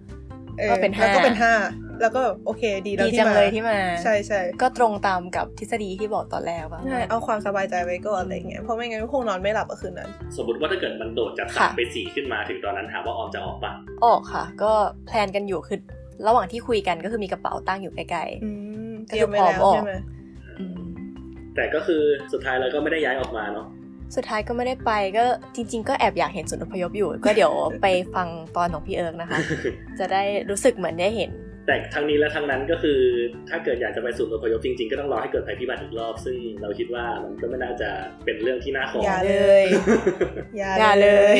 [0.71, 1.53] ก็เป็นแล้วก็ห้าเป็นห้า
[2.01, 13.71] แล้วก็แบบโอเคดีแล้วดีที่จังมาเลยที่มา ใช่ใช่ก็ตรงตามกับทฤษฎีที่บอกตอนแรกว่าใช่เอาความสบายใจไว้ก่อนอะไรเงี้ยเพราะไม่งั้นก็คงนอนไม่หลับอะคืนนั้น สมมติว่าถ้าเกิดมันโดดจากสามไปสี่ขึ้นมาถึงตอนนั้นถามว่าออมจะออกปะ
[14.05, 14.71] ออกค่ะ ก็
[15.07, 15.79] plan กันอยู่คือ
[16.27, 18.51] ระหว่างที่คุยกันก็คือมีกระเป๋าตั้งอยู่ใกล้อื
[18.91, 19.93] มๆเตรียมไว้แล้วก็คือพร้อมออกใช่ไหม
[20.59, 20.81] อืม
[21.55, 22.01] แต่ก็คือ
[22.33, 23.67] สุดท้ายเราก็ไม่ได้ย้ายออกมาเนาะ
[24.15, 25.23] สุดท้ายก็ไม่ได้ไปก็
[25.55, 29.39] จริง ๆ ก็แอบอยากเห็นศูนย์อพยพอยู่ ก็เดี๋ยวไปฟังตอนของพี่เอิร์กนะคะ
[29.99, 31.31] จะได้รู้สึกเหมือนได้เห็น
[31.65, 32.99] แต่ทั้งนี้และทั้งนั้นก็คือ
[33.49, 37.89] ถ้าเกิดอยากจะไปศูนย์อพยพจริงๆ ก็ต้องรอให้เกิดภัยพิบัติอีกรอบ ซึ่งเราคิดว่ามันก็ไม่น่าจะ
[38.25, 39.65] เป็นเรื่องที่น่าขออย่าเลย
[40.57, 41.39] อย่าอย่าเลย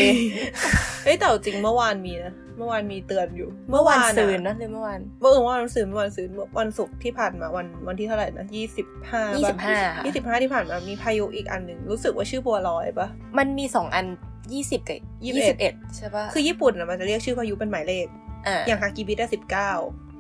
[1.04, 13.08] เอ้ยแต่เอาจริงเมื่อวานมีนะเมื่อวานมีเตือนอยู่ เมื่อวานอะซืนนะหรือเมื่อวานเมื่อเออเมื่อวานซืนเมื่อวานซืนวันศุกร์ที่ผ่านมาวันวันที่เท่าไหร่นะยี่สิบห้ายี่สิบห้าค่ะยี่สิบห้าที่ผ่านมามีพายุอีกอันหนึ่งรู้สึกว่าชื่อบัวลอยปะ
[13.38, 14.06] มันมีสองอัน
[14.54, 18.08] ยี่สิบกับยี่ยี่สิสิบบเอ็เอ็ดดใช่ปะคือญี่ปุ่นอะมันจะเรียกชื่อพายุเป็นหมายเลข
[18.48, 19.72] อ่าอย่างฮากิบิได้สิบเก้า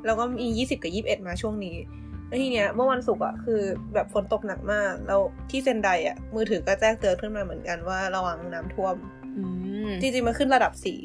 [0.05, 1.75] แล้วก็มียี่สิบกับยี่สิบเอ็ดมาช่วงนี้
[2.27, 3.61] แล้วทีเนี้ยเมื่อวันศุกร์อะคือ
[3.93, 8.95] แบบฝนตกหนักมาก แล้วที่เซนไดอะมือถือก็แจ้งเตือนขึ้นมาเหมือนกันว่าระวังน้ำท่วม
[9.37, 9.43] อื
[9.87, 10.99] มจริงๆมันขึ้นระดับสี่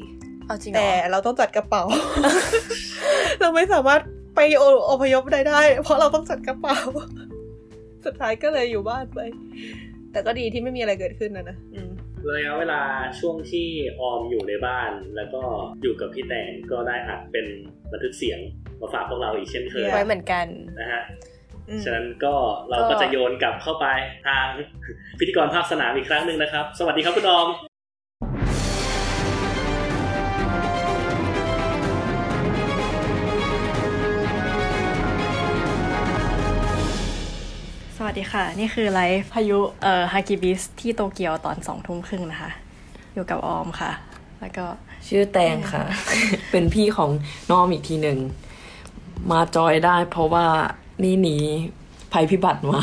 [0.45, 1.83] เอาจริงเหรแต่อเราต้องจัดกระเป๋า
[3.41, 4.01] เราไม่สามารถ
[4.35, 6.77] ไปออพยพใดได้ เพราะเราต้องจัดกระเป๋า
[8.05, 9.19] สุดท้ายก็เลยอยู่บ้านไป
[10.11, 11.91] แต่ก็ดีที่ไม่มีอะไรเกิดขึ้นนะนะอืม
[12.35, 12.81] ระยะเวลา
[13.19, 13.67] ช่วงที่
[13.99, 15.41] ออมอยู่ในบ้าน แล้วก็
[15.83, 17.45] อยู่กับพี่แตงก็ได้อัดเป็น
[17.91, 18.39] บันทึกเสียง
[18.81, 20.45] มาฝากพวกเราอีกเช่นเคยไว้เหมือนกัน
[20.79, 21.03] นะฮะ
[21.69, 22.33] อืมฉะนั้นก็
[22.69, 23.85] เราก็จะโยนกลับเข้าไป
[24.27, 24.45] ทาง
[25.19, 27.47] พิธีกรภาคสนามอีกครั้งหนึ่งนะครับ สวัสดีครับคุณออม
[37.97, 42.51] สวัสดีค่ะ นี่คือไลฟ์พายุเอ่อฮากิบิสที่โตเกียวตอนสองทุ่มครึ่งนะคะ
[43.13, 43.91] อยู่กับออมค่ะ
[44.41, 44.65] แล้วก็
[45.07, 45.83] ชื่อแตงค่ะ
[46.51, 47.09] เป็นพี่ของ
[47.51, 48.17] น้องอีกทีหนึ่ง
[49.31, 50.45] มาจอยได้ เพราะว่า
[51.03, 51.37] นี่หนี
[52.13, 52.79] ภัยพิบัติมา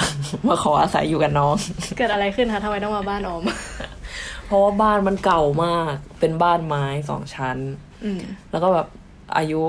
[0.49, 1.55] มาขออาศัยอยู่กับน้อง
[1.97, 3.43] เกิดอะไรขึ้นคะทำไมต้องมาบ้านออม
[4.47, 7.59] เพราะว่าบ้านมันเก่ามาก เป็นบ้านไม้สองชั้น
[8.05, 8.20] อืม
[8.51, 8.87] แล้วก็แบบ
[9.37, 9.61] อายุ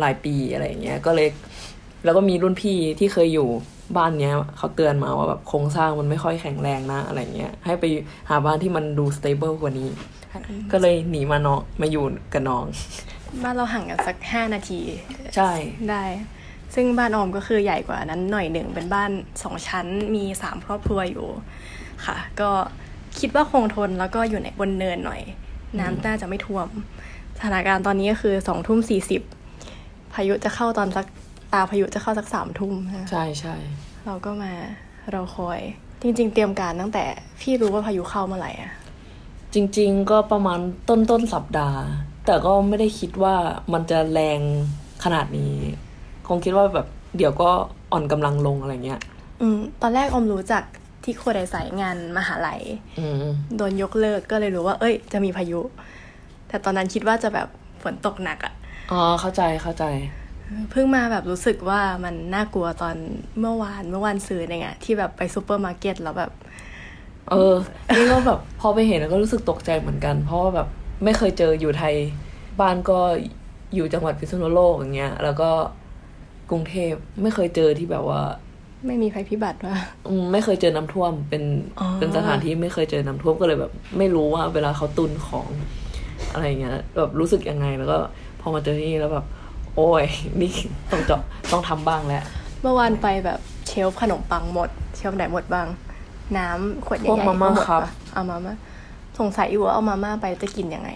[0.00, 1.28] หลายปีอะไรอย่างเงี้ย ก็เลย
[2.04, 3.48] แล้วก็มีรุ่นพี่ที่เคยอยู่
[3.96, 7.84] บ้านเนี้ยเขาเตือนมาว่าแบบโครงสร้างมันไม่ค่อยแข็งแรงนะอะไรเงี้ย ให้ไป
[8.28, 9.88] หาบ้านที่มันดูสเตเบิลกว่านี้
[10.72, 12.64] ก็เลยหนีมาเนาะมาอยู่กับน้อง
[13.42, 14.80] บ้านเราห่างกันสักห้านาที
[15.36, 15.50] ใช่
[15.90, 16.04] ได้
[16.74, 19.10] ซึ่งบ้านออมก็คือใหญ่กว่านั้นหน่อยหนึ่งเป็นบ้าน
[19.42, 21.28] สองชั้นมีสามครอบครัวอยู่
[22.06, 22.50] ค่ะ ก็
[23.18, 25.20] คิดว่าคงทนแล้วก็อยู่ในบนเนินหน่อย
[25.78, 26.68] น้ำน่าจะไม่ท่วม
[27.36, 29.22] สถานการณ์ตอนนี้ก็คือสองทุ่มสี่สิบ
[30.14, 31.06] พายุจะเข้าตอนสัก
[31.52, 33.54] ตาพายุจะเข้าสักสามทุ่มนะใช่ใช่
[34.06, 34.52] เราก็มา
[35.12, 35.60] เราคอย
[36.02, 37.04] จริง ๆ เตรียมการตั้งแต่
[37.40, 38.72] พี่รู้ว่าพายุเข้าเมื่อไหร่อะ
[39.54, 40.58] จริง ๆ ก็ประมาณ
[40.88, 41.80] ต้นต้นสัปดาห์
[42.30, 43.34] แต่ก็ไม่ได้คิดว่า
[43.72, 44.40] มันจะแรง
[45.04, 45.54] ขนาดนี้
[46.28, 47.50] คงคิดว่าแบบเดี๋ยวก็
[47.92, 49.00] อ่อนกำลังลงอะไรเงี้ย
[49.40, 50.62] อืม ตอนแรกออมรู้จัก
[51.04, 52.60] ที่โคไดไซงานมหาลัย
[52.98, 53.14] อืม
[53.56, 55.60] โดนยกเลิกก็เลยรู้ว่า เอ้ย จะมีพายุ
[56.48, 57.48] แต่ตอนนั้นคิดว่าจะแบบ
[57.82, 58.54] ฝนตกหนักอะ
[58.90, 59.84] อ๋อ เข้าใจเข้าใจ
[60.70, 62.96] เพิ่งมาแบบรู้สึกว่ามันน่ากลัวตอน
[63.40, 66.32] เมื่อวานเมื่อวานซืนเองอะที่แบบไปซูเปอร์มาร์เก็ตแล้วแบบ
[67.30, 67.54] เออ
[67.96, 70.68] นี่ก็แบบพอไปเห็นแล้วก็รู้สึกตกใจเหมือนกัน เพราะว่าแบบ
[71.04, 71.94] ไม่เคยเจออยู่ไทย
[72.60, 72.98] บ้านก็
[73.74, 75.50] อยู่จังหวัดพิษณุโลกอย่างเงี้ย แล้วก็
[76.50, 76.92] กรุงเทพ
[77.22, 78.22] ไม่เคยเจอที่แบบว่า
[78.86, 79.74] ไม่มีภัยพิบัติว่า
[80.08, 81.42] อืมไม่เคยเจอน้ำท่วม เป็น
[81.80, 85.46] อ๋อเป็นสถานที่ไม่เคยเจอน้ำท่วมก็เลยแบบ ไม่รู้ว่า เวลาเขาตุนของ
[86.32, 87.98] อะไรเงี้ยแบบรู้สึกยังไงแล้วก็
[88.40, 89.26] พอมาเจอที่นี่แล้วแบบ
[89.74, 90.04] โอ้ย
[90.40, 90.52] นี่
[90.90, 91.20] ต้องเจาะ
[91.52, 92.24] ต้องทำบ้างแล้ว
[92.62, 95.66] เมื่อวานไปแบบเชลฟ์ขนมปังหมด เชลฟ์ไหนหมดบ้าง
[96.38, 98.54] น้ำขวดใหญ่พวกๆมาม่าก็หมดครับปะเอามาม่า
[99.18, 100.90] สงสัยอยู่ว่าเอามาม่าไปจะกินยังไง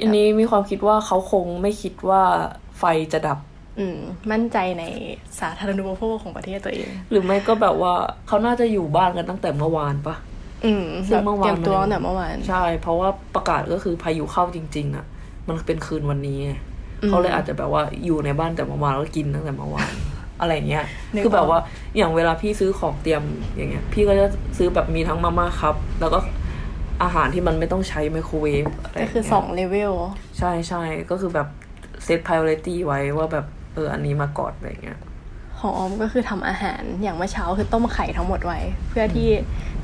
[0.00, 2.22] อันนี้มีความคิดว่าเขาคงไม่คิดว่า
[2.78, 3.38] ไฟจะดับ
[3.78, 3.98] อืม
[4.30, 4.84] มั่นใจใน
[5.40, 7.94] สาธารณูปโภคของประเทศตัวเอง หรือไม่ก็แบบว่า
[8.26, 10.16] เขาน่าจะอยู่บ้านกันตั้งแต่เมื่อวานปะ
[10.64, 15.06] อืมซึ่งเมื่อวานเตรียมตัวตั้งแต่เมื่อวาน ใช่ เพราะว่าประกาศก็คือพายุเข้าจริง ๆ อะ
[15.48, 16.52] มันเป็นคืนวันนี้ไง
[17.02, 19.92] อืมเขาเลยอาจจะแบบว่าอยู่ในบ้านแต่เมื่อวานแล้วก็กินตั้งแต่เมื่อวาน
[20.40, 20.84] อะไรเงี้ย
[21.14, 21.58] นึกออกคือแบบว่า
[21.96, 23.22] อย่างเวลาพี่ซื้อของเตรียม
[23.56, 24.26] อย่างเงี้ย พี่ก็จะ
[24.56, 26.18] ซื้อแบบมีทั้งมาม่าครับ แล้วก็
[27.02, 29.92] อาหารที่มันไม่ต้องใช้ไมโครเวฟอะไรก็เงี้ยคือสองเลเวล
[30.38, 31.48] ใช่ใช่ก็คือแบบ
[32.04, 35.00] เซต priority ไว้ว่าแบบเอออันนี้มาก่อนอะไรเงี้ย
[35.58, 39.28] ของออมก็คือทำอาหารอย่างเมื่อเช้าคือต้มไข่ทั้งหมดไว้ เพื่อที่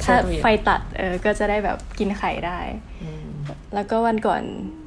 [0.04, 2.58] ถ้าใช่ตู้เย็นไฟตัดเออก็จะได้แบบกินไข่ได้
[3.74, 4.42] แล้วก็วันก่อน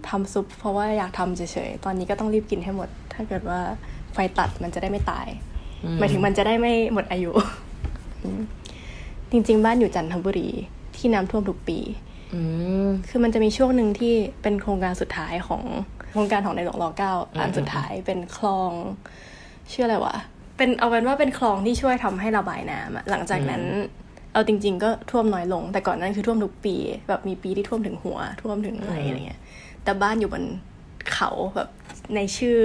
[0.10, 3.60] ทำซุป เพราะว่าอยากทำเฉยๆ ตอนนี้ก็ต้องรีบกินให้หมด ถ้าเกิดว่า
[4.14, 5.28] ไฟตัดมันจะได้ไม่ตาย
[5.84, 7.32] อืมหมายถึงมันจะได้ไม่หมดอายุ
[8.24, 8.42] อืม
[9.32, 10.50] จริงๆ บ้านอยู่จันทบุรี
[10.98, 12.11] ที่น้ำท่วมทุกปีอืม
[13.10, 15.64] คือมันจะมีช่วงหนึ่งที่เป็นโครงการสุดท้ายของ
[16.12, 18.72] โครงการของในหลวงรอเก้าอันสุดท้ายเป็นคลอง
[19.72, 20.16] ชื่ออะไรวะ
[20.58, 23.64] เป็นเอาเป็นว่าเป็นคลองที่ช่วยทำให้ระบายน้ำอะหลังจากนั้น
[24.34, 26.76] เอาจริง ๆ ก็ท่วมน้อยลง แต่ก่อนนั้นคือท่วมทุกปี
[27.08, 29.42] แบบมีปีที่ท่วมถึงหัว ท่วมถึงไหลอะไรเงี้ย
[29.84, 30.44] แต่บ้านอยู่บน
[31.14, 31.70] เขาแบบ
[32.16, 32.58] ในชื่อ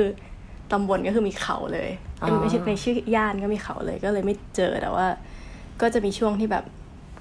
[0.73, 1.91] ตำบลก็คือมีเขาเลย
[2.23, 5.07] อ๋อไม่ใช่ในชื่อย่านก็มีเขาเลย ก็เลยไม่เจอแต่ว่า
[5.81, 6.65] ก็จะมีช่วงที่แบบ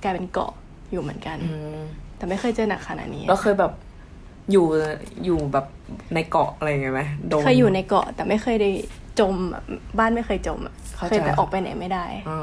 [0.03, 0.53] กลายเป็นเกาะ
[0.91, 1.81] อยู่เหมือนกันอืม
[2.17, 3.71] แต่ไม่เคยเจอหนักขนาดนี้แล้วเคยแบบ
[4.51, 4.65] อยู่
[5.25, 5.65] อยู่แบบ
[6.13, 8.69] ในเกาะอะไรอย่างเงี้ยไหมโดนเคยอยู่ในเกาะ แต่ไม่เคยได้
[9.19, 9.61] จมอะ
[9.99, 12.37] บ้านไม่เคยจมอะเข้าใจเคยแต่ออกไปไหนไม่ได้อ๋อ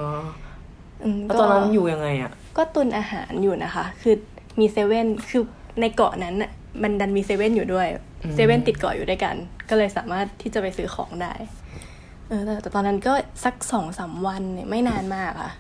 [1.05, 4.15] อืมแล้วก็ตอนนั้นอยู่ยังไงอะ ก็ตุนอาหารอยู่นะคะ คือ
[4.61, 5.43] มีเซเว่นคือ
[5.81, 6.51] ในเกาะนั้นน่ะ
[6.83, 7.89] มันดันมีเซเว่นอยู่ด้วย
[8.23, 9.35] อืมเซเว่นติดเกาะอยู่ด้วยกัน
[9.71, 11.35] ก็เลยสามารถที่จะไปซื้อของได้
[12.29, 13.13] เออแต่แต่ตอนนั้นก็
[13.45, 15.53] สักสองสามวันเนี่ยไม่นานมากค่ะ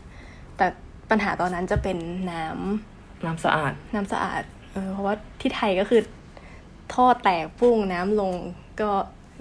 [0.57, 0.67] แต่
[1.11, 1.99] ปัญหาตอนนั้นจะเป็น
[2.31, 2.92] น้ำ
[3.27, 4.43] น้ำสะอาด น้ำสะอาด
[4.73, 6.01] เออเพราะว่าที่ไทยก็คือ
[6.95, 8.33] ท่อแตกปุ้งน้ำลง
[8.81, 8.91] ก็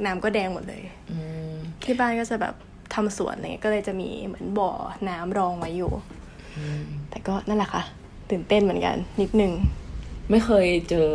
[0.05, 1.17] น้ำก็แดงหมดเลยอื
[1.51, 1.53] ม
[1.83, 2.55] ที่บ้านก็จะแบบ
[2.93, 4.71] ทำสวนอะไรเงี้ยก็เลยจะมีเหมือนบ่อ
[5.09, 5.91] น้ำรองไว้อยู่
[7.09, 7.83] แต่ก็นั่นแหละค่ะ
[8.29, 9.51] ตื่นเต้นเหมือนกัน นิดนึง
[10.29, 11.07] ไม่เคยเจอ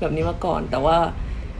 [0.00, 0.96] แบบนี้มาก่อน แต่ว่า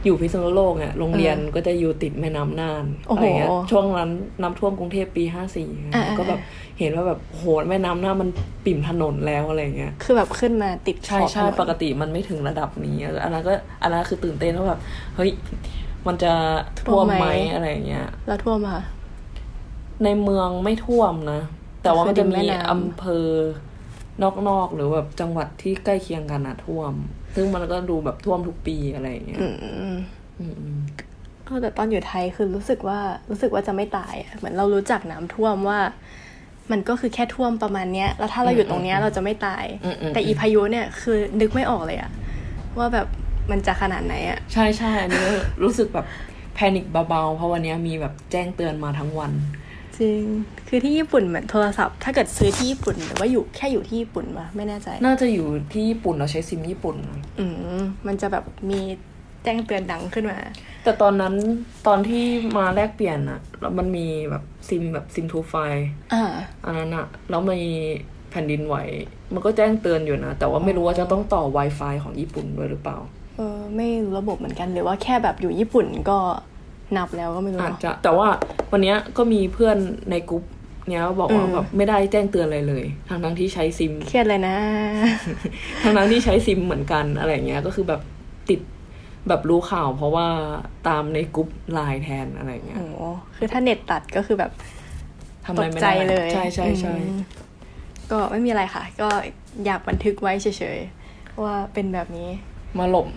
[0.05, 4.09] อยู่พิษณุโลกเนี่ยโรงเรียนก็จะอยู่ติดแม่น้ำน่านโอ้อะโหไรเงี้ยช่วงนั้น
[4.41, 6.39] น้ำท่วมกรุงเทพปีห้าสี่อ่าก็แบบ
[6.79, 8.29] เห็นว่าแบบโหแม่น้ำน่านมัน
[8.65, 14.79] ปิ่มถนนแล้วอะไรเงี้ยคือแบบขึ้นมาติดใช่ขอบใช่ถนนปกติมันไม่ถึงระดับนี้อันนั้นก็อันนั้นคือตื่นเต้นว่าแบบ
[15.15, 15.31] เฮ้ย
[16.07, 16.33] มันจะ
[16.81, 18.83] ท่วมไหมอะไรเงี้ยแล้วท่วมค่ะ
[20.03, 21.41] ในเมืองไม่ท่วมนะ
[21.83, 23.27] แต่ว่ามันจะคือริมมีแม่น้ำอำเภอ
[24.47, 26.93] นอกๆหรือแบบจังหวัดที่ใกล้เคียงกันอะท่วม
[27.35, 29.97] ซึ่งมันก็ดูแบบท่วมทุกปีอะไรอย่างเงี้ยอืมอืม
[30.39, 30.75] อืม
[31.45, 35.79] เออแต่ตอนอยู่ไทยคือรู้สึกว่ารู้สึกว่าจะไม่ตายอะเหมือนเรารู้จักน้ำท่วมว่า
[36.71, 42.11] มันก็คือแค่ท่วมประมาณเนี้ย แล้วถ้าเราอยู่ตรงเนี้ยเราจะไม่ตายอืมอืมแต่อีพายุเนี่ยคือนึกไม่ออกเลยอะ
[42.77, 43.07] ว่าแบบ
[43.51, 45.31] มันจะขนาดไหนอะใช่ใช่อันนี้ก็
[45.63, 46.05] รู้สึกแบบ
[46.53, 49.31] แพนิคเบาๆ เพราะวันนี้มีแบบแจ้งเตือนมาทั้งวัน
[49.99, 50.21] จริง
[50.67, 56.95] คือที่ญี่ปุ่นเหมือนโทรศัพท์ ถ้าเกิดซื้อที่ญี่ปุ่นหรือว่าอยู่แค่อยู่ที่ญี่ปุ่นวะไม่แน่ใจ น่าจะอยู่ที่ญี่ปุ่นเราใช้ซิมญี่ปุ่น
[57.39, 57.45] อื
[57.77, 58.79] มมันจะแบบมี
[59.43, 60.37] แจ้งเตือนดังขึ้นมา
[60.83, 61.33] แต่ตอนนั้น
[61.87, 62.23] ตอนที่
[62.57, 65.55] มาแลกเปลี่ยนอะแล้วมันมีแบบซิมแบบซิมทูไฟ
[66.13, 66.23] อ่า
[66.65, 67.71] อันนั้นอะแล้วมี
[68.31, 68.75] แผ่นดินไหว
[69.33, 72.97] มันก็แจ้งเตือนอยู่นะ แต่ว่าไม่รู้ว่าจะต้องต่อ Wi-Fi ของญี่ปุ่นด้วยหรือเปล่า
[73.37, 76.17] เออไม่รู้ระบบเหมือนกันหรือว่าแค่แบบอยู่ญี่ปุ่นก็
[76.97, 78.27] นับแล้วก็ไม่รู้อาจจะ แต่ว่า
[78.71, 79.77] วันเนี้ยก็มีเพื่อน
[80.11, 80.43] ในกลุ่ม
[80.89, 84.55] เนี้ยบอกว่าอืมแบบไม่ได้แจ้งเตือนอะไรเลยทั้งทั้งๆที่ใช้ซิมเครียดเลยนะ
[85.83, 88.01] ทั้งทั้งๆที่ใช้ซิมเหมือนกันอะไรเงี้ย ก็คือแบบ
[88.49, 88.59] ติด
[89.27, 90.27] แบบรู้ข่าว เพราะว่า
[90.87, 92.95] ตามในกลุ่มไลน์แทนอะไรเงี้ยโอ้โห
[93.35, 94.51] คือถ้าเน็ตตัดก็คือแบบ
[95.45, 97.21] ทำตอะไรกไม่ใจได้เลยใช่ใช่ใช่อืม
[98.11, 99.09] ก็ไม่มีอะไรค่ะ ก็
[99.65, 102.29] อยากบันทึกไว้เฉยๆว่าเป็นแบบนี้
[102.79, 103.07] มาหลบ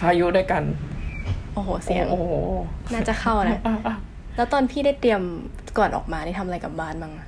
[0.00, 0.62] พายุด้วยกัน
[1.54, 2.24] โอ้โห เสียงโอ้โห
[2.92, 3.60] น่าจะเข้านะ
[4.36, 5.20] แล้วตอนพี่ได้เตรียม
[5.78, 7.26] ก่อนออกมานี่ทำอะไรกับบ้านบ้างอะ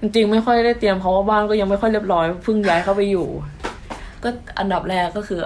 [0.00, 3.28] จริงๆไม่ค่อยได้เตรียมเพราะว่าบ้านก็ยังไม่ค่อยเรียบร้อยเพิ่งย้ายเข้าไปอยู่
[4.22, 5.40] ก็อันดับแรกก็คือ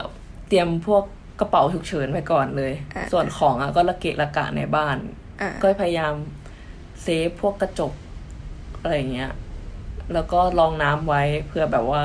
[0.48, 1.02] เตรียมพวก
[1.40, 4.96] กระเป๋าฉุกเฉินไว้ก่อนเลยอะส่วนของอะก็ระเกะระกะในบ้าน
[5.40, 6.12] อะก็พยายาม
[7.02, 7.92] เซฟพวกกระจก
[8.82, 9.30] อะไรอย่างเงี้ย
[10.14, 12.02] แล้วก็รองน้ำไว้เพื่อแบบว่า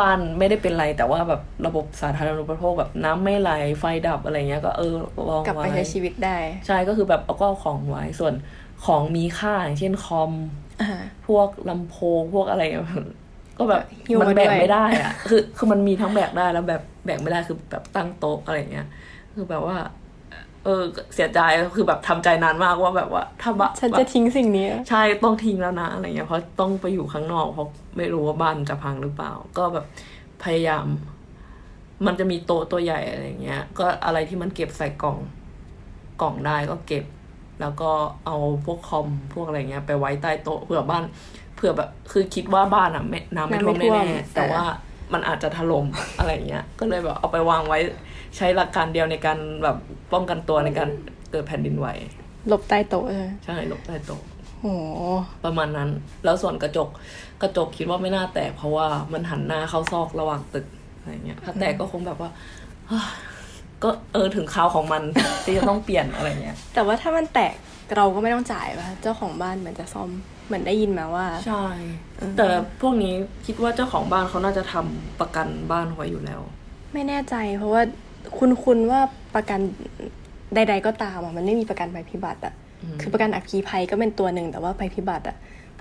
[0.00, 4.94] บ้านไม่ได้เป็นไร แต่ว่าแบบระบบสาธารณูปโภคแบบน้ำไม่ไหลไฟดับอะไรเงี้ยก็เออ
[5.28, 6.36] รองกลับไว้ไปใช้ชีวิตได้
[6.66, 8.34] ใช่ก็คือแบบเอาก็เอาของไว้ส่วน
[8.86, 10.32] ของมีค่าอย่างเช่นคอม
[10.80, 12.62] อ่าพวกลำโพงพวกอะไร
[13.58, 18.86] ก็แบบหิ้วมันมาแบกด้วยไม่ได้อะคือคือมันมีทั้งแบกได้แล้วแบบแบกไม่ได้คือแบบตั้งโต๊ะอะไรเงี้ย
[19.34, 19.76] คือแบบว่า
[20.64, 20.82] เออ
[21.14, 21.40] เสียใจ
[21.76, 27.68] คือแบบทำใจนานมากว่าแบบว่าถ้าบะฉันจะทิ้งสิ่งนี้ ใช่ต้องทิ้งแล้วนะอะไรเงี้ยเพราะต้องไปอยู่ข้างนอกเพราะ
[27.98, 29.86] ไม่รู้ว่าบ้านจะพังหรือเปล่า ก็แบบ
[30.42, 30.86] พยายาม
[32.06, 35.18] มันจะมีโต๊ะตัวใหญ่อะไรเงี้ย ก็อะไรที่มันเก็บใส่กล่อง
[36.22, 37.04] กล่องได้ก็เก็บ
[37.60, 37.90] แล้วก็
[38.26, 41.04] เอาพวกคอมพวกอะไรเงี้ย ไปไว้ใต้โต๊ะเผื่อบ้าน
[41.56, 44.64] เผื่อแบบคือคิดว่าบ้านอะไม่น้ำไม่ท่วมน้ำไม่ท่วมแน่ๆแต่ว่า
[45.12, 45.86] มันอาจจะถล่ม
[46.18, 47.78] อะไรเงี้ย ก็เลยแบบเอาไปวางไว้
[48.36, 49.76] ใช้หลักการเดียวในการแบบ
[50.12, 50.88] ป้องกันตัวในการ
[51.30, 51.86] เกิดแผ่นดินไหว
[52.48, 54.22] หลบใต้โต๊ะใช่ไหมใช่หลบใต้โต๊ะ
[54.60, 55.02] โอ้โห
[55.44, 55.90] ประมาณนั้น
[56.24, 56.88] แล้วส่วนกระจก
[57.42, 60.66] กระจกคิดว่าไม่น่าแตกเพราะว่ามันหันหน้าเข้าซอกระหว่างตึก
[60.98, 62.30] อะไรเงี้ยถ้าแตกก็คงแบบว่า
[63.82, 65.02] ก็เออถึงคราวของมัน
[65.44, 67.54] ที่จะต้องเปลี่ยนอะไรเงี้ย แต่ว่าถ้ามันแตก
[67.96, 70.10] เราก็ไม่ต้องจ่ายป่ะเจ้าของบ้านเหมือนจะซ่อม
[70.46, 71.64] เหมือนได้ยินมาว่า ใช่
[72.36, 72.46] แต่
[72.80, 73.14] พวกนี้
[73.46, 76.40] คิดว่าเจ้าของบ้านเขาน่าจะทำประกันบ้านไว้อยู่แล้ว
[76.92, 77.82] ไม่แน่ใจ เพราะว่า
[78.38, 79.00] คุณคุณว่า
[79.34, 79.60] ประกัน
[80.54, 85.36] ใด ๆ ก็ตามอะมันไม่มีประกันภัยพิบัติอะอืมคือประกันอัคคีภัยก็เป็นตัวหนึ่งแต่ว่าภัยพิบัติอะ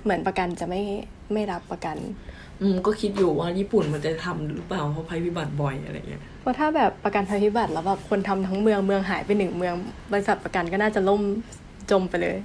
[0.07, 0.81] เหมือนประกันจะไม่
[1.33, 1.97] ไม่รับประกัน
[2.61, 9.75] อืมก็คิดอยู่ว่าญี่ปุ่นมันจะทำหรือเปล่าเพราะภัยพิบัติบ่อยอะไรเงี้ยเพราะถ้าแบบประกันภัยพิบัติแล้วแบบคนทำทั้งเมืองเมืองหายไปหนึ่งเมือง
[10.11, 11.21] บริษัทประกันก็น่าจะล่ม
[11.91, 12.37] จมไปเลย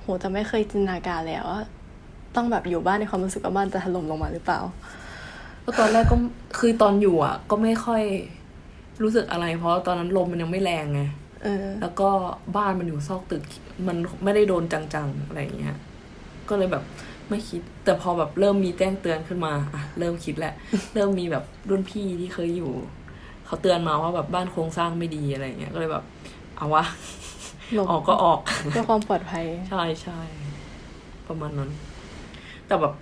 [0.00, 1.60] โหแต่ไม่เคยจินตนาการเลยอะว่า
[2.36, 4.60] ต้องแบบอยู่บ้านในความรู้สึกว่าบ้านจะถล่มลงมาหรือเปล่า
[5.64, 6.16] ก็ตอนแรกก็
[6.58, 8.02] คือตอนอยู่อะ ก็ไม่ค่อย
[9.02, 11.02] รู้สึกอะไร เพราะตอนนั้นลมมันยังไม่แรงไง
[11.44, 12.08] เออแล้วก็
[12.56, 13.42] บ้านมันอยู่ซอกตึก
[13.86, 15.76] มันไม่ได้โดนจังๆอะไรอย่างเงี้ย
[16.50, 16.84] ก็เลยแบบ
[17.30, 20.54] ไม่คิด แต่พอแบบเริ่มมีแจ้งเตือนขึ้นมาอะเริ่มคิดแหละ
[20.94, 22.72] เริ่มมีแบบรุ่นพี่ที่เคยอยู่
[23.46, 26.04] เขาเตือนมาว่าแบบบ้านโครงสร้างไม่ดีอะไรอย่างเงี้ยก็เลยแบบ
[26.56, 26.84] เอาวะ
[27.74, 28.40] หลบออกก็ออก
[28.70, 30.20] เพื่อความปลอดภัย ใช่ใช่
[31.28, 31.70] ประมาณนั้น
[32.66, 32.92] แต่แบบ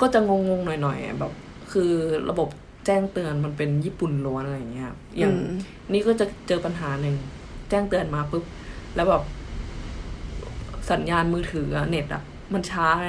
[0.00, 1.32] ก็จะงงๆหน่อยๆแบบ
[1.72, 1.90] คือ
[2.30, 2.48] ระบบ
[2.86, 5.58] แจ้งเตือนมันเป็นญี่ปุ่นล้วนอะไรอย่างเงี้ยอย่างอืม
[5.92, 7.16] นี่ก็จะเจอปัญหาหนึ่ง
[7.70, 8.44] แจ้งเตือนมาปุ๊บ
[8.94, 9.22] แล้วแบบ
[10.90, 12.22] สัญญาณมือถืออะเน็ตอะ
[12.52, 13.08] มันช้าไง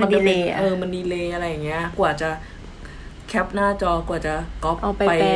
[0.00, 2.28] มันจะป็ delay อะเออมันดีเลย์อะไรอย่างเงี้ย กว่าจะ
[3.28, 4.34] แคปหน้าจอกว่าจะ
[4.64, 5.28] ก๊อปเอาไปแปล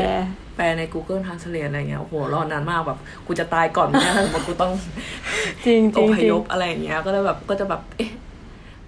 [0.57, 4.73] แปลใน Google Translate อะไรเงี้ยโอ้โหรอนานมากแบบกูจะตายก่อนนะถ้าสมมติกูต้อง
[5.67, 8.11] จริงจอริงพจริยงพอะไรอย่างเงี้ย ก็เลยแบบก็จะแบบเอ๊ะ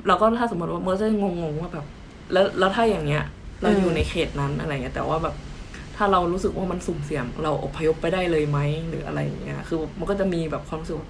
[0.06, 1.86] เราก็ถ้าสมมติว่าเมื่อจะงงๆว่าแบบ
[2.32, 3.24] แล้วแล้วถ้าอย่างเงี้ย
[3.60, 5.34] เราอืมอยู่ในเขตนั้นอะไรเงี้ยแต่ว่าแบบ
[5.96, 11.08] ถ้าเรารู้สึกว่ามันสุ่มเสี่ยงเราอพยพไปได้เลยไหมหรืออะไรอย่างเงี้ย คือมันก็จะมีแบบความรู้สึกว่า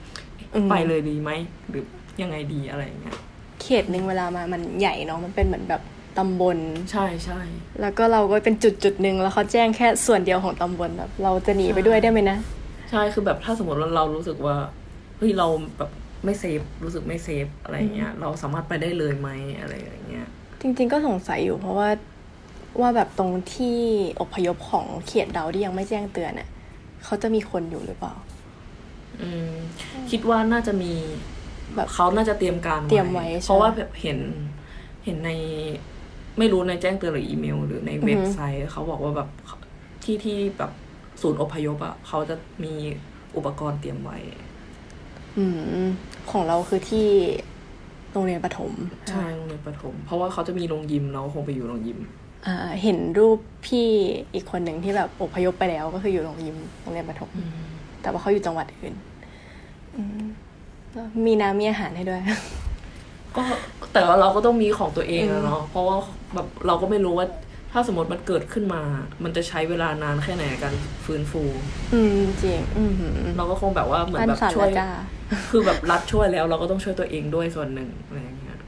[0.51, 1.31] เอ๊ะไปเลยดีไหม
[1.71, 1.85] หรือ
[2.23, 3.17] ยังไงดีอะไรอย่างเงี้ย
[3.63, 5.83] เขตหนึ่งเวลามามันใหญ่เนาะมันเป็นเหมือนแบบ
[6.19, 6.59] ตำบล
[6.93, 7.41] ใช่ใช่
[7.81, 12.39] แล้วก็เราก็เป็นจุดจุดๆหนึ่งแล้วเขาแจ้งแค่ส่วนเดียวของตำบลแบบเราจะหนีไปด้วยได้ไหมนะ
[12.91, 14.57] ใช่คือแบบถ้าสมมติว่าเรารู้สึกว่า
[15.19, 15.47] เฮ้ยเรา
[15.79, 15.91] แบบ
[16.25, 19.29] ไม่เซฟรู้สึกไม่เซฟอะไรอย่างเงี้ย เราสามารถไปได้เลยไหม
[19.61, 20.27] อะไรอย่างเงี้ย
[20.61, 21.89] จริง ๆ ก็สงสัยอยู่เพราะว่า
[22.81, 23.79] ว่าแบบตรงที่
[24.21, 26.49] อพยพของเขตเราที่ยังไม่แจ้งเตือนน่ะ
[27.05, 28.15] เขาจะมีคนอยู่หรือเปล่า
[29.21, 29.55] อืม
[30.11, 30.93] คิดว่าน่าจะมี
[31.77, 34.19] แบบเขาน่าจะเตรียมการเตรียมไว้ใช่เพราะว่าแบบเห็น
[35.05, 35.31] เห็นใน
[36.39, 39.29] ไม่รู้ในแจ้งเตือนหรืออีเมล หรือในเว็บไซต์เขาบอกว่าแบบ
[40.05, 40.73] ที่ที่แบบ
[41.21, 42.75] ศูนย์อพยพอะเขาจะมี
[43.37, 44.19] อุปกรณ์เตรียมไว้
[45.39, 45.45] อื
[45.85, 45.87] ม
[46.31, 47.09] ของเราคือที่
[48.13, 48.73] โรงเรียนประถม
[49.09, 51.99] ใช่โรงเรียนประถม เพราะว่าเขาจะมีโรงยิมเราคงไปอยู่โรงยิม
[52.47, 53.87] อ่าเห็นรูปพี่
[54.35, 57.31] อีกคนหนึ่งที่แบบอพยพไปแล้วก็คืออยู่โรงยิมโรงเรียนประถม
[58.03, 58.95] แต่ว่าเขาอยู่จังหวัดอื่น
[59.97, 60.50] อืมแล้ว
[61.27, 62.21] มีน้ำมีอาหารให้ด้วย
[63.37, 63.43] ก็
[63.93, 65.97] แต่ว่าเราก็ต้องมีของตัวเองอะเนาะเพราะว่า
[66.35, 67.27] แบบเราก็ไม่รู้ว่า
[67.73, 68.83] ถ้าสมมติมันเกิดขึ้นมา
[69.25, 70.75] มันจะใช้เวลานานแค่ไหนในการ
[71.05, 71.43] ฟื้นฟู
[71.95, 72.11] อืม
[72.43, 74.89] จริงอืมหือเราก็คงแบบว่าเหมือนบ้านแบบสั่นช่วยแล้วจ้า
[75.51, 78.59] คือแบบรัฐช่วยแล้ว เราก็ต้องช่วยตัวเองด้วยส่วนหนึ่งอะไรอย่างเงี้ย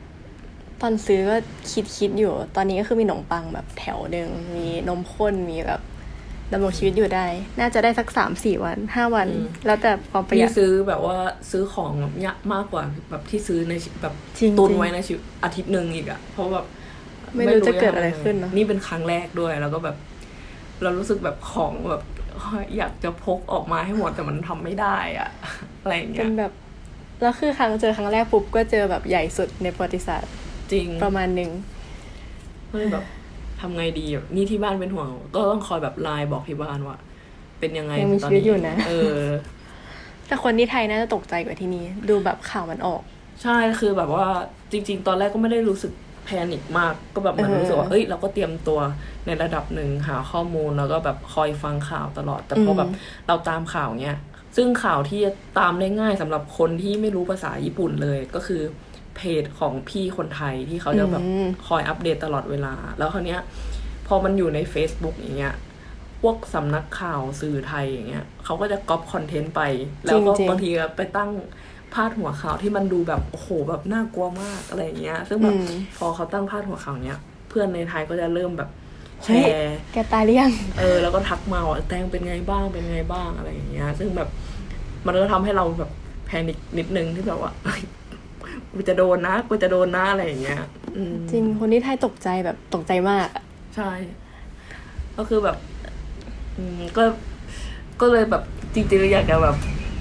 [0.80, 1.36] ตอนซื้อก็
[1.72, 5.80] คิดคิดอยู่ ตอนนี้ก็คือมีขนมปังแบบแถวหนึ่งมีนมข้นมีแบบ
[6.52, 7.26] ดำรงชีวิตอยู่ได้
[7.60, 11.16] น่าจะได้สักสามสี่วันห้าวันอืมแล้วแต่ความประหยัพี่ดซื้อแบบว่า
[11.50, 16.66] ซื้อของแบบเยอะมากกว่าแบบที่ซื้อในชีแบบจริงๆตุนไว้ในชีวิตอาทิตย์หนึ่งอีกอะเพราะแบบ
[17.34, 19.96] ไม่รู้จะเกิดอะไรขึ้นเนอะนี่เป็นครั้งแรกด้วย แล้วก็แบบ
[20.82, 22.02] เรารู้สึกแบบของแบบ
[22.76, 25.30] อยากจะพกออกมาให้หมดแต่มันทำไม่ได้อะ
[25.80, 26.52] อะไรอย่างเงี้เป็ยนแบบ
[27.22, 30.32] แล้วคือครั้งเจอครั้งแรกปุ๊บก็เจอแบบใหญ่สุดในประวัติศาสตร์
[30.72, 31.50] จริงประมาณหนึ่ง
[32.70, 33.04] ก็เลยแบบ
[33.62, 36.96] ทำไงดีอะนี่ที่บ้านเป็นห่วง ก็ต้องคอยแบบไลน์บอกที่บ้านว่า
[37.60, 39.22] เป็นยังไงยังมีตชีวิตอยู่นะเออ
[40.26, 43.02] แต่คนที่ไทยน่าจะตกใจกว่าที่นี่ดูแบบข่าวมันออก
[43.42, 44.26] ใช่คือแบบว่า
[44.72, 45.92] จริง ๆ ตอนแรกก็ไม่ได้รู้สึก
[46.24, 48.78] แพนิคมากก็แบบเหมือนเออรู้สึกว่าเอ้ยเราก็เตรียมตัว
[49.26, 52.90] ในระดับหนึ่งหาข้อมูลแล้วก็แบบคอยฟังข่าวตลอด แต่พออมแบบ
[53.26, 54.16] เราตามข่าวเนี้ย
[54.56, 58.62] ซึ่งข่าวที่จะตามได้ง่ายสำหรับคนที่ไม่รู้ภาษาญี่ปุ่นเลยก็คือ
[59.16, 63.40] เพจของพี่คนไทยที่เขาจะแบบอืมคอยอัปเดตตลอดเวลา แล้วคราวเนี้ย
[64.06, 65.54] พอมันอยู่ใน Facebook อย่างเงี้ย
[66.20, 69.60] พวกสำนักข่าวสื่อไทยอย่างเงี้ยเขาก็จะก๊อปคอนเทนต์ไป
[70.04, 71.30] แล้วก็จริงๆบางทีก็ไปตั้ง
[71.94, 78.70] พาดหัวข่าวที่มันดูแบบโอ้โหแบบน่ากลัวมากอะไรอย่างเงี้ย ซึ่งแบบอืมพอเขาตั้งพาดหัวข่าวเนี้ย เพื่อนในไทยก็จะเริ่มแบบ
[79.24, 84.28] แชเฮ้ยร์แกตายหรือยังเออ แล้วก็ทักมาว่าแตงเป็นไงบ้างเป็นไงบ้างอะไรอย่างเงี้ย ซึ่งแบบ
[85.06, 85.90] มันก็ทำให้เราแบบ
[86.26, 87.82] แพนิคนิดนึงที่แบบว่าเฮ้ย
[88.74, 90.58] กูจะโดนนะกูจะโดนนะอะไรอย่างเงี้ย
[90.96, 93.44] อืมจริงคนที่ไทยตกใจแบบตกใจมากอะ
[93.76, 93.90] ใช่
[95.16, 95.56] ก็คือแบบ
[96.56, 97.04] อืมก็
[98.00, 98.42] ก็เลยแบบ
[98.74, 99.56] จริงๆอยากจะแบบ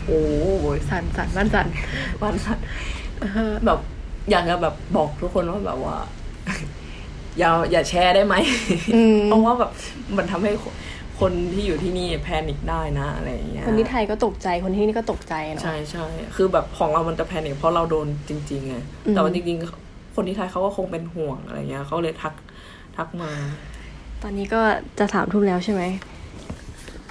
[0.06, 0.22] โอ้
[0.76, 1.68] ยสั่นสั่นบ้านสั่น
[2.22, 2.66] วันสัตว์
[3.66, 3.80] แบบ
[4.32, 5.98] อยากจะแบบบอกทุกคนว่าแบบว่า
[7.40, 8.36] อย่าอย่าแชร์ได้ไหม
[8.96, 9.72] อืมเพราะว่าแบบ
[10.18, 10.52] มันทำให้
[11.22, 16.06] คนคนที่อยู่ที่นี่แพนิคได้นะอะไรอย่างเงี้ยคนที่ไทยก็ตกใจคนที่นี่ก็ตกใจเนาะใช่ใช่
[16.36, 22.34] คือแบบของเรามันจะแพนิคเพราะเราโดนจริงๆไงอืมแต่ว่าจริงๆ คนที่ไทยเขาก็คงเป็นห่วงอะไรเงี้ยเขาเลยทัก
[22.98, 23.32] ทักมา
[24.22, 24.62] ตอนนี้ก็
[25.00, 25.84] จะสามทุ่มแล้วใช่ไหม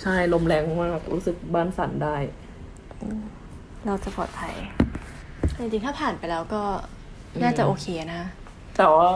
[0.03, 2.17] ใช่ลมแรงมากรู้สึกบ้านสั่นได้
[3.87, 4.55] เราจะปลอดภัย
[5.59, 6.63] จริงๆถ้าผ่านไปแล้วก็
[7.43, 8.23] น่าจะโอเคนะ
[8.77, 9.09] แต่ว่า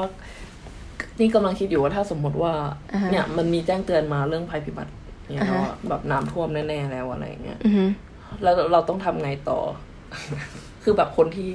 [1.20, 2.52] นี่กำลังคิดอยู่ว่าถ้าสมมติว่า
[2.92, 4.92] อ่าฮะเนี่ยมันมีแจ้งเตือนมาเรื่องภัยพิบัติ
[5.34, 7.84] เนี่ยอ่าฮะแล้วอะแบบน้ำท่วมแน่ๆแล้วอะไรอย่างเงี้ยอือฮึ
[8.42, 9.58] แล้วเราต้องทำไงต่อ
[10.82, 11.50] คือแบบคนที่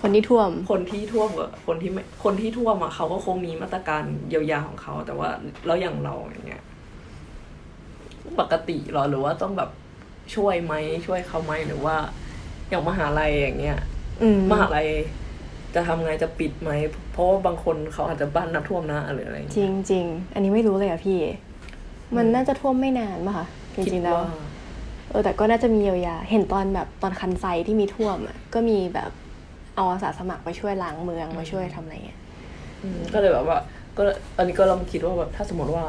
[0.00, 5.28] คนที่ท่วม คนที่ท่วมกับคนที่ไม่คนที่ท่วมอะเขาก็คงมีมาตรการเยียวยาของเขา แต่ว่า
[5.66, 6.62] แล้วอย่างเราอย่างเงี้ย
[8.40, 9.70] ปกติเหรอหรือว่าต้องแบบ
[10.34, 10.74] ช่วยไหม
[11.06, 11.96] ช่วยเขาไหมหรือว่า
[12.68, 13.78] อย่างมหาลัยอย่างเงี้ย
[14.22, 14.88] อืมมหาลัย
[15.74, 16.70] จะทำไงจะปิดไหม
[17.12, 20.04] เพราะว่าบางคนเขาอาจจะบ้านน้ำท่วมนะหรืออะไรอย่างจเงี้ยริงจริง
[20.34, 21.18] อันนี้ไม่รู้เลยอะพี่
[22.16, 24.28] มันน่าจะท่วมไม่นานป่ะคะจคิดริงๆแล้วว่า
[25.10, 29.10] เออแต่ก็น่าจะมีเยียวยา เห็นตอนแบบตอนคันไซที่มีท่วมอะก็มีแบบ
[29.76, 32.20] เอาอาสาสมัครมาช่วยล้างเมืองมาช่วยทำอะไรเงี้ย
[32.82, 33.58] อืมก็เลยแบบว่า
[33.96, 34.02] ก็
[34.36, 35.84] อันนี้ก็ลองคิดว่าแบบถ้าสมมติว่า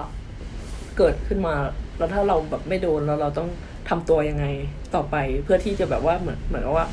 [0.97, 1.55] เกิดขึ้นมา
[1.97, 3.49] แล้วถ้าเราแบบไม่โดนแล้วเราต้อง
[3.89, 4.45] ทำตัวยังไง
[4.95, 6.85] ต่อไปเพื่อที่จะแบบว่าเหมือนเหมือนกับว่า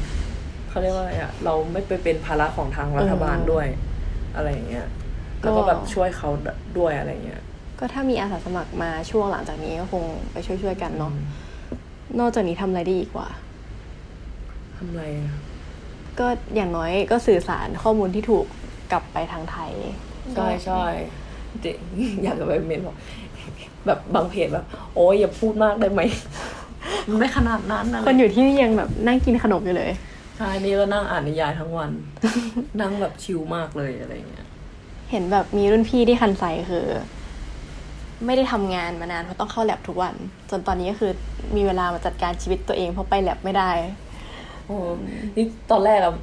[0.68, 3.66] เขาเรียกว่าอะไรอะเราไม่ไปเป็นภาระของทางรัฐบาลด้วย
[4.36, 4.86] อะไรอย่างเงี้ย
[5.40, 6.30] แล้วก็แบบช่วยเขา
[6.78, 7.42] ด้วยอะไรอย่างเงี้ย
[7.78, 11.12] ก็ถ้ามีอาสาสมัครมาช่วงหลังจากนี้ก็คงไปช่วยๆกันเนาะ
[12.20, 13.28] นอกจากนี้ทำอะไรได้อีกว่า
[14.76, 15.32] ทำอะไรอะ
[16.18, 18.46] ก็อย่างน้อยก็สื่อสารข้อมูลที่ถูก
[18.92, 19.72] กลับไปทางไทย
[20.34, 20.84] ใช่ใช่
[21.64, 21.76] จริง
[22.22, 22.96] อยากจะไปเมนบอก
[23.86, 24.64] แบบบางเพจแบบ
[24.94, 26.00] โอ้ยอย่าพูดมากได้ไหม
[27.08, 29.90] มันไม่ขนาดนั้นนะคนอยู่ที่นี่ยังแบบนั่งกินขนมอยู่เลย
[30.38, 31.90] ใช่นี่ก็นั่งอ่านนิยายทั้งวัน
[32.80, 34.46] นั่งแบบชิลมากเลยอะไรอย่างเงี้ย
[35.10, 36.86] เห็นแบบมีรุ่นพี่ที่คันไซคือ
[38.26, 40.14] ไม่ได้ทำงานมานานเพราะต้องเข้าแลบทุกวัน
[40.50, 41.12] จนตอนนี้ก็คือ
[41.56, 43.70] มีเวลามาจัดการชีวิตตัวเองเพราะไปแลบไม่ได้
[44.66, 44.76] โอ้
[45.36, 46.14] นี่ตอนแรกอะ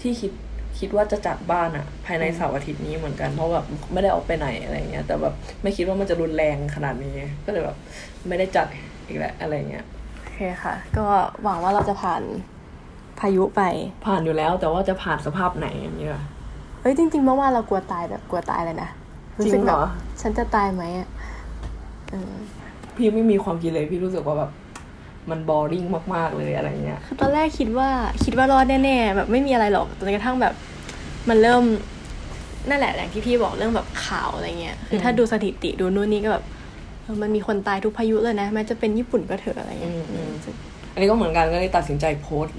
[0.00, 0.32] ที่คิด
[0.78, 7.14] คิดว่าจะจัดบ้านอะภายในเสาร์อาทิตย์นี้เหมือนกันเพราะแบบไม่ได้ออกไปไหนอะไรเงี้ยแต่แบบไม่คิดว่ามันจะรุนแรงขนาดนี้
[7.46, 7.76] ก็เลยแบบ
[8.28, 8.66] ไม่ได้จัด
[9.06, 9.84] อีกแล้วอะไรเงี้ย
[10.16, 11.06] โอเคค่ะ ก็
[11.42, 12.22] หวังว่าเราจะผ่าน
[13.20, 13.62] พายุไป
[14.06, 16.12] ผ่านอยู่แล้วแต่ว่าจะผ่านสภาพไหนอย่างเงี้ย
[16.80, 18.90] เอ้ยจริงๆเมื่อวานเรากลัวตายแบบกลัวตายเลยนะ
[19.36, 19.86] จริงสึกเหรแบบอ
[20.20, 21.08] ฉันจะตายไหมอะ
[22.10, 22.32] เออ
[22.96, 24.50] พี่ไม่มีความคิดเลยพี่รู้สึกว่าแบบ
[25.30, 25.84] มันบอริง
[26.14, 27.88] มาก ๆ เลยอะไรเงี้ย คือตอนแรกคิดว่า
[28.24, 30.54] คิดว่ารอดแน่ๆแบบไม่มีอะไรหรอกจนกระทั่งแบบ
[31.28, 31.62] มันเริ่ม
[32.68, 36.44] นั่นแหละอย่างที่พี่บอกเรื่องแบบข่าวอะไรเงี้ยคือถ้าดูสถิติดูนู่นนี่ก็แบบ
[37.02, 39.94] เออมันมีคนตายทุกพายุเลยนะแม้จะเป็นญี่ปุ่นก็เถอะอะไรเงี้ย
[40.92, 42.56] อันนี้ก็เหมือนกันก็เลยตัดสินใจโพสต์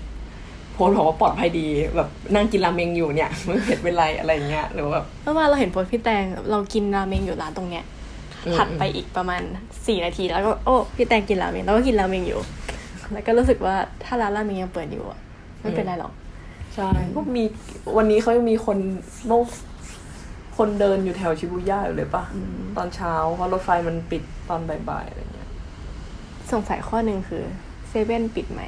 [0.76, 1.66] โพสต์บอกว่าปลอดภัยดี
[1.96, 7.84] แบบนั่งกินราเมงอยู่เนี่ยไม่เผ็ดเป็นไรอะไรเงี้ยหรือว่าแบบเมื่อวานเราเห็นโพสต์พี่แตงเรากินราเมงอยู่ร้านตรงเนี้ย
[8.46, 9.42] อืมถัดไปอีกประมาณ
[9.88, 12.40] สี่นาทีแล้วก็โอ้พี่แตงกินราเมงเราก็กินราเมงอยู่
[13.12, 15.20] แล้วก็รู้สึกว่าถ้าร้านราเมงยังเปิดอยู่อะ
[15.60, 16.14] ไม่เป็นไรหรอก
[16.76, 17.44] ใช่ก็มี
[17.98, 18.78] วันนี้เขายังมีคน
[19.28, 19.46] โลก
[20.58, 22.24] คนเดินอยู่แถวชิบูย่าอยู่เลยปะ
[22.78, 25.50] ตอนเช้าเพราะรถไฟมันปิดตอนบ่ายๆอะไรเงี้ย
[26.52, 27.44] สงสัยข้อหนึ่งคือ
[27.90, 28.62] เซเว่นปิดไหม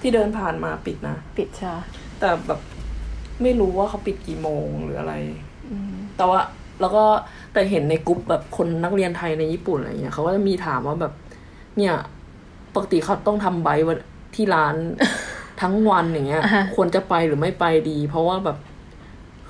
[0.00, 1.84] ที่เดินผ่านมาปิดนะ ปิดใช่ปะ
[2.20, 2.60] แต่แบบ
[3.42, 5.14] ไม่รู้ว่าเขาปิดกี่โมงหรืออะไร
[5.70, 6.40] อืมแต่ว่า
[6.80, 7.04] แล้วก็
[7.52, 11.12] แต่เห็นในกลุ่มแบบคนนักเรียนไทยในญี่ปุ่นอะไรเงี้ยเขาก็จะมีถามว่าแบบ
[11.76, 11.94] เนี่ย
[12.74, 13.98] ปกติเขาต้องทำใบวัน
[14.34, 14.74] ที่ร้าน
[15.60, 18.56] ทั้งวันอย่างเงี้ยอ่าฮะควรจะไปหรือไม่ไปดี เพราะว่าแบบ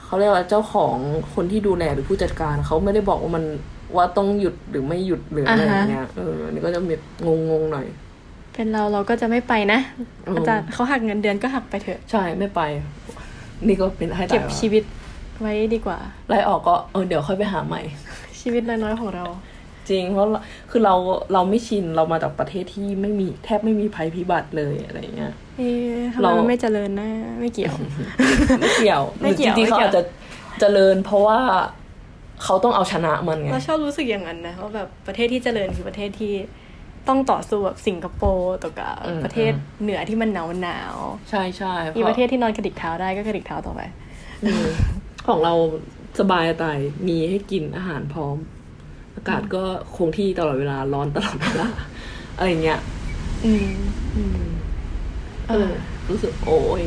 [0.04, 0.96] เขาเรียกว่าเจ้าของ
[1.34, 3.44] คนที่ดูแลหรือผู้จัดการเขาไม่ได้บอกว่ามัน
[3.96, 6.94] ว่าต้องหยุดหรือไม่หยุดหรืออะไรอย่างเงี้ยเอออันนี้ก็จะมี
[7.50, 7.86] งงๆหน่อย
[8.54, 9.80] เป็นเราเราก็จะไม่ไปนะ
[10.28, 12.60] อืมอาจารย์เขาหักเงินเดือนก็หักไปเถอะ ใช่ไม่ไป
[13.66, 14.82] นี่ก็เป็นให้เก็บตายชีวิต
[15.40, 15.98] ไว้ดีกว่า
[16.28, 17.82] ไล่ออกก็เออเดี๋ยวค่อยไปหาใหม่
[18.40, 19.24] ชีวิตน้อยๆของเรา
[19.90, 20.40] จริงเพราะเรา
[20.70, 20.94] คือเรา
[21.32, 27.74] เราไม่ชินเรามาจากประเทศที่ไม่มีแทบไม่มีภัยพิบัติเลยอะไรเงี้ยเอ๊ะทำไมเรามันไม่เจริญนะ ไม่เกี่ยว
[28.60, 30.02] ไม่เกี่ยวไม่เกี่ยวจริงๆไม่เขาเกี่ยวอาจจะ
[30.60, 31.38] เจริญ เพราะว่า
[32.44, 36.32] เขาต้องเอาชนะมันไงเราชอบรู้สึกอย่างนั้นนะว่าแบบประเทศที่เจริญคือประเทศที่
[37.08, 43.80] ต้องต่อสู้แบบสิงคโปร์ตัวกับอืมประเทศเหนือที่มันหนาวหนาวๆใช่ใช่มีประเทศที่นอนกระดิกเท้าได้ก็กระดิกเท้าต่อไป
[44.44, 44.66] อืม
[45.26, 45.54] ของเรา
[46.20, 48.36] สบายตายมีให้กินอาหารพร้อม
[49.14, 49.62] อากาศก็
[49.96, 51.68] คงที่ตลอดเวลาร้อนตลอดเวลา
[52.36, 52.80] อะไรเงี้ย
[53.44, 53.70] อืม
[54.16, 54.42] อืม
[55.48, 55.70] เออ
[56.08, 56.84] รู้สึกโอ้ย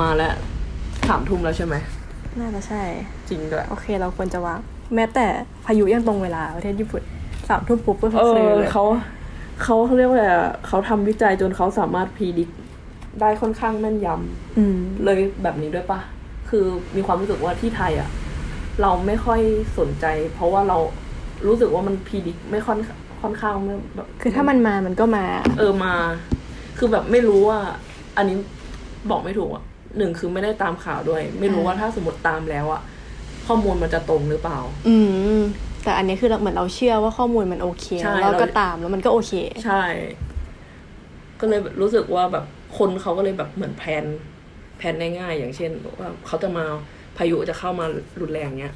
[0.00, 0.34] มาแล้ว
[1.08, 1.74] สามทุ่มแล้วใช่ไหม
[2.38, 2.82] น่าจะใช่
[3.28, 4.58] จริงด้วย โอเค เราควรจะวาง
[4.94, 5.26] แม้แต่
[5.66, 7.02] พายุยังตรงเวลาประเทศญี่ปุ่น
[7.48, 8.84] สามทุ่มปุ๊บก็เอซื้ออเลยเขา
[9.62, 12.50] เขาเขาเรียกว่าอะไรอะเขาทำวิจัยจนเขาสามารถพีดิก
[13.20, 14.08] ได้ค่อนข้างแม่นย
[14.58, 16.00] อืมำเลยแบบนี้ด้วยปะ
[16.48, 16.64] คือ
[16.96, 18.08] มีความรู้สึกว่าที่ไทยอะ
[18.82, 19.40] เราไม่ค่อย
[19.78, 20.78] สนใจ เพราะว่าเรา
[21.46, 22.78] รู้สึกว่ามันพีดิกไม่ค่อน
[23.22, 25.24] ค่อนข้างไม่แบบ คือถ้ามันมามันก็มา
[25.58, 25.94] เออมา
[26.78, 27.58] คือแบบไม่รู้ว่า
[28.16, 28.36] อันนี้
[29.10, 29.64] บอกไม่ถูกอะ
[29.98, 32.82] หนึ่งคือไม่ได้ตามข่าวด้วย ไม่รู้ว่าถ้าสมมติตามแล้วอะ
[33.46, 34.58] ข้อมูลมันจะตรงหรือเปล่า
[34.88, 34.96] อื
[35.36, 35.38] ม
[35.88, 39.32] แต่อันนี้คือเราเหมือนเราเชื่อว่าข้อมูลมันโอเคใช่แล้วเราเราก็ตามแล้วมันก็โอเค
[39.64, 39.84] ใช่
[41.40, 42.44] ก็เลยรู้สึกว่าแบบ
[42.78, 44.04] คนเขาก็เลยแบบเหมือนแพลน
[44.78, 46.64] แพลนง่ายๆอย่างเช่นว่าเขาจะมา
[47.16, 47.86] พายุจะเข้ามา
[48.20, 48.74] รุนแรงเนี้ย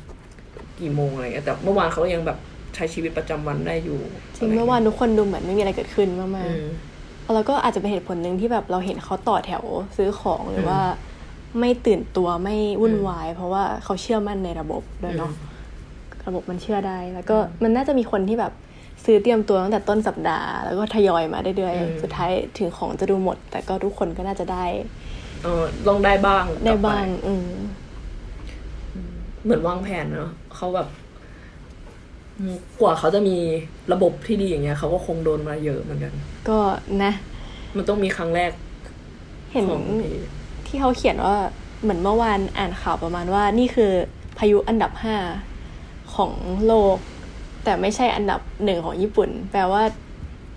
[0.81, 2.39] กี่โมงอะไรเงี้ยแต่เมื่อวานเขายังแบบ
[2.75, 4.01] ใช้ชีวิตประจำวันได้อยู่
[4.37, 9.65] จริงเมื่อวานทุกคนดูเหมือนไม่มีอะไรเกิดขึ้นมากอืมๆแล้วก็อาจจะเป็นเหตุผลหนึ่งที่แบบเราเห็นเขาต่อแถว
[9.97, 10.81] ซื้อของหรือว่า
[11.61, 15.33] ไม่ตื่นตัวไม่วุ่นวาย เพราะว่าเขาเชื่อมั่นในระบบด้วยเนาะ
[16.27, 18.53] ระบบมันเชื่อได้ แล้วก็มันน่าจะมีคนที่แบบ
[19.05, 24.65] ซื้อเตรียมตัวตั้งแต่ต้นสัปดาห์ แล้วก็ทยอยมาเรื่อยอืมๆสุดท้ายถึงของจะดูหมด แต่ก็ทุกคนก็น่าจะได้
[25.43, 27.49] เออลองได้บ้างได้กลัปบ้าง อืม
[29.45, 30.89] เหมือนวางแผนเนาะเขาแบบ
[32.39, 33.37] อืมกว่าเขาจะมี
[33.93, 36.13] ระบบที่ดีอย่างเงี้ยเขาก็คงโดนมาเยอะเหมือนกัน
[36.49, 36.59] ก็
[37.03, 37.13] นะ
[37.77, 38.51] มันต้องมีครั้งแรก
[39.53, 40.17] เห็นของพี่
[40.67, 41.37] ที่เขาเขียนว่า
[41.83, 43.93] เหมือนเมื่อวานอ่านข่าวประมาณว่า นี่คือ
[44.39, 45.17] พายุอันดับห้า
[46.17, 46.33] ของ
[46.67, 46.97] โลก
[47.65, 49.83] แต่ไม่ใช่อันดับหนึ่งของญี่ปุ่น แปลว่า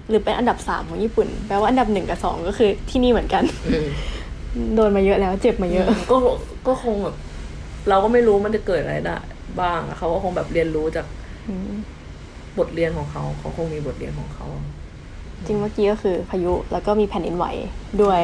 [0.09, 3.43] หรือเป็นอันดับสามของญี่ปุ่น แปลว่าอันดับหนึ่งกับสองก็คือที่นี่เหมือนกัน
[4.75, 6.17] โดนมาเยอะแล้ว เจ็บมาเยอะ ก็
[6.67, 7.15] ก็คงแบบ
[7.89, 9.17] เราก็ไม่รู้มันจะเกิดอะไรได้
[9.59, 11.05] บ้างเขาก็คงแบบเรียนรู้จาก
[12.57, 14.47] บทเรียนของเขาเขาคงมีบทเรียนของเขา
[15.45, 17.45] จริงเมื่อกี้ก็คือพายุแล้วก็มีแผ่นดินไหว
[18.01, 18.21] ด้วย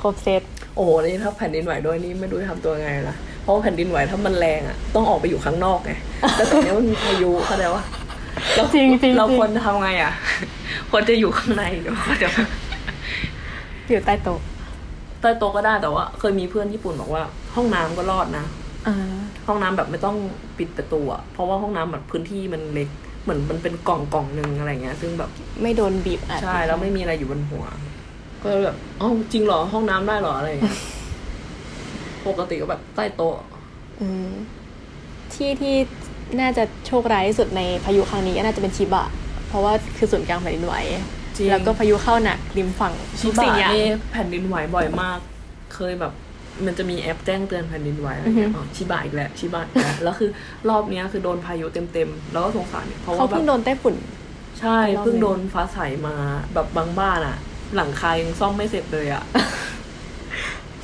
[0.00, 0.42] ครบเซต
[0.74, 5.92] โอ้โหนี่ถ้าแผ่นดินไหวด้วยนี่ไม่รู้จะทำตัวไงละเพราะว่าแผ่นดินไหวถ้ามันแรงอะต้องออกไปอยู่ข้างนอกไง
[6.36, 7.82] แต่ตอนนี้มันมีพายุเข้าใจว่า
[8.56, 10.12] เราจริงจริงเราจริงควรจะทำไงอะ
[10.90, 12.28] ควรจะอยู่ข้างในหรือว่าจะ
[13.90, 14.40] อยู่ใต้โต๊ะ
[15.20, 17.22] ใต้โต๊ะก็ได้แต่ว่า เคยมีเพื่อนญี่ปุ่นบอกว่า
[17.54, 18.44] ห้องน้ำก็รอดนะ
[18.86, 18.96] อ่า
[19.46, 20.16] ห้องน้ำแบบไม่ต้อง
[20.58, 22.88] ปิดประตูอะเพราะว่าห้องน้ำแบบพื้นที่มันเล็ก
[23.22, 25.30] เหมือนมันเป็นกล่องกล่องหนึ่งอะไรเงี้ย ซึ่งแบบ
[25.62, 27.64] ไม่โดนบีบอัดใช่แล้วไม่มีอะไรอยู่บนหัว
[28.42, 30.78] ก็แบบอ๋อจริงเหรอห้องน้ำได้เหรออะไรอย่างเงี้ย
[32.26, 33.34] ปกติก็แบบใต้โต๊ะ
[34.00, 34.30] อืม
[35.32, 35.74] ที่ที่
[36.40, 39.06] น่าจะโชคร้ายที่สุดในพายุครั้งนี้ก็น่าจะเป็นชิบะ
[39.48, 40.74] เพราะว่าคือศูนย์กลางแผ่นดินไหว
[41.36, 45.18] จริงแล้วก็พายุเข้าหนักริมฝั่งชิทุกบะสิ่งอย่างนี่แผ่นดินไหวบ่อยมาก
[45.74, 46.12] เคยแบบ
[46.66, 50.30] มันจะมีแอปแจ้งเตือนแผ่นดินไหวอะไรเงี้ยอือฮึอ๋อชิบะอีกแล้วชิบะอีกแล้วแล้วคือ
[50.68, 53.94] รอบเนี้ยคือโดนพายุเต็มๆแล้วก็สงสารเนี่ยเพราะเขาว่าแบเพิ่งบโดนไต้ฝุ่น
[54.60, 56.14] ใช่รอบหนึ่งเพิ่งโดนฟ้าใสมา
[56.54, 57.36] แบบบางบ้านอะ
[57.76, 59.22] หลังคายังซ่อมไม่เสร็จเลยอะ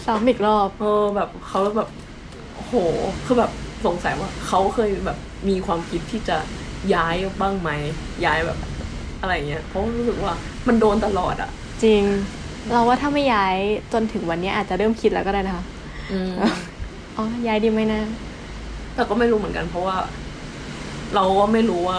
[0.05, 1.89] ซ้ำอีกรอบ เออแบบเขาแบบ
[2.55, 2.75] โอ้โห
[3.25, 3.51] คือแบบ
[3.87, 5.19] สงสัยว่าเขาเคยแบบ
[5.49, 6.37] มีความคิดที่จะ
[6.95, 7.71] ย้ายบ้างไหม
[8.25, 8.59] ย้ายแบบ
[9.21, 10.33] อะไรเงี้ยเพราะรู้สึกว่า
[10.69, 11.51] มันโดนตลอดอะ
[11.85, 12.03] จริง
[12.73, 13.57] เราว่าถ้าไม่ย้าย
[13.93, 15.65] จนถึงวันนี้อาจจะเริ่มคิดแล้วก็ได้นะคะ
[16.11, 16.33] อืม
[17.17, 18.01] อ๋อย้ายดีไหมนะ
[18.95, 19.97] แต่ก็ไม่รู้เหมือนกัน เพราะว่า
[21.15, 21.99] เราก็ไม่รู้ว่า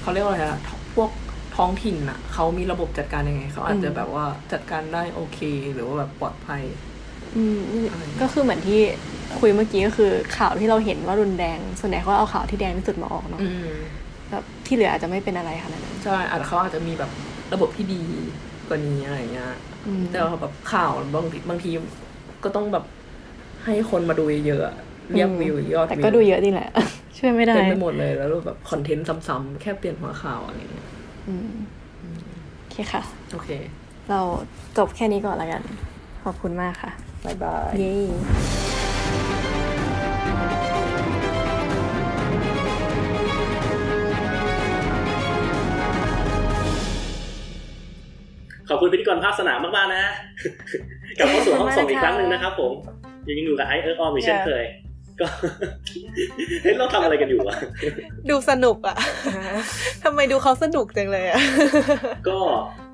[0.00, 0.60] เขาเรียกว่าอะไรอะ
[0.94, 1.10] พวก
[1.56, 5.38] ท้องถิ่นอะเขามีระบบจัดการยังไงเขาอาจจะอืมแบบว่าจัดการได้โอเค
[5.74, 6.62] หรือว่าแบบปลอดภัย
[7.36, 7.58] อืม
[8.20, 8.80] ก็คือเหมือนที่
[9.38, 13.68] คุยเมื่อกี้ก็คือข่าวที่เราเห็นว่ารุนแรงส่วนใหญ่เขาเอาข่าวที่แดงที่สุดมาออกเนาะอืม
[14.30, 17.10] แบบที่เหลืออาจจะไม่เป็นอะไรขนาดนั้นใช่อาจจะเขาอาจจะมีแบบ
[17.52, 18.02] ระบบที่ดี
[18.68, 19.48] กว่านี้อะไรเงี้ย
[19.86, 21.70] อืมแต่ว่าแบบข่าวบางทีบางที
[22.44, 22.84] ก็ต้องแบบ
[23.64, 24.76] ให้คนมาดูเยอะๆอะ
[25.12, 26.70] เรียกวิวยอดวิวแต่ก็ดูเยอะจริงแหละ
[27.16, 30.95] ช่วยไม่ได้เต็มไปหมดเลยแล้วแบบคอนเทนต์ซ้ำๆแค่เปลี่ยนหัวข่าวอะไรเงี้ยอืม
[31.26, 33.50] โอเคค่ะ โอเค
[34.10, 34.20] เรา
[34.78, 35.62] จบแค่นี้ก่อนละกัน
[36.24, 36.90] ขอบคุณมากค่ะ
[37.24, 37.94] บ๊ายบาย เย้
[48.68, 50.12] ขอบคุณพิธีกรภาคสนามมากๆนะฮะ
[51.18, 52.72] กลับเข้าสู่ห้องส่งอีกครั้งหนึ่งนะครับผม
[53.28, 54.64] ยังอยู่กับไอเอิร์กออมอีกเช่นเคย
[55.20, 55.26] ก็
[56.62, 57.56] เฮ้ยเราทำอะไรกันอยู่วะ
[58.30, 58.96] ดูสนุกอะ
[60.04, 61.40] ทำไมดูเขาสนุกจังเลยอะ
[62.28, 62.38] ก็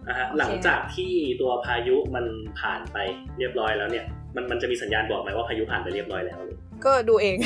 [0.09, 2.25] นะฮะหลังจากที่ตัวพายุมัน
[2.61, 2.97] ผ่านไป
[3.39, 4.05] เรียบร้อยแล้วเนี่ย
[4.37, 6.39] มันมันจะมีสัญญาณบอกไหมว่าพายุผ่านไปเรียบร้อยแล้ว
[6.85, 7.37] ก็ดูเอง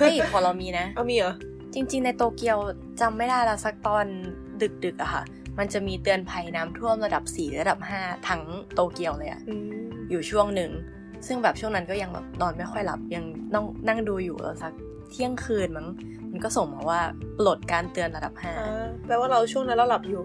[0.00, 1.34] เฮ้ยพอเรามีนะเอามีเหรอ
[1.74, 2.58] จริง ๆ ในโตเกียว
[3.00, 4.06] จำไม่ได้ละสักตอน
[4.84, 5.22] ดึกๆอะค่ะ
[5.58, 8.42] มันจะมีเตือนภัยน้ำท่วมระดับ 4 ระดับ 5 ทั้ง
[8.74, 9.70] โตเกียวเลยอะอืม
[10.10, 10.70] อยู่ช่วงหนึ่ง
[11.26, 13.24] ซึ่งแบบช่วงนั้นก็ยังแบบนอนไม่ค่อยหลับยัง
[13.54, 14.72] นั่งนั่งดูอยู่แล้วสัก
[15.10, 15.86] เที่ยงคืนมั้ง
[16.32, 17.00] มันก็ส่งมาว่า
[17.38, 18.54] ปลดการเตือนระดับอ่า
[19.06, 20.22] แปลว่าเราช่วงนั้นเราหลับอยู่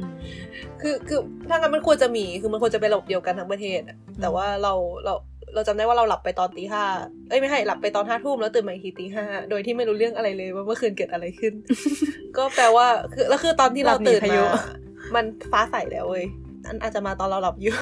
[0.00, 4.72] 5คือคือถ้างั้นมันควรจะมีคือมันควรจะเป็นระบบเดียวกันทั้งประเทศอะแต่ว่าเรา
[5.04, 5.14] เรา
[5.54, 6.84] เราจำได้ว่าเราหลับไปตอนตีห้า
[7.28, 11.54] เอ้ยไม่ใช่หลับไปตอนห้าทุ่มแล้วตื่นมาอีกทีตีห้าโดยที่ไม่รู้เรื่องอะไรเลยว่าเมื่อคืนเกิดอะไรขึ้น
[12.36, 14.62] ก็แปลว่าคือแล้วคือตอนที่เราตื่นหลับหนีพายุมา
[15.14, 16.24] มันฟ้าใสแล้วเว้ย
[16.66, 17.74] อันอาจจะมาตอนเราหลับอยู่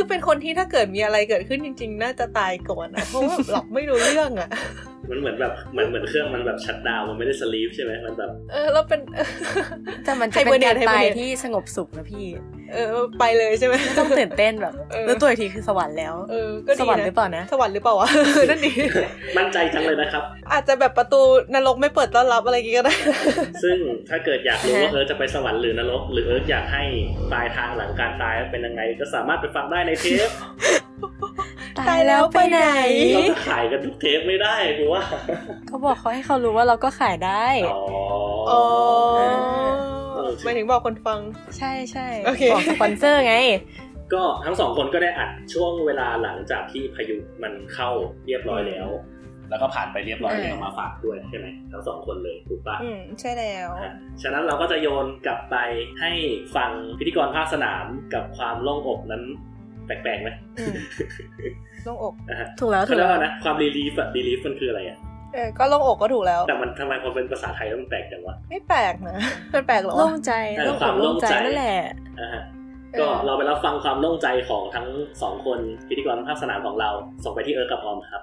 [0.00, 4.50] คือเป็นคนที่ถ้าเกิดมีอะไรเกิดขึ้นจริง ๆ น่าจะตายก่อนอะเพราะว่าหลับไม่รู้เรื่องอะ
[5.10, 9.00] มันเหมือนแบบเหมือนเหมือนเครื่องมันแบบชัดดาวน์มันไม่ได้สลีปใช่ไหมมันแบบเออแล้วเป็น
[10.04, 12.26] แต่มันจะไฮเบอเป็ร์นเนกาตรไฮเบอตาร์ยเนตที่สงบสุขนะพี่
[12.74, 12.88] เออ
[13.18, 18.08] ไปเลยใช่ไหมไม่ต้องตื่นเต้นแบบเออแล้วตัวอีกทีคือสวรรค์แล้วเออก็ดีสวรรค์หรือเปล่านะ สวรรค์หรือเปล่าวะ
[18.50, 18.72] นั่นดี
[19.38, 20.22] มั่นใจจังเลยนะครับ
[20.52, 21.20] อาจจะแบบประตู
[21.54, 22.94] นรกไม่เปิดต้อนรับอะไรอย่างงี้ก็ได้
[23.62, 26.82] ซึ่งถ้าเกิดอยากรู้ว่าเอิร์ธจะไปสวรรค์หรือนรก หรือเอิร์ธอยากให้
[27.32, 32.60] ปลายทางหลังการตายเป็นยังไงก็สามารถไปฟังได้ในเทปตาย ตายแล้วไปไหน
[33.14, 35.02] เราจะขายกันทุกเทปไม่ได้กูว่า
[35.66, 37.80] เขาบอกเขาให้เขารู้ว่าเราก็ขายได้ อ๋อ
[38.50, 38.62] อ๋อ
[39.16, 41.18] เออหมายถึงบอกคนฟัง
[41.58, 43.36] ใช่ใช่โอเคบอกสปอนเซอร์ไง
[44.12, 47.90] ก็ทั้งสองคนก็ได้อัดช่วงเวลาหลังจากที่พายุมันเข้า
[48.26, 48.88] เรียบร้อยแล้ว
[49.50, 53.92] แล้วก็ผ่านไปเรียบร้อยแล้วมาฝากด้วยใช่ไหมทั้งสองคนเลยถูกปะอืมใช่แล้วอะ
[54.22, 55.56] ฉะนั้นเราก็จะโยนกลับไป
[56.00, 56.12] ให้
[56.56, 59.22] ฟังพิธีกรภาคสนามกับความโล่งอกนั้น
[59.86, 60.28] แปลกๆไหม
[60.58, 60.74] อืม
[61.67, 64.98] โล่งอกนะฮะถูกแล้วถูเขาเรียกว่าความ relief อะ relief มันคืออะไรอะ
[65.34, 69.18] เออก็โล่งอกก็ถูกแล้ว แต่มันทำไมพอเป็นภาษาไทยแล้วมันแปลกจังวะ ไม่แปลกนะ
[69.54, 71.80] มันแปลกเหรอวะโล่งใจเออโล่งคอวามกโล่งโล่งใจใจนั่นแหละ
[72.20, 72.42] นะฮะ
[72.92, 74.86] เออก็เราไปรับฟังความโล่งใจของทั้ง
[75.22, 75.58] สองคน
[75.88, 76.90] พิธีกรภาคสนามของเรา
[77.24, 78.22] ส่งไปที่เอิร์กกับออมครับ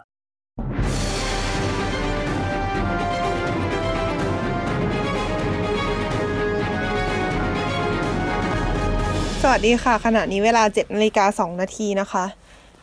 [9.47, 12.25] สวัสดีค่ะ ขณะนี้เวลา7นาฬิกา2นาทีนะคะ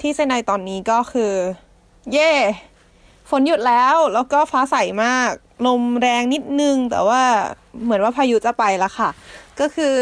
[0.03, 1.33] ที่เซนไดตอนนี้ก็คือ
[2.13, 2.33] เย่
[3.31, 5.31] ฝนหยุดแล้ว แล้วก็ฟ้าใสมาก
[5.67, 7.23] ลมแรงนิดนึง แต่ว่า
[7.85, 9.11] เหมือนว่าพายุจะไปแล้วค่ะ
[9.61, 9.97] ก็คือ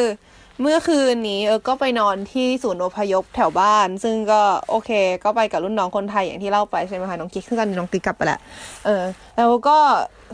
[0.60, 4.40] เมื่อคืนนี้เออก็ไปนอนที่ศูนย์อพยพแถวบ้าน ซึ่งก็
[4.70, 4.90] โอเค
[5.24, 8.40] ก็ไปกับรุ่นน้องคนไทยอย่างที่เล่าไปใช่ไหมคะน้องกิ๊กซึ่งตอนนี้น้องกิ๊กกลับไปแหล้ว
[8.85, 9.02] เออ
[9.36, 9.78] แล้วก็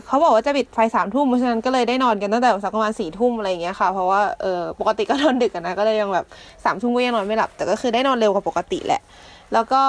[0.07, 6.25] เขาบอกว่าจะปิดไฟสามทุ่มเพราะฉะนั้นก็เลยได้นอนกันตั้งแต่สักประมาณสี่ทุ่มอะไรอย่างเงี้ยค่ะเพราะว่าเออปกติก็นอนดึกนะก็เลยยังแบบ
[6.65, 9.01] สามทุ่มก็ยังนอนไม่หลับ แต่ก็คือได้นอนเร็วกว่าปกติแหละ
[9.53, 9.81] แล้วก็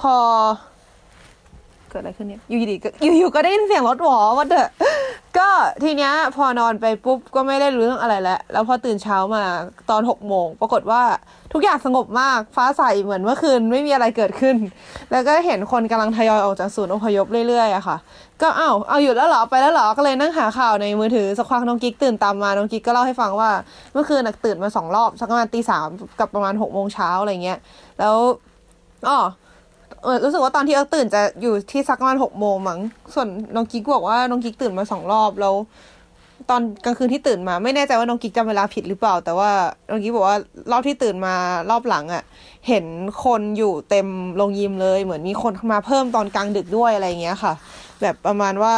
[0.00, 0.16] พอ
[1.90, 4.68] เกิดอะไรขึ้นเนี่ยอยู่ดีๆก็อยู่ๆก็ได้ยินเสียงรถหวอวัดเดอะ
[5.38, 5.48] ก็
[5.82, 9.42] ทีเนี้ยพอนอนไปปุ๊บก็ไม่ได้รู้เรื่องอะไรแล้ว แล้วพอตื่นเช้ามา
[9.90, 11.02] ตอนหกโมงปรากฏว่า
[11.52, 14.56] ทุกอย่างสงบมากฟ้าใสเหมือนเมื่อคืนไม่มีอะไรเกิดขึ้น
[15.12, 17.96] แล้วก็เห็นคนกำลังทยอยออกจากศูนย์อพยพเรื่อยๆอะค่ะ
[18.42, 23.50] ก็เอ้าเอาหยุดแล้วเหรอไปแล้วเหรอก็เลยนั่งหาข่าวในมือถือสักพักน้องกิ๊กตื่นตามมาน้องกิ๊กก็เล่าให้ฟังว่า
[23.92, 25.88] เมื่อคืนน่ะตื่นมาสองรอบสักประมาณตีสาม
[26.20, 27.58] กับประมาณหกโมงเช้าอะไรเงี้ย
[28.00, 28.16] แล้ว
[29.08, 29.18] อ๋อ
[30.02, 32.80] เออรู้สึกว่าตอนที่เอิร์กตื่นจะอยู่ที่สักประมาณหกโมงมั้ง
[33.14, 35.54] ส่วนน้องกิ๊กบอกว่าน้องกิ๊กตื่นมาสองรอบแล้ว
[36.50, 39.50] ตอนกลางคืนที่ตื่นมาไม่แน่ใจว่าน้องกิ๊กจำเวลาผิดหรือเปล่า แต่ว่า
[39.90, 40.36] น้องกิ๊กบอกว่า
[40.70, 41.34] รอบที่ตื่นมา
[41.70, 42.22] รอบหลังอะ่ะ
[42.68, 42.84] เห็น
[43.24, 47.52] คนอยู่เต็มโรงยิมเลย เหมือนมีคนมาเพิ่มตอนกลางดึกด้วยอะไรเงี้ยค่ะ
[48.02, 48.74] แบบประมาณว่า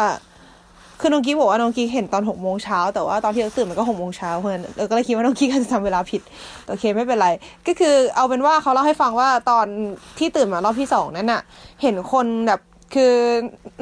[1.00, 6.22] คือน้องกิ๊กบอกว่าน้องกิ๊กเห็นตอนหกโมงเช้าแต่ว่าตอนที่เร์กตื่นมันก็หกโมงเช้าเพราะฉะนั้นเออก็เลยคิดว่าน้องกิ๊กอาจจะจำเวลาผิด
[6.68, 7.28] โอเคไม่เป็นไร
[7.66, 9.66] ก็คือเอาเป็นว่าเขาเล่าให้ฟังว่าตอน
[10.18, 11.42] ที่ตื่นมารอบที่สองนั้นน่ะ
[11.82, 12.60] เห็นคนแบบ
[12.94, 13.14] คือ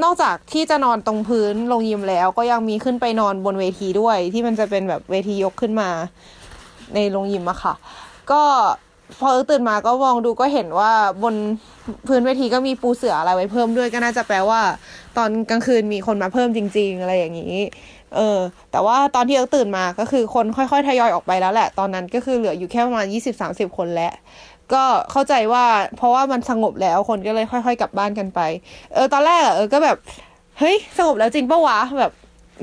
[0.04, 5.88] นอกจากที่จะนอนตรงพื้นลงยิมแล้ว ก็ยังมีขึ้นไปนอนบนเวทีด้วย ที่มันจะเป็นแบบเวทียกขึ้นมา
[6.94, 7.74] ในโรงยิมอะค่ะ
[8.30, 8.42] ก็
[9.20, 10.92] พอตื่นมาก็มองดูก็เห็นว่า
[11.22, 11.34] บน
[12.06, 14.60] พื้นเวทีก็มีปูเสืออะไรไว้เพิ่มด้วยก็น่าจะแปลว่า
[15.16, 17.56] ตอนกลางคืนมีคนมาเพิ่มจริง ๆ อะไรอย่างนี้
[18.16, 18.38] เออ
[18.72, 23.36] แต่ว่าตอนที่เอิร์ตื่นมาก็คือคนค่อยๆทยอยออกไปแล้วแหละ ตอนนั้นก็คือเหลืออยู่แค่ประมาณยี่สสิบ
[23.70, 24.12] 20-30คนแล้ว
[24.72, 25.64] ก็เข้าใจว่า
[25.96, 28.40] เพราะว่ามันสงบแล้วคนก็เลยค่อย ๆ กลับบ้านกันไป
[28.94, 29.96] เออ ตอนแรกเออก็แบบ
[30.58, 32.12] เฮ้ย สงบแล้วจริงปะวะแบบ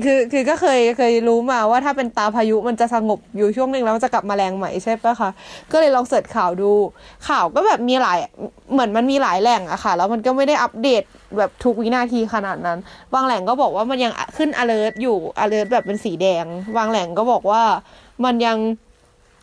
[0.04, 5.30] คือคือก็เคยเคยรู้มาว่าถ้าเป็นตาพายุมันจะสงบอยู่ช่วงหนึ่งแล้วมันจะกลับมาแรงใหม่ใช่ปะคะ
[5.72, 6.72] ก็เลยลองเสิร์ชข่าวดู
[7.28, 8.18] ข่าวก็แบบมีหลาย
[8.72, 11.02] เหมือนมันมีหลายแหล่งอะค่ะ แล้วมันก็ไม่ได้อัปเดต
[11.38, 12.78] แบบทุกวินาทีขนาดนั้น
[13.14, 16.44] บางแหล่งก็บอกว่ามันยังขึ้น alert อยู่ alert แบบเป็นสีแดง
[16.76, 17.62] บางแหล่งก็บอกว่า
[18.24, 18.58] มันยัง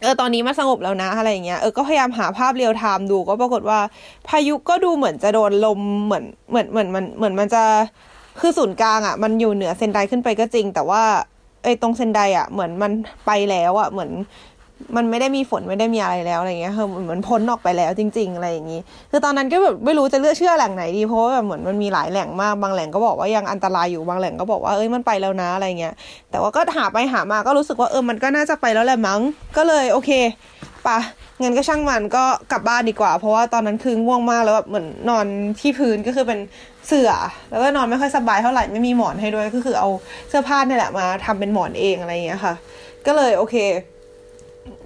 [0.04, 3.80] เออตอนนี้มันสงบแล้วนะอะไรอย่างเงี้ยเออก็พยายามหาภาพ real-time ดูก็ปรากฏว่า
[4.28, 7.64] พายุก็ดูเหมือนจะโดนลมเหมือนเหมือนเหมือนมันเหมือนมันจะ
[8.42, 11.02] คือศูนย์กลางอะมันอยู่เหนือเซนไดขึ้นไปก็จริง แต่ว่า
[11.64, 12.92] ไอ้ตรงเซนไดอะเหมือนมัน
[13.26, 14.12] ไปแล้วอะเหมือน
[14.96, 25.94] มันไม่ได้มีฝนไม่ได้มีอะไรแล้วอะไรเงี้ยคือเหมือนพ้นออกไปแล้วจริง ๆ อะไรอย่างงี้คือตอนนั้นก็แบบไม่รู้จะเลือกเชื่อแหล่งไหนดีเพราะว่าแบบเหมือนมันมีหลายแหล่งมากบางแหล่งก็บอกว่ายังอันตรายอยู่บางแหล่งก็บอกว่าเอ้ยมันไปแล้วนะอะไรเงี้ย
[26.32, 29.22] แต่ว่าก็หาไปหามาก็รู้สึกว่าเออมันก็น่าจะไปแล้วแหละมั้ง
[29.58, 30.12] ก็เลยโอเค
[30.88, 31.00] ปะ
[31.40, 35.26] เงั้นก็ช่างมันก็กลับบ้านดีกว่า เพราะว่าตอนนั้นคือง่วงมากแล้วแบบเหมือนนอน
[35.60, 36.40] ที่พื้นก็คือเป็น
[36.90, 37.12] เสื่อ
[37.50, 39.90] แล้วก็นอนไม่ค่อยสบายเท่าไหร่ไม่มีหมอนให้ด้วยก็คือเอา
[40.30, 42.54] เสื้อผ้าเนี่ยแหละมาทำเป็นหมอนเองอะไรเงี้ยค่ะ
[43.06, 43.56] ก็เลยโอเค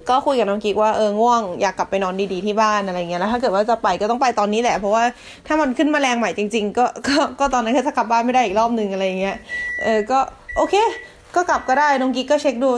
[0.08, 5.04] ก็คุยกับน้องกิ๊กว่าเออง่วงอยากกลับไปนอนดีๆที่บ้านอะไรเงี้ยแล้วถ้าเกิดว่าจะไปก็ต้องไปตอนนี้แหละเพราะว่า
[5.46, 9.36] ถ้ามันขึ้นมาแรงใหม่จริง ๆ ก็ก็ก็ตอนนั้นก็จะกลับบ้านไม่ได้อีกรอบนึงอะไรเงี้ย
[9.84, 10.18] เออก็
[10.56, 10.74] โอเค
[11.34, 12.70] ก็กลับก็ได้น้องกิ๊กก็เช็คดู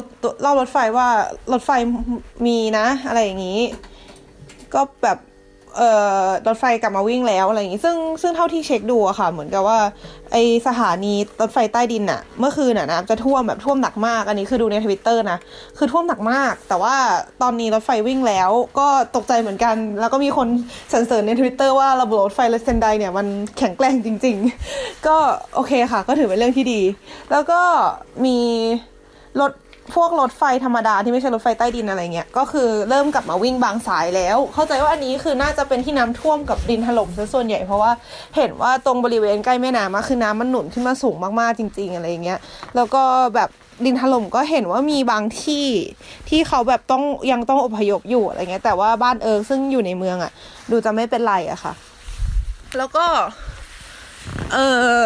[0.44, 1.06] รอบรถไฟว่า
[1.52, 1.70] รถไฟ
[2.46, 3.60] มีนะ อะไรอย่างนี้
[4.74, 5.18] ก็แบบ
[5.76, 5.90] เอ่
[6.22, 9.78] อรถไฟกลับมาวิ่งแล้วอะไรอย่างงี้ ซึ่งซึ่งเท่าที่เช็คดูอะค่ะ เหมือนกับว่า
[10.32, 10.36] ไอ
[10.66, 15.38] สถานีรถไฟใต้ดินอะเมื่อคืนอะนะจะท่วมแบบท่วมหนักมาก อันนี้คือดูในทวิตเตอร์นะ
[15.78, 16.94] คือท่วมหนักมาก แต่ว่า
[17.42, 20.48] ตอนนี้รถไฟวิ่งแล้ว ก็ตกใจเหมือนกัน แล้วก็มีคน
[20.92, 23.26] สรรเสริญในทวิตเตอร์ว่าระบบรถไฟเลสเซนไดเนี่ยมัน
[23.58, 24.36] แข็งแกร่งจริง
[24.70, 25.16] ๆ ก็
[25.54, 26.80] โอเคค่ะ ก็ถือเป็นเรื่องที่ดี
[27.32, 27.60] แล้วก็
[28.24, 28.38] มี
[29.40, 29.52] รถ
[29.94, 37.92] พวกรถไฟธรรมดาที่ไม่ใช่รถไฟใต้ดินอะไรเงี้ย ก็คือเริ่มกลับมาวิ่งบางสายแล้ว เข้าใจว่าอันนี้คือน่าจะเป็นที่น้ำท่วมกับดินถล่มซะส่วนใหญ่เพราะว่า
[38.36, 42.38] เห็นว่าตรงบริเวณใกล้แม่น้ำอะคือน้ำมันหนุนขึ้นมาสูงมากๆจริง ๆ อะไรเงี้ย
[42.76, 43.02] แล้วก็
[43.34, 43.50] แบบ
[43.84, 45.66] ดินถล่มก็เห็นว่ามีบางที่
[46.28, 47.02] ที่เขาแบบต้อง
[47.32, 50.32] ยังต้องอพยพอยู่อะไรเงี้ย แต่ว่าบ้านเอิร์กซึ่งอยู่ในเมืองอะ
[50.70, 51.72] ดูจะไม่เป็นไรอะค่ะ
[52.76, 53.06] แล้วก็
[54.52, 54.58] เอ
[55.00, 55.02] อ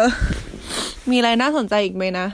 [1.09, 2.27] มีอะไรน่าสนใจอีกไหมนะ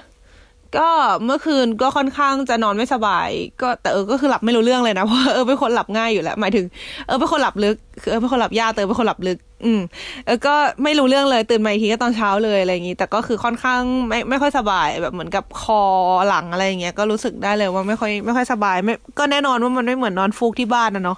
[0.77, 0.89] ก็
[1.25, 3.29] เมื่อคืนก็ค่อนข้างจะนอนไม่สบาย
[3.61, 6.65] ก็แต่เออก็คือหลับไม่รู้เรื่องเลยนะเพราะว่าเออเป็นคนหลับง่ายอยู่แล้วหมายถึง
[7.07, 9.81] เออเป็นคนหลับลึกคือเออเป็นคนหลับยากแต่เออเป็นคนหลับลึก อืม
[10.25, 15.81] เออก็ไม่รู้เรื่องเลยตื่นมาอีกทีก็ตอนเช้าเลยอะไรอย่างนี้ แต่ก็คือค่อนข้างไม่ไม่ค่อยสบายแบบเหมือนกับคอ
[16.27, 21.17] หลังอะไรอย่างเงี้ยก็รู้สึกได้เลยว่าไม่ค่อยไม่ค่อยสบาย ไม่ก็แน่นอนว่ามันไม่เหมือนนอนฟูกที่บ้านนะเนาะ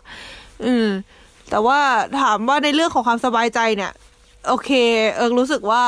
[0.66, 0.88] อืม
[1.50, 1.80] แต่ว่า
[2.22, 3.92] ถามว่าในเรื่องของความสบายใจเนี่ย
[4.48, 4.70] โอเค
[5.16, 5.84] เอิงรู้สึกว่า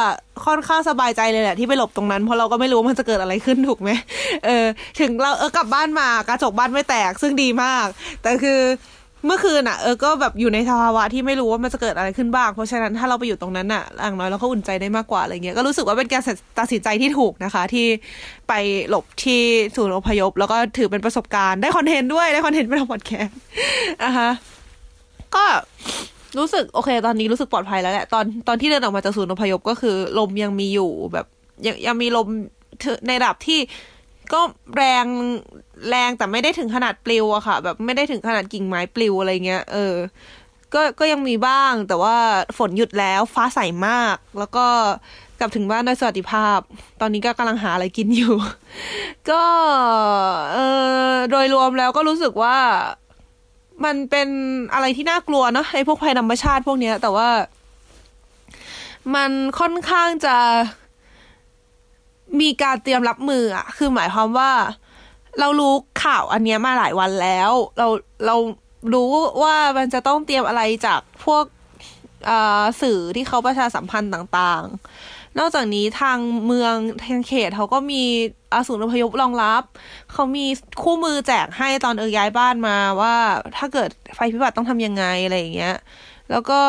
[0.46, 3.90] ค่อนข้างสบายใจเลยแหละที่ไปหลบตรงนั้นเพราะเราก็ไม่รู้ว่ามันจะเกิดอะไรขึ้นถูกไหม
[4.46, 4.66] เออ
[5.00, 7.88] ถึงเราเออกลับบ้านมากระจกบ้านไม่แตกซึ่งดีมาก
[8.22, 8.60] แต่คือ
[9.26, 16.22] เมื่อคืนอะเออก็แบบอยู่ในสภาวะที่ไม่รู้ว่ามันจะเกิดอะไรขึ้นบ้าง เพราะฉะนั้นถ้าเราไปอยู่ตรงนั้นอะอย่างน้อยเราก็อุ่นใจได้มากกว่าอะไรเงี้ยก็รู้สึกว่าเป็นการ
[16.60, 17.88] ตัดสินใจที่ถูกนะคะ ที่
[18.50, 18.54] ไป
[18.90, 19.42] หลบที่
[19.76, 23.38] ศูนย์อพยพ แล้วก็ถือเป็นประสบการณ์ได้คอนเทนต์ด้วยได้คอนเทนต์เป็นพอดแคสต์
[24.04, 24.30] นะคะ
[25.36, 25.46] ก็
[26.38, 31.26] รู้สึกโอเค ตอนนี้รู้สึกปลอดภัยแล้วแหละ ตอนตอนที่เดินออกมาจากศูนย์อพยพก็คือ ลมยังมีอยู่แบบ
[31.66, 32.28] ยังยังมีลม
[33.08, 33.60] ในระดับที่
[34.34, 34.42] ก็
[34.78, 35.06] แรง
[35.90, 39.96] แรงแต่ไม่ได้ถึงขนาดปลิวอะค่ะ แบบไม่ได้ถึงขนาดกิ่งไม้ปลิวอะไรเงี้ยเออ
[40.74, 42.16] ก็ก็ยังมีบ้าง แต่ว่า
[42.58, 44.66] ฝนหยุดแล้วฟ้าใสมาก แล้วก็
[45.40, 46.60] กลับถึงบ้านโดยสวัสดิภาพ
[47.02, 48.36] ตอนนี้ก็กำลังหาอะไรกินอยู่
[49.30, 49.44] ก็
[50.54, 50.58] เอ
[51.14, 52.58] อโดยรวมแล้วก็รู้สึกว่า
[53.86, 54.28] มันเป็น
[54.74, 57.30] อะไรที่น่ากลัวเนาะไอ้พวกภัยธรรมชาติพวกเนี้ย แต่ว่า
[59.16, 60.38] มันค่อนข้างจะ
[62.42, 64.52] มีการเตรียมรับมืออะคือหมายความว่า
[65.40, 65.74] เรารู้
[66.04, 67.88] ข่าวอันเนี้ยมาหลายวันแล้ว เรา
[68.26, 68.36] เรา
[68.94, 69.12] รู้
[69.44, 71.46] ว่ามันจะต้องเตรียมอะไรจากพวก
[72.82, 78.04] สื่อที่เขาประชาสัมพันธ์ต่างๆ นอกจากนี้ทางเมืองทางเขตเขาก็มี
[78.54, 79.64] อาศูนอพยพรองรับ
[80.14, 80.46] เขามี
[80.84, 83.16] คู่มือแจกให้ตอนเออย้ายบ้านมาว่า
[83.58, 85.76] ถ้าเกิดไฟพิบัติต้องทำยังไงอะไรอย่างเงี้ย
[86.32, 86.60] แล้วก็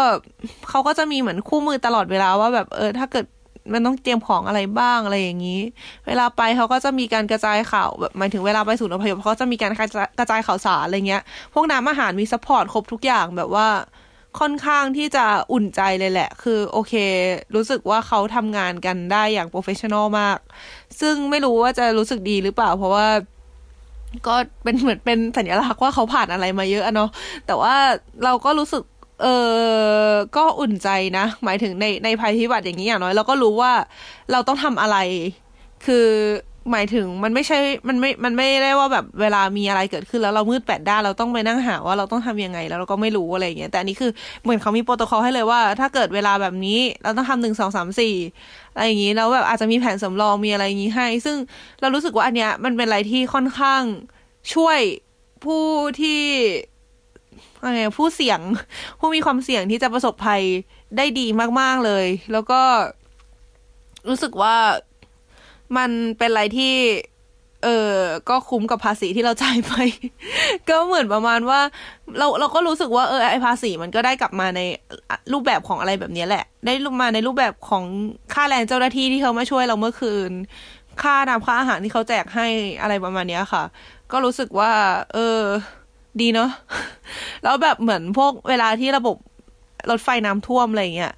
[0.68, 3.26] เขาก็จะมีเหมือนคู่มือตลอดเวลาว่าแบบเออ ถ้าเกิด
[3.72, 5.60] มันต้องเตรียมของอะไรบ้างอะไรอย่างนี้
[6.06, 9.72] เวลาไปเขาก็จะมีการกระจายข่าวแบบหมายถึงเวลาไปศูนย์อพยพเขาจะมีการ
[10.18, 11.22] กระจายข่าวสารอะไรเงี้ย
[11.54, 13.68] พวกน้ำอาหารมี support ครบทุกอย่างแบบว่า
[14.40, 16.94] ค่อนข้างที่จะอุ่นใจเลยแหละ คือโอเค
[17.54, 20.38] รู้สึกว่าเขาทำงานกันได้อย่าง professional มาก
[21.00, 23.06] ซึ่งไม่รู้ว่าจะรู้สึกดีหรือเปล่า เพราะว่า
[24.26, 24.34] ก็
[24.64, 27.10] เป็นเหมือนเป็นสัญลักษณ์ว่าเขาผ่านอะไรมาเยอะเนาะ
[27.46, 27.74] แต่ว่า
[28.24, 28.82] เราก็รู้สึก
[29.22, 29.26] เอ
[30.08, 33.72] อก็อุ่นใจนะ หมายถึงในในภัยพิบัติอย่างนี้อย่างน้อยเราก็รู้ว่า
[34.32, 34.96] เราต้องทำอะไร
[35.86, 36.06] คือ
[36.70, 37.58] หมายถึงมันไม่ใช่
[37.88, 44.10] มันไม่ มันไม่ได้ว่าแบบเวลามีอะไรเกิดขึ้นแล้วเรามืดแปดด้านเราต้องไปนั่งหาว่าเราต้องทำยังไงแล้วเราก็ไม่รู้อะไรอย่างเงี้ยแต่อันนี้คือ
[44.42, 48.14] เหมือนเขามีโปรโตคอลให้เลยว่า ถ้าเกิดเวลาแบบนี้เราต้องทำหนึ่งสองสามสี่
[48.74, 51.36] อะไรอย่างงี้แล้วแบบอาจจะมีแผนสำรองมีอะไรอย่างงี้ให้ ซึ่ง
[51.80, 53.82] เรารู้สึกว่าอันเนี้ยมันเป็นอะไรที่ค่อนข้าง
[54.54, 54.80] ช่วย
[55.44, 55.64] ผู้
[56.00, 56.22] ที่
[57.64, 58.40] อะไรผู้เสี่ยง
[58.98, 60.42] ผู้มีความเสี่ยงที่จะประสบภัย
[60.96, 61.26] ได้ดี
[61.60, 62.60] มาก ๆเลย แล้วก็
[64.08, 64.56] รู้สึกว่า
[65.76, 66.74] มันเป็นอะไรที่
[67.64, 67.96] เออ
[68.28, 69.72] ก็คุ้มกับภาษีที่เราจ่ายไป
[70.68, 71.60] ก็เหมือนประมาณว่า
[72.18, 74.60] เราเราก็รู้สึกว่าเออไอภาษีมันก็ได้กลับมาใน
[75.32, 77.84] รูปแบบของอะไรแบบนี้แหละ ได้มาในรูปแบบของ
[78.34, 80.30] ค่าแรงเจ้าหน้าที่ที่เขามาช่วยเราเมื่อคืน
[81.02, 82.46] ค่าน้ำค่าอาหารที่เขาแจกให้
[82.80, 83.62] อะไรประมาณนี้ค่ะ
[84.12, 84.70] ก็รู้สึกว่า
[85.14, 85.40] เออ
[86.20, 86.50] ดีเนาะ
[87.42, 89.16] แล้วแบบเหมือนพวกเวลาที่ระบบ
[89.90, 91.12] รถไฟน้ำท่วมอะไรเงี้ย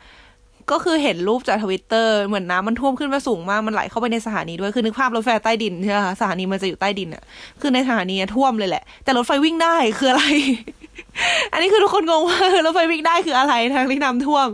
[0.70, 7.22] ก็คือเห็นรูปจากทวิตเตอร์เหมือนน้ำมันท่วมขึ้นมาสูงมากมันไหลเข้าไปในสถานีด้วยคือนึกภาพรถไฟใต้ดินใช่ไหมคะสถานีมันจะอยู่ใต้ดินอะ
[7.60, 10.24] คือในสถานีท่วมเลยแหละ แต่รถไฟวิ่งได้คืออะไร
[11.52, 14.48] อันนี้คือทุกคนงงว่ารถไฟวิ่งได้คืออะไรทางที่น้ำท่วม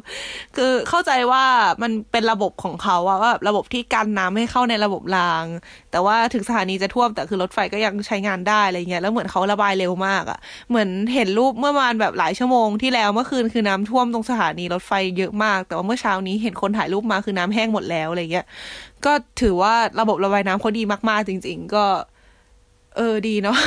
[0.57, 1.45] คือเข้าใจว่า
[1.83, 5.45] มันเป็นระบบของเขาว่าระบบที่กันน้ำให้เข้าในระบบราง
[5.91, 10.39] แต่ว่าถึงสถานีจะท่วมแต่คือรถไฟก็ยังใช้งานได้อะไรเงี้ยแล้วเหมือนเขาระบายเร็วมากอะ่ะ
[10.69, 18.47] เหมือนเห็นรูปเมื่อวานแบบหลายชั่วโมงที่แล้วเมื่อคืนคือน้ำท่วมตรงสถานีรถไฟเยอะมาก แต่ว่าเมื่อเช้านี้เห็นคนถ่ายรูปมาคือน้ำแห้งหมดแล้วอะไรเงี้ย
[19.05, 21.85] ก็ถือว่าระบบระบายน้ำเขาดีมากๆจริง ๆ ก็
[22.97, 23.59] เออดีเนาะ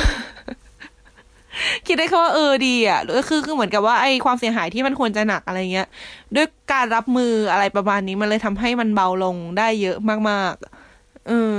[1.86, 5.88] คิดได้แค่ว่าเออดีอะก็คือคือเหมือนกับว่าไอความเสียหายที่มันควรจะหนักอะไรเงี้ย
[6.36, 9.98] ด้วยการรับมืออะไรประมาณนี้มันเลยทำให้มันเบาลงได้เยอะ
[10.30, 11.56] มากๆเออ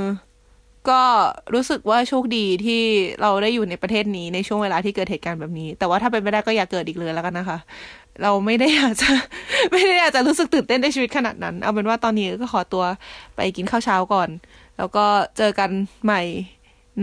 [0.89, 1.01] ก็
[1.53, 2.81] รู้สึกว่าโชคดีที่
[3.21, 7.57] เราได้อยู่ในประเทศนี้ในช่วงเวลาที่เกิดเหตุการณ์แบบนี้ แต่ว่าถ้าเป็นไม่ได้ก็อย่าเกิดอีกเลยแล้วกันนะคะ
[8.21, 9.09] เราไม่ได้อยากจะ
[9.71, 12.83] ไม่ได้อยากจะรู้สึกตื่นเต้นในชีวิตขนาดนั้น เอาเป็นว่าตอนนี้ก็ขอตัว
[13.35, 14.29] ไปกินข้าวเช้าก่อน
[14.77, 15.05] แล้วก็
[15.37, 15.69] เจอกัน
[16.03, 16.21] ใหม่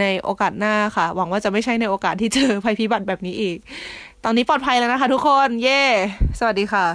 [0.01, 3.59] ในโอกาสหน้าค่ะ หวังว่าจะไม่ใช่ในโอกาสที่เจอภัยพิบัติแบบนี้อีก
[4.25, 5.83] ตอนนี้ปลอดภัยแล้วนะคะทุกคน เย่
[6.39, 6.87] สวัสดีค่ะ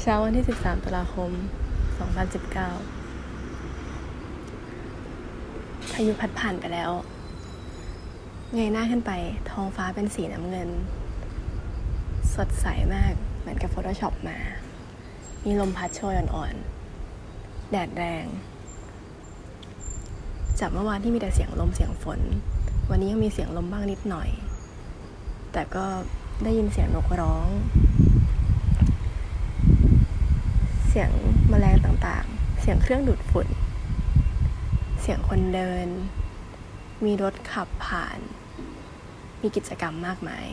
[0.00, 1.30] เช้าวันที่ 13ตุลาคม
[1.86, 2.32] 2019
[5.92, 6.90] พายุพัดผ่านไปแล้ว
[8.54, 9.12] เงยหน้าขึ้นไป
[9.50, 10.68] ท้องฟ้าเป็นสีน้ำเงิน
[12.34, 14.38] สดใสมากเหมือนกับ Photoshop มา
[15.44, 18.24] มีลมพัดโชยอ่อนๆ แดดแรง
[20.60, 22.20] จากเมื่อวานที่มีแต่เสียงลมเสียงฝน
[22.90, 24.28] วันนี้ยังมีเสียงลมบ้างนิดหน่อย
[25.52, 25.84] แต่ก็
[26.44, 27.48] ได้ยินเสียงนกร้อง
[30.88, 31.10] เสียง
[31.48, 33.48] แมลงต่างๆ เสียงเครื่องดูดฝุ่น
[35.00, 35.86] เสียงคนเดิน
[37.04, 38.18] มีรถขับผ่าน
[39.42, 40.46] มีกิจกรรมมากมาย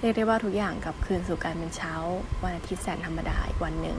[0.00, 1.94] เรียกได้ว่าทุกอย่างกลับคืนสู่การเป็นเช้า
[2.42, 3.98] วันอาทิตย์แสนธรรมดาอีกวันหนึ่ง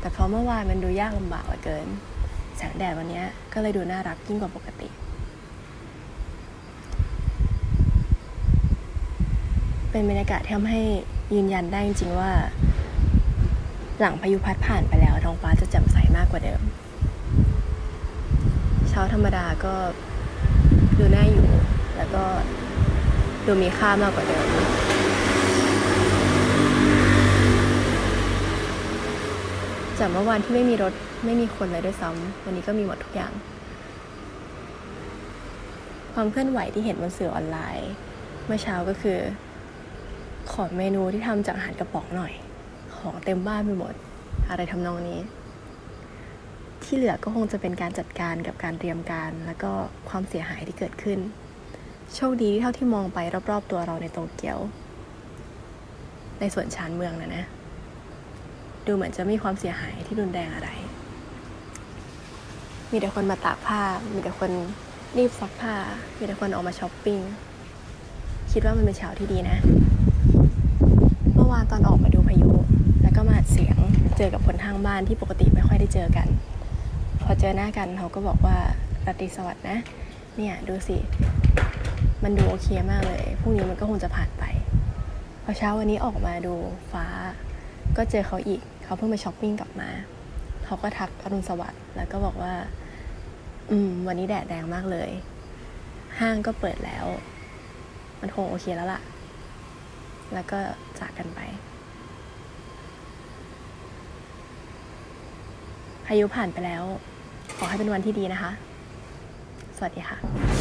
[0.00, 1.88] แต่เพราะเมื่อวานมันดูยากลำบากเหลือเกิน
[2.56, 3.22] แสงแดดวันนี้
[3.52, 4.88] ก็เลยดูน่ารักยิ่งกว่าปกติ
[9.90, 10.82] เป็นบรรยากาศที่ทำให้
[11.34, 12.32] ยืนยันได้จริงๆว่า
[14.00, 16.60] หลังพายุพัดผ่านไปแล้วท้องฟ้าจะแจ่มใสมากกว่าเดิม
[18.88, 19.74] เช้าธรรมดาก็
[20.98, 21.48] ดูน่าอยู่
[21.96, 22.24] แล้วก็
[23.46, 24.46] ดูมีค่ามากกว่าเดิม
[30.00, 30.92] จากเมื่อวานที่ไม่มีรถ
[31.24, 33.32] ไม่มีคนเลยด้วยซ้ำวันนี้ก็มีหมดทุกอย่าง
[36.14, 37.90] ความเคลื่อนไหวที่เห็นบนสื่อออนไลน์
[38.46, 39.18] เมื่อเช้าก็คือ
[40.52, 42.32] ขอเมนูที่ทำจากอาหารกระป๋องหน่อย
[42.96, 43.94] ของเต็มบ้านไปหมด
[44.50, 45.20] อะไรทำนองนี้
[46.82, 49.72] ที่เหลือก็คงจะเป็นการจัดการกับการเตรียมการ แล้วก็
[50.08, 51.18] ความเสียหายที่เกิดขึ้น
[52.14, 53.18] โชคดีที่เท่าที่มองไป
[53.50, 54.58] รอบๆ ตัวเราในโตเกียว
[56.40, 57.44] ในส่วนชานเมืองนะนะ
[58.86, 60.70] ดูเหมือนจะไม่มีความเสียหายที่รุนแรงอะไร
[62.90, 63.82] มีแต่คนมาตากผ้า
[64.12, 64.50] มีแต่คน
[65.18, 65.74] รีบซักผ้า
[66.18, 67.20] มีแต่คนออกมาช้อปปิ้ง
[68.52, 69.56] คิดว่ามันเป็นเช้าที่ดีนะ
[71.34, 72.50] เมื่อวานตอนออกมาดูพายุ
[73.02, 73.76] แล้วก็มาอัดเสียง
[74.16, 76.28] เจอกับคนทางบ้านที่ปกติไม่ค่อยได้เจอกัน
[77.22, 78.56] พอเจอหน้ากันเขาก็บอกว่า
[79.06, 79.78] ราตรีสวัสดิ์นะ
[80.36, 80.96] เนี่ยดูสิ
[82.22, 84.44] มันดูโอเคมากเลย พรุ่งนี้มันก็คงจะผ่านไป
[85.44, 86.54] พอเช้าวันนี้ออกมาดู
[86.92, 87.06] ฟ้า
[87.96, 89.88] ก็เจอเขาอีก เขาเพิ่งไปช้อปปิ้งกลับมา
[90.64, 92.52] เขาก็ทักอรุณสวัสดิ์แล้วก็บอกว่า
[93.70, 95.10] อืม วันนี้แดดแรงมากเลย
[96.20, 97.06] ห้างก็เปิดแล้ว
[98.20, 99.00] มันคงโอเคแล้วล่ะ
[100.34, 100.58] แล้วก็
[100.98, 101.40] จากกันไป
[106.06, 106.82] พายุผ่านไปแล้ว
[107.56, 108.50] ขอให้เป็นวันที่ดีนะคะ
[109.76, 110.53] สวัสดีค่ะ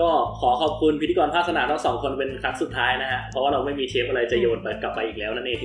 [0.00, 0.10] ก็
[0.40, 5.62] ขอขอบคุณพิธีกรภาคสนามทั้งสองคนเป็นครั้งสุดท้ายนะฮะ เพราะว่าเราไม่มีเทปอะไรจะโยนไปกลับไปอีกแล้วนั่นเอง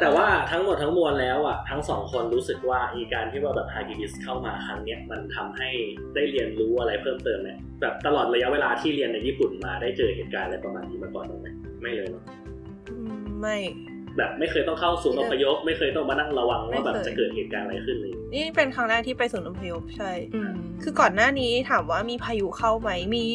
[0.00, 5.70] แต่ว่าทั้งหมดทั้งมวลแล้วอะทั้งสองคนรู้สึกว่าอีการที่ว่าแบบฮากิบิสเข้ามาครั้งเนี้ยมันทำให้
[6.14, 7.50] ได้เรียนรู้อะไรเพิ่มเติมไหม
[7.80, 11.48] แบบตลอดระยะเวลาที่เรียนในญี่ปุ่นมาได้เจอเหตุการณ์อะไรประมาณนี้มาก่อนบ้างไหม
[11.82, 12.24] ไม่เลยเนาะ
[12.90, 13.56] อืมไม่
[14.16, 20.12] แบบไม่เคยต้องเข้าศูนย์อพยพไม่เคยต้องมานั่งระวังว่าแบบไม่เคยจะเกิดเหตุการณ์อะไรขึ้นเลย นี่เป็นครั้งแรกที่ไปศูนย์อพยพใช่
[20.82, 23.26] คือก่อนหน้านี้ถามว่ามีพายุเข้าไหมมี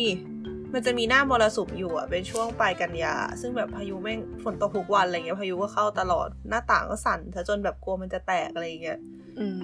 [0.74, 9.00] มันจะมีหน้ามรสุมอยู่อะเป็นช่วงปลายกันยา ซึ่งแบบพายุแม่งฝนตกทุกวันอะไรเงี้ยพายุก็เข้าตลอดหน้าต่างก็สั่นซะจนแบบกลัวมันจะแตกอะไรเงี้ย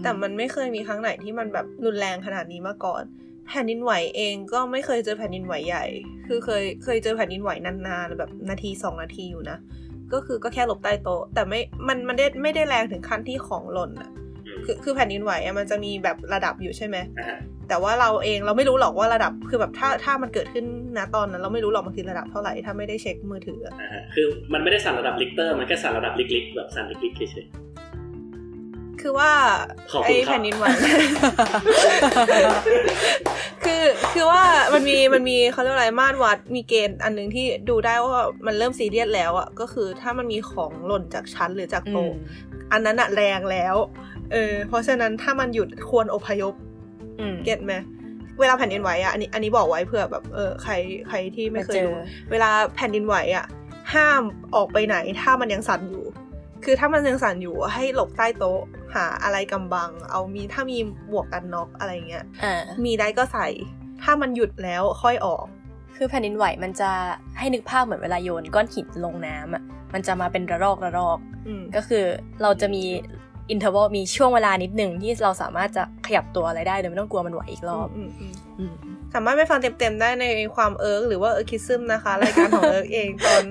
[0.03, 3.03] แต่มันไม่เคยมีครั้งไหนที่มันแบบรุนแรงขนาดนี้มาก่อน
[3.47, 5.85] แผ่นดินไหวเองก็ไม่เคยเจอแผ่นดินไหวใหญ่
[6.27, 9.57] คือเคยเคยเจอแผ่นดินไหวนานๆแบบนาทีสองนาทีอยู่นะ
[10.13, 14.09] ก็คือก็แค่หลบใต้โต๊ะแต่ไม่ มันมันได้ไม่ได้แรงถึงขั้นที่ของหล่นอะ
[14.65, 16.97] คือคือแผ่นดินไหวอะมันจะมีแบบระดับอยู่ใช่ไหม
[17.69, 20.65] แต่ว่าเราเองเราไม่รู้หรอกว่าระดับคือแบบถ้าถ้ามันเกิดขึ้น
[20.97, 27.47] นะตอนนั้น เราไม่รู้หรอกมันคือระดับเท่าไหร่ถ้าไม่ได้เช็คมือถืออะอ่าฮะคือมันไม่ได้สั่นระดับริกเตอร์ มันแค่สั่นระดับลิกๆแบบสั่นลิกๆเฉย
[29.07, 29.33] คือว่า
[29.91, 30.65] ขอบไอคุณครับแผ่นดินไหว
[33.65, 33.83] คือ
[34.13, 42.11] คือว่ามันมีมันมีเขาเรียกว่าอะไรมาตรวัดมีเกณฑ์อันหนึ่งที่ดูได้ว่ามันเริ่มซีเรียสแล้วอะก็คือถ้ามันมีของหล่นจากชั้นหรือจากโต๊ะ
[42.71, 43.75] อันนั้นอะแรงแล้ว
[44.31, 46.53] เออเพราะฉะนั้นถ้ามันหยุดควรอพยพ
[47.45, 47.73] เก็ตไหม
[48.39, 50.73] เวลาแผ่นดินไหวอะอันนี้อันนี้บอกไว้เผื่อแบบเออใคร
[51.07, 53.45] ใครที่ไม่เคยดูมาเจอเวลาแผ่นดินไหวอะ
[53.93, 54.21] ห้าม
[54.55, 56.04] ออกไปไหนถ้ามันยังสั่นอยู่
[56.65, 58.61] คือถ้ามันยังสั่นอยู่ให้หลบใต้โต๊ะ
[58.95, 60.77] หาอะไรกำบัง เอามีถ้ามี
[61.09, 62.55] หมวกกันน็อกอะไรเงี้ยอ่า
[62.85, 63.47] มีได้ก็ใส่
[64.03, 65.45] ถ้ามันหยุดแล้วค่อยออก
[65.95, 66.91] คือแผ่นดินไหวมันจะ
[67.37, 69.63] ให้นึกภาพเหมือนเวลาโยนก้อนหินลงน้ำอะ
[69.93, 72.03] มันจะมาเป็นระลอกระลอกอืมก็คือ
[72.41, 72.83] เราจะมี
[73.51, 80.25] interval มีช่วงเวลานิดหนึ่งที่เราสามารถจะขยับตัวอะไรได้โดยไม่ต้องกลัวมันไหวอีกรอบอืมอืมอืมคสามารถไปฟังเต็มๆได้ใน
[80.55, 83.43] ความเอิร์กหรือว่าเอิร์กคิซึมนะคะรายการของเอิร์กเองตอน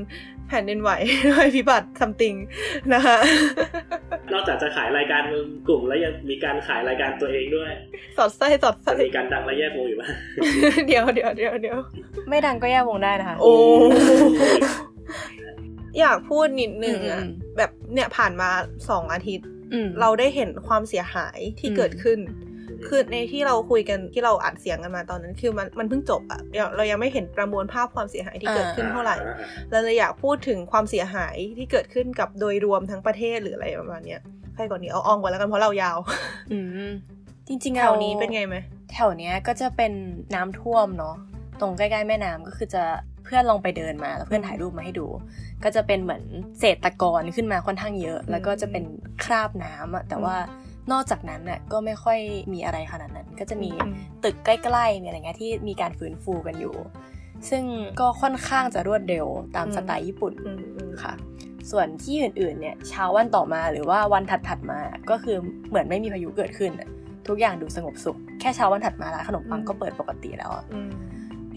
[0.48, 0.90] แผ่นดินไหว
[1.28, 2.34] ด้วยพิบัติ something
[2.94, 3.16] นะคะ
[4.32, 5.22] นอกจากจะขายรายการ
[5.68, 7.70] กลุ่มแล้วยังมีการขายรายการตัวเองด้วย
[8.16, 10.10] สอดไส้สอดไส้จะมีการดังและแยกวงอยู่บ้าง
[10.86, 11.78] เดี๋ยวเดี๋ยวเดี๋ยวเดี๋ยว
[12.28, 13.54] ไม่ดังก็แยกวงได้นะคะ โอ้
[16.00, 18.48] อยากพูดนิดนึงอะอืมแบบเนี่ยผ่านมา
[18.90, 22.18] สองอาทิตย์อืมเราได้เห็นความเสียหายที่อืมเกิดขึ้น
[22.88, 29.16] คือในที่เราคุยกันที่เราอัดเสียงกันมาตอนนั้น คือมันมันเพิ่งจบอะเราเรายังไม่เห็นประมวลภาพความเสียหายที่เกิดขึ้นเท่าไหร่
[29.70, 34.20] เราเลยอยากพูดถึงความเสียหายที่เกิดขึ้นกับโดยรวมทั้งประเทศหรืออะไรประมาณเนี้ย
[34.54, 35.98] ใครก่อนนี้เอาอองก่อนแล้วกันเพราะเรายาว
[36.52, 36.58] อื
[36.88, 36.90] ม
[37.48, 38.56] จริงๆแถวนี้เป็นไงไหม
[38.92, 39.92] แถวเนี้ยก็จะเป็น
[40.34, 41.16] น้ำท่วมเนาะ
[41.60, 42.84] ตรงใกล้ๆแม่น้ำก็คือจะ
[43.24, 45.06] เพื่อนลองไปเดินมาแล้วเพื่อนถ่ายรูปมาให้ดู
[45.64, 46.22] ก็จะเป็นเหมือน
[46.58, 48.84] เศษตะกอนขึ้นมาค่อนข้างเยอะ แล้วก็จะเป็น
[49.24, 50.36] คราบน้ำอะแต่ว่า
[50.92, 52.18] นอกจากนั้นน่ะก็ไม่ค่อย
[52.52, 53.70] มีอะไรขนาดนั้น ก็จะมี
[54.24, 56.74] ตึกใกล้ๆมีอะไรเงี้ยที่มีการฟื้นฟูกันอยู่
[57.50, 57.64] ซึ่ง
[58.00, 60.32] ก็ค่อนข้างจะรวดเร็วตามสไตล์ญี่ปุ่น
[61.04, 61.14] ค่ะ
[61.70, 64.80] ส่วนที่อื่นๆเนี่ยเช้าวันต่อมาหรือว่าวันถัดๆมา
[65.10, 65.36] ก็คือ
[65.68, 66.88] เหมือนไม่มีพายุเกิดขึ้นอะ
[67.28, 70.90] ทุกอย่างดูสงบสุข แค่เช้าวันถัดมาร้านขนมปังก็เปิดปกติแล้วอะอืม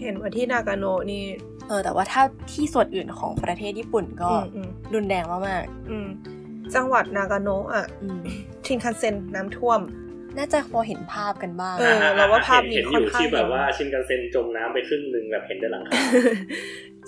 [0.02, 1.22] เห็นว่าที่นากาโนะนี่
[1.68, 2.22] เออแต่ว่าถ้า
[2.52, 6.08] ที่ส่วนอื่นของประเทศญี่ปุ่นก็อืมอืมรุนแรงมากอืม
[6.74, 8.20] จังหวัดนากาโนะอะๆอืม
[8.66, 9.80] ชินคันเซ็นน้ำท่วม
[10.36, 15.92] น่าจะพอเห็นภาพกันบ้าง เออเราว่าภาพนี้เห็นค่ออนยู่ข้างที่แบบเห็นว่าชินกันเซ็นจมน้ำไปครึ่งหนึ่งแบบเห็นได้หลังคา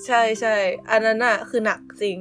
[0.07, 0.55] ใช่ใช่
[0.91, 2.19] อันนั้นน่ะคือหนักจริง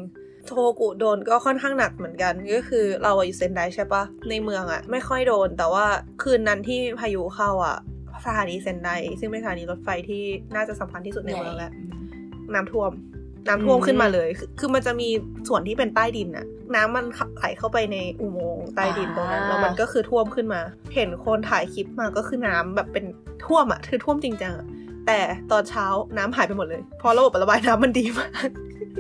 [0.48, 5.86] โทกุโดนก็ค่อนข้างหนักเหมือนกัน ก็คือเราอะอยู่เซนไดใช่ปะในเมืองอะไม่ค่อยโดน แต่ว่า
[6.24, 7.78] คืนนั้นที่พายุเข้าอะ
[8.26, 8.90] สถานีเซนได
[9.20, 10.24] ซึ่งเป็นสถานีรถไฟที่
[10.56, 11.72] น่าจะสำคัญที่สุดในเมืองแล้ว
[12.54, 12.92] น้ำท่วม
[13.48, 15.10] น้ำท่วมขึ้นมาเลยคือคือมันจะมี
[15.48, 16.46] ส่วนที่เป็นใต้ดินอะ
[16.76, 17.06] น้ำมัน
[17.38, 20.62] ไหลเข้าไปในอุโมงค์ใต้ดินตรงนั้นอ่าแล้วมันก็คือท่วมขึ้นมา
[20.96, 23.06] เห็นคนถ่ายคลิปมาก็คือน้ำแบบเป็น
[23.46, 24.68] ท่วมอะคือท่วมจริงจังอะ
[25.08, 25.20] แต่
[25.52, 25.86] ตอนเช้า
[26.18, 28.48] น้ำหายไปหมดเลยเพราะระบบระบายน้ำมันดีมาก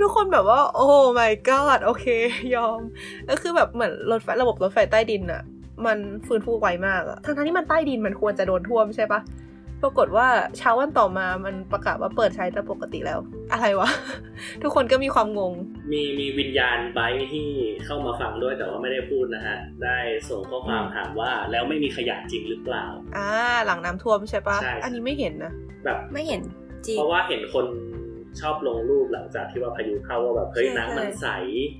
[0.01, 0.87] ทุกคนแบบว่า โอ้
[1.19, 2.05] my god โอเค
[2.55, 2.79] ยอม
[3.29, 5.41] ก็คือแบบเหมือนรถไฟระบบรถไฟใต้ดินอะ
[5.85, 5.97] มัน
[6.27, 9.19] ฟื้นฟูไวมากอะทั้งๆที่มันใต้ดินมันควรจะโดนท่วมใช่ปะ
[9.84, 10.27] ปรากฏว่า
[10.57, 13.19] เช้าวันต่อมามันประกาศว่าเปิดใช้แต่ปกติแล้ว
[13.51, 13.89] อะไรวะ
[14.61, 15.53] ทุกคนก็มีความงง
[15.91, 17.47] มีมีวิญญาณไบค์ที่
[17.85, 19.97] เข้ามาฟังด้วยแต่ว่าไม่ได้พูดนะฮะ ได้
[20.30, 22.85] ส่งข้อความถามว่าแล้วไม่มีขยะจริงหรือเปล่า
[23.18, 23.30] อ่า
[23.65, 25.53] หลังน้ำท่วมใช่ปะใช่อันนี้ไม่เห็นนะ
[25.85, 26.41] แบบไม่เห็น
[26.85, 27.65] จริง เพราะว่าเห็นคน
[28.41, 31.27] ชอบลงรูปหลังจากที่ว่าพายุเข้าว่าแบบเฮ้ยใช่น้ำมันใช่ใส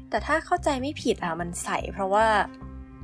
[0.10, 2.26] แต่ถ้าเข้าใจไม่ผิดอะมันใส เพราะว่า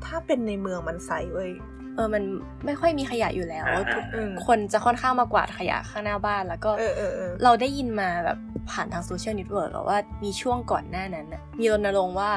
[0.06, 1.52] ถ้าเป็นในเมืองมันใสเว้ย
[1.96, 2.24] เออมัน
[2.66, 8.38] ไม่ค่อยมีขยะอยู่แล้วอ่าทุกอืมคนจะค่อนข้างมากวาดขยะข้างหน้าบ้านแล้วก็เออเออเออเราได้ยินมาแบบ
[8.72, 12.32] ผ่านทางโซเชียลเน็ตเวิร์กว่ามีช่วงก่อนหน้านั้นน่ะมีรณรงค์ว่า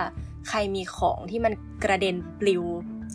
[0.49, 1.53] ใครมีของที่มัน
[1.85, 2.65] กระเด็นปลิว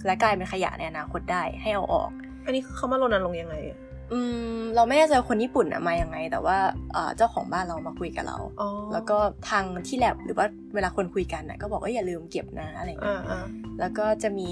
[0.06, 2.10] และกลายเป็นขยะในอนาคตได้ให้เอาออก
[2.46, 3.56] อันนี้เขามารณรงค์ยังไง
[4.04, 4.20] อะอื
[4.58, 6.58] มเราไม่แน่ใจว่าคนญี่ปุ่นอะมายังไง แต่ว่า
[6.94, 9.18] เอ่อเจ้าของบ้านเรามาคุยกับเราอ๋อแล้วก็
[9.50, 13.46] ทางที่แลบหรือว่าเวลาคนคุยกันน่ะก็บอกว่าอย่าลืมเก็บนะอะไรอย่างเงี้อ่ายอ่า
[13.80, 14.50] แล้วก็จะมี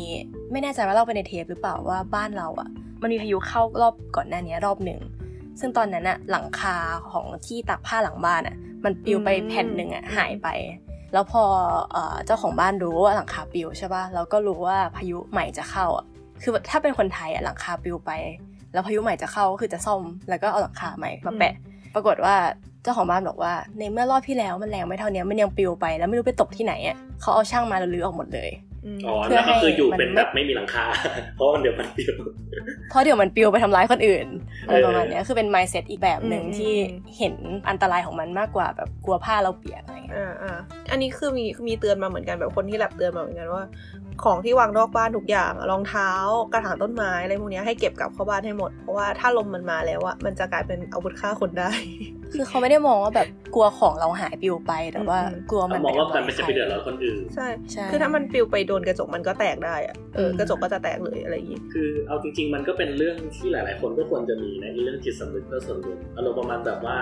[0.51, 2.69] ไม่แน่ใจว่าเราไปในเทปหรือเปล่าว่าบ้านเราอะ
[3.01, 5.01] มันมีพายุเข้ารอบก่อนหน้านี้รอบหนึ่ง
[5.59, 6.75] ซึ่งตอนนั้นอะหลังคา
[7.11, 8.55] ของที่ตากผ้าหลังบ้านอะ
[8.85, 10.47] มันปลิวไปแผ่นหนึ่งอะหายไป
[11.13, 11.43] แล้วพอ
[11.91, 16.05] เอ่อเจ้าของบ้านรู้ว่าหลังคาปลิวใช่ป่ะแล้วก็รู้ว่าพายุใหม่จะเข้าอะ
[16.41, 18.11] คือถ้าเป็นคนไทยอะหลังคาปลิวไป
[18.73, 21.53] แล้วพายุใหม่จะเข้าก็คือจะซ่อมแล้วก็เอาหลังคาใหม่มาแปะ
[21.95, 22.35] ปรากฏว่า
[22.83, 28.51] เจ้าของบ้านบอกว่า ในเมื่อรอบที่แล้วมันแรงไม่เท่านี้มันยังปลิวไปแล้วไม่รู้ไปตกที่ไหนอะเขาเอาช่างมาแล้วรื้อออกหมดเลย
[29.05, 30.85] อ๋อเพื่อแล้วก็คืออยู่ให้มันเป็นแบบไม่มีหลังคา
[31.35, 32.15] เพราะว่าเดี๋ยวมันเดียว
[32.89, 34.27] เพราะเดี๋ยวมันปลิวไปทำร้ายคนอื่น
[34.65, 37.33] อะไรเออประมาณเนี้ยคือเป็น mindset อีกแบบหนึ่งอืมที่อืมเห็น
[37.69, 40.57] อันตรายของมันมากกว่าแบบกลัวผ้าเราเปียกอะไรเงี้ยอ่าอ่า
[40.91, 43.63] อันนี้คือมีมีเตือนมาเหมือนกันแบบคนที่แลบเตือนมาเหมือนกันว่า
[44.23, 46.09] ของที่วางนอกบ้านทุกอย่างรองเท้า
[46.53, 51.71] กระถางต้นไม้อะไรพวกเนี้ยให้เก็บกลับเข้าบ้านให้หมด เพราะว่าถ้าลมมันมาแล้วอะมันจะกลายเป็นอาวุธฆ่าคนได้
[52.33, 66.97] คือเขาไม่ได้มองว่าแบบกลัวของเราหายปลิวไปแต่ว่าอืมกลัวมันมองว่าไปมันทำร้ยจะไปเดือดร้อนคนอื่นใช่ใช่คือถ้ามันปลิวไปโดนกระจกมันก็แตกได้อะเอออมกระจกก็จะแตกเลยอะไรอย่างงี้คือเอาจริง ๆ มันก็เป็นเรื่องที่หลาย ๆ คนก็ควรจะมีนะไอ้เรื่องจิตสำนึกเพื่อส่วนรวมอารมณ์ประมาณแบบว่า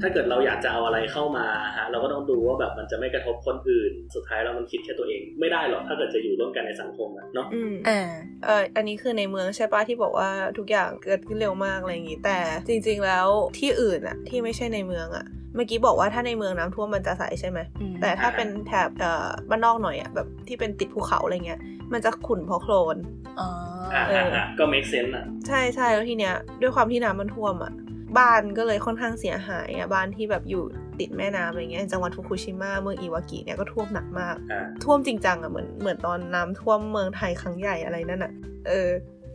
[0.00, 1.46] ถ้าเกิดเราอยากจะเอาอะไรเข้ามา
[1.76, 8.00] ฮะเราก็ต้องดูว่าแบบมันจะไม่กระทบคนอื่น สุดท้ายแล้วมันคิดแค่ตัวเองไม่ได้หรอกถ้าเกิดจะอยู่ร่วมกันในสังคมอะเนาะอืมอ่า
[8.44, 13.26] เอออันนี้คือในเมืองใช่ปะที่บอกว่าทุกอย่างเกิดขึ้นเร็วมากอะไรอย่างงี้ แต่จริง ๆ แล้ว
[13.58, 21.60] ที่อื่นอะที่ไม่ใช่ในเมืองอะเมื่อกี้บอกว่าถ้าในเมืองน้ำท่วมมันจะใสใช่ไหมอืมแต่ถ้าเป็นแถบเอ่อบ้านนอกหน่อยอะแบบที่เป็นติดภูเขาอะไรเงี้ย
[21.92, 22.96] มันจะขุ่นเพราะโคลน
[23.40, 23.48] อ๋อ
[23.94, 27.72] อ่าเอออ่อ่าก็ make sense อะใช่ใช่แล้วทีเนี้ยด้วยความที่น้ำมันท่วมอะ
[28.18, 30.62] บ้านก็เลยค่อนข้างเสียหายอะบ้านที่แบบอยู่
[31.00, 38.32] ติดแม่น้ำอะไรเงี้ยจังหวัดฟุกุชิมะเมืองอิวากิเนี่ยก็ท่วมหนักมากอ่าท่วมจริงจังอะเหมือนเหมือนตอนน้ำท่วมเมืองไทยครั้งใหญ่อะไรนั่นอะ
[38.68, 38.88] เออ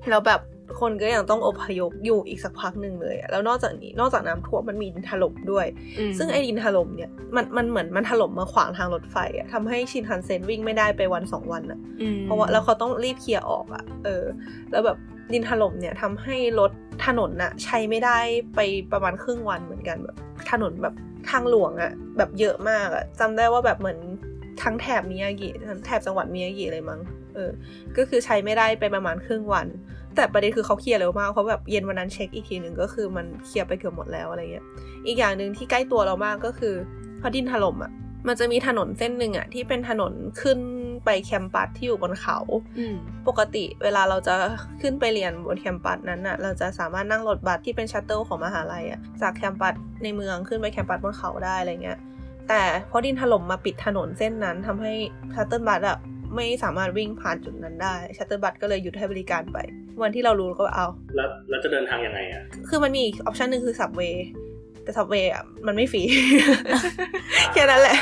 [0.10, 0.41] แล้วแบบ
[0.80, 5.66] คนก็ยังต้องอพยพอยู่อีกสักพักหนึ่งเลยอะแล้วนอกจากนี้นอกจากน้ำท่วมมันมีดินถล่มด้วย
[5.99, 14.24] อืมซึ่งไอ้ดินถล่มเนี่ยมันมันเหมือนมันถล่มมาขวางทางรถไฟอะทำให้ชินคันเซ็นวิ่งไม่ได้ไปวันสองวันอะอืมเพราะว่าแล้วเขาต้องรีบเคลียร์ออกอะเออ
[14.72, 14.98] แล้วแบบ
[15.34, 16.72] ดินถล่มเนี่ยทำให้รถ
[17.06, 18.18] ถนนน่ะใช้ไม่ได้
[18.56, 18.60] ไป
[18.91, 20.16] ประมาณครึ่งวันเหมือนกันแบบ
[20.52, 20.95] ถนนแบบ
[21.30, 23.99] ทางหลวงอะแบบเยอะมากอะจำได้ว่าแบบเหมือน
[24.64, 25.49] ทั้งแถบมิยากิ
[25.86, 26.99] แถบจังหวัดมิยากิเลยมั้ง
[27.36, 27.52] เออ
[27.98, 29.68] ก็คือใช้ไม่ได้ไปประมาณครึ่งวัน
[30.16, 34.66] แต่ประเด็นคือเขาเคลียร์เร็วมากเพราะแบบเย็นวันนั้นเช็คอีกทีหนึ่งก็คือมันเคลียร์ไปเกือบหมดแล้วอะไรเงี้ย
[35.08, 36.76] อีกอย่างหนึ่งที่ใกล้ตัวเรามากก็คือ
[37.22, 37.91] พอดินถล่มอะ
[38.27, 40.60] มันจะมีถนนเส้นหนึ่งอะที่เป็นถนนขึ้น
[41.06, 42.38] ไป campus ที่อยู่บนเขา
[42.80, 42.95] อืม
[43.27, 44.35] ปกติเวลาเราจะ
[44.81, 49.73] ขึ้นไปเรียนบน campus นั้นน่ะเราจะสามารถนั่งรถบัสที่เป็น shuttle ของมหาลัยอะจาก campus
[50.03, 51.99] ในเมืองขึ้นไป campus บนเขาได้อะไรเงี้ย
[52.49, 54.93] แต่เพราะดินถล่มมาปิดถนนเส้นนั้นทำให้
[55.35, 55.98] shuttle bus อะ
[56.35, 59.57] ไม่สามารถวิ่งผ่านจุดนั้นได้ shuttle bus ก็เลยหยุดให้บริการไป
[60.02, 64.15] วันที่เรารู้ก็เอา แล้วแล้วจะเดินทางยังไงอะคือมันมีอีก option หนึ่งคือ subway
[64.84, 66.03] แต่ subway อะมันไม่ฟรี
[67.53, 67.98] แค่นั้นแหละ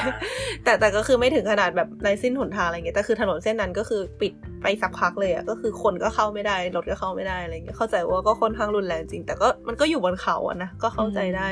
[0.64, 11.50] แต่แต่ก็คือไม่ถึงขนาดแบบไรสิ้นหนทางอะไรเงี้ยแต่คือถนนเส้นนั้นก็คือปิดไปสักพักเลยอะก็คือคนก็เข้าไม่ได้รถก็เข้าไม่ได้อะไรเงี้ยเข้าใจว่าก็ค่อนข้างรุนแรงจริง แต่ก็มันก็อยู่บนเขาอะนะก็เข้าใจได้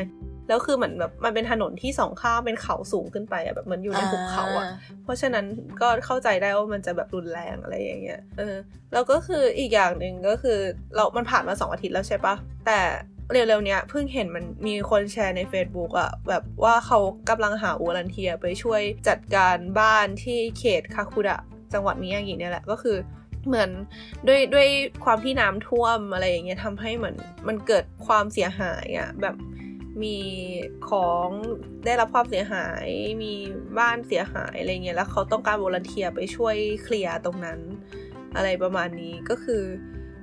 [0.49, 4.65] แล้วคือเหมือนแบบมันเป็นถนนที่สองข้างเป็นเขาสูงขึ้นไปอะแบบเหมือนอยู่ในหุบเขาอะ
[5.03, 5.45] เพราะฉะนั้น
[5.81, 8.55] ก็เข้าใจได้ว่ามันจะแบบรุนแรงอะไรอย่างเงี้ยเออ
[8.93, 10.57] แล้วก็คืออีกอย่างหนึ่งก็คือ
[10.95, 12.35] เรา มันผ่านมาสองอาทิตย์แล้วใช่ปะ
[12.65, 12.79] แต่
[13.31, 16.99] เร็วๆเนี้ยเพิ่งเห็นมันมีคนแชร์ใน Facebook อะแบบว่าเขา
[17.29, 21.39] กำลังหาวอลันเทียไปช่วยจัดการบ้านที่เขตคาคุดะ
[21.73, 22.97] จังหวัดมิยากิเนี่ยแหละก็คือ
[23.47, 23.69] เหมือน
[24.27, 24.67] ด้วยด้วย
[25.03, 27.15] ความที่น้ำท่วมอะไรอย่างเงี้ยทำให้เหมือน
[27.47, 29.35] มันเกิดความเสียหายอะแบบ
[30.03, 30.17] มี
[30.89, 31.29] ของ
[31.85, 32.87] ได้รับความเสียหาย
[33.23, 33.33] มี
[33.79, 37.59] บ้านเสียหายอะไรเงี้ยแล้วเขาต้องการวอลันเทียไปช่วยเคลียร์ตรงนั้น
[38.35, 39.63] อะไรประมาณนี้ก็คือ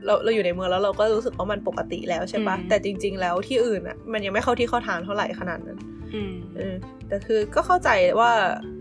[0.07, 5.79] เราเราอยู่ในเมืองแล้วเราก็รู้สึกว่ามันปกติแล้วใช่ปะอืมแต่จริง ๆ แล้วที่อื่นอะมันยังไม่เข้าที่เข้าทางเท่าไหร่ขนาดนั้น
[6.15, 6.75] อืมเออ
[7.09, 7.91] แต่คือก็เข้าใจ
[8.21, 8.33] ว่า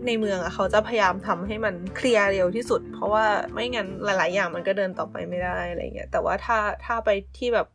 [0.06, 7.66] ในเมืองอะเขาจะพยายามทำให้มันเคลียร์เร็วที่สุด เพราะว่าไม่งั้นหลาย ๆ อย่างมันก็เดินต่อไปไม่ได้อะไรเงี้ยแต่ว่าถ้าถ้าไปที่แบบ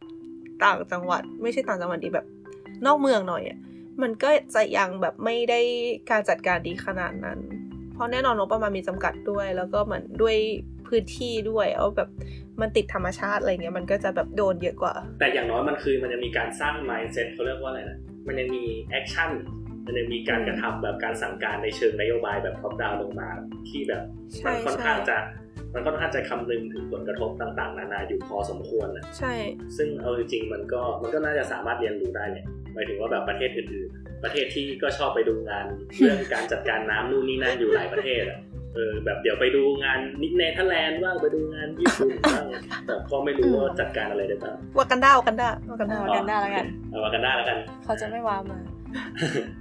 [0.63, 2.25] ต่างจังหวัด ไม่ใช่ต่างจังหวัดดีแบบ
[2.85, 3.59] นอกเมืองหน่อยอะ
[4.01, 5.59] มันก็จะยังแบบไม่ได้
[6.09, 7.39] การจัดการดีขนาดนั้น
[7.93, 10.35] เพราะแน่นอนงบประมาณมีจำกัดด้วย แล้วก็เหมือนด้วย
[10.89, 12.09] พื้นที่ด้วยเอาแบบ
[12.61, 17.97] มันติดธรรมชาติอะไรเงี้ยมันก็จะแบบโดนเยอะกว่า แต่อย่างน้อยมันคือมันยังมีการสร้าง mindset เขาเรียกว่าอะไรนะ
[18.27, 18.63] มันยังมี
[18.99, 19.31] action
[19.85, 23.29] มันยังมีการกระทำแบบการสั่งการในเชิงนโยบายแบบ top down ลงมา
[23.69, 24.03] ที่แบบ
[24.37, 25.17] ใช่มันค่อนข้างใช่จะ
[25.73, 29.33] มันค่อนข้างจะคำนึงถึงผลกระทบต่างๆ นานาอยู่พอสมควรนะใช่
[29.77, 35.65] ซึ่งเอาจริงๆมันก็มันก็น่าจะสามารถเรียนรู้ได้เนี่ยหมายถึงว่าแบบประเทศอื่นๆ ประเทศที่ก็ชอบไปดูงาน
[35.97, 38.39] เรื่องการจัดการน้ำนู่นนี่นั่นอยู่หลายประเทศอะ
[38.75, 42.45] เออแบบเดี๋ยวไปดูงานนิเนเธอร์แลนด์บ้างไปดูงานญี่ปุ่นบ้าง
[42.85, 48.59] แต่ก็ไม่รู้ว่าจัดการอะไรได้บ้างวากันดาวากันดาวากันดาวากันดาแล้วกันเอาวากันด้าแล้วกัน เขาจะไม่ว้ามา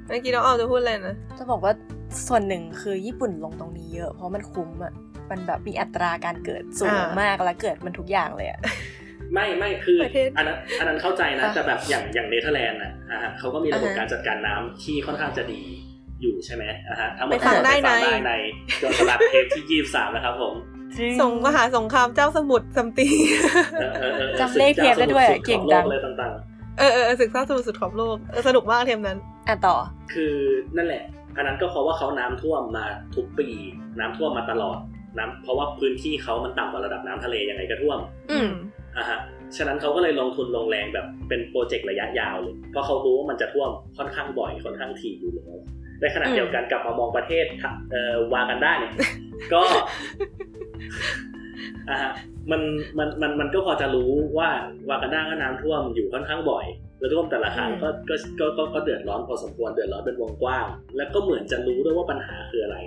[0.06, 1.72] เมื่อกี้น้องเอาจะพูดอะไรนะจะบอกว่า
[2.28, 4.92] ส่วนหนึ่งคือญี่ปุ่นลงตรงนี้เยอะ เพราะมันคุ้มอะ
[5.30, 8.60] มันแบบมีอัตราการเกิดสูงอ่ามมากแล้วเกิดมันทุกอย่างเลยอะ
[9.34, 15.62] ไม่ไม่คือประเทศอันนั้นอันนั้นเข้าใจนะอะแต่แบบอย่างอย่างเนเธอร์แลนด์นะอะฮะเขาก็มีระบบอ่าฮะการจัดการน้ำที่ค่อนข้างจะดี
[16.22, 18.32] อยู่ใช่ไหมอะฮะทั้งหมไปดฟังได้ไปฟังในได้ใน
[18.80, 20.54] โดนสลัดเทปที่ยี่สามนะครับผม
[21.20, 23.12] ส่งมหาสงครามเจ้าสมุทรซัมติง
[23.80, 26.32] เออเออออจำเลขเทปได้ด้วยศึเก่งจ้าจังสมุทรสุดของโลกเลยต่าง
[26.78, 29.18] เออเออเออศึกษาสมุทรสุดขอบโลกเออสนุกมากเทมนั้น
[29.48, 30.34] อะต่อๆคือ
[30.76, 31.02] นั่นแหละ
[31.36, 32.86] อันนั้นก็เพราะว่าเขาน้ำท่วมมา
[33.16, 33.48] ทุกปี
[33.98, 34.78] น้ำท่วมมาตลอด
[35.18, 37.98] น้ำเพราะว่าพื้นที่เขามันต่ำกว่าระดับน้ำทะเลยังไงก็ท่วม
[38.30, 38.50] อืม
[38.96, 39.18] อะฮะ
[39.56, 45.56] ฉะนั้นเขาก็เลยลงทุนลงแรงแบบเป็นโปรเจกต์ระยะยาวเลย เพราะเขารู้ว่ามันจะท่วมค่อนข้างบ่อยค่อนข้างถี่อยู่แล้ว
[46.00, 47.44] ในขณะอืมเดียวกันกลับมามองประเทศ
[47.90, 48.92] เอ่อวากันได้เนี่ย
[49.52, 49.62] ก็
[51.90, 52.12] อะฮะ
[52.50, 52.60] มัน
[52.98, 54.48] มันมันมันก็พอจะรู้ว่า
[54.88, 56.66] วากันด้าก็น้ำท่วมอยู่ค่อนข้างบ่อย
[56.98, 60.66] แล้วท่วมแต่ละครั้งก็ก็ก็ก็ก็เดือดร้อนพอสมควรเดือดร้อนเป็นวงกว้าง
[60.96, 62.78] แล้วก็เหมือนจะรู้ด้วยว่าปัญหาคืออะไร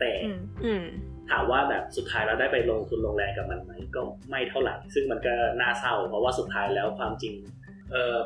[0.00, 0.84] แต่อืมอืม
[1.30, 7.61] ถามว่าแบบสุดท้ายเราได้ไปลงทุนลงแรงกับมันไหมก็ไม่เท่าไหร่ ซึ่งมันก็น่าเศร้าเพราะว่าสุดท้ายแล้วความจริงเอ่อ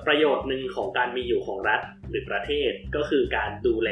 [0.06, 1.80] ประโยชน์หนึ่งของการมีอยู่ของรัฐ
[2.10, 3.90] หรือประเทศก็คือการดูแล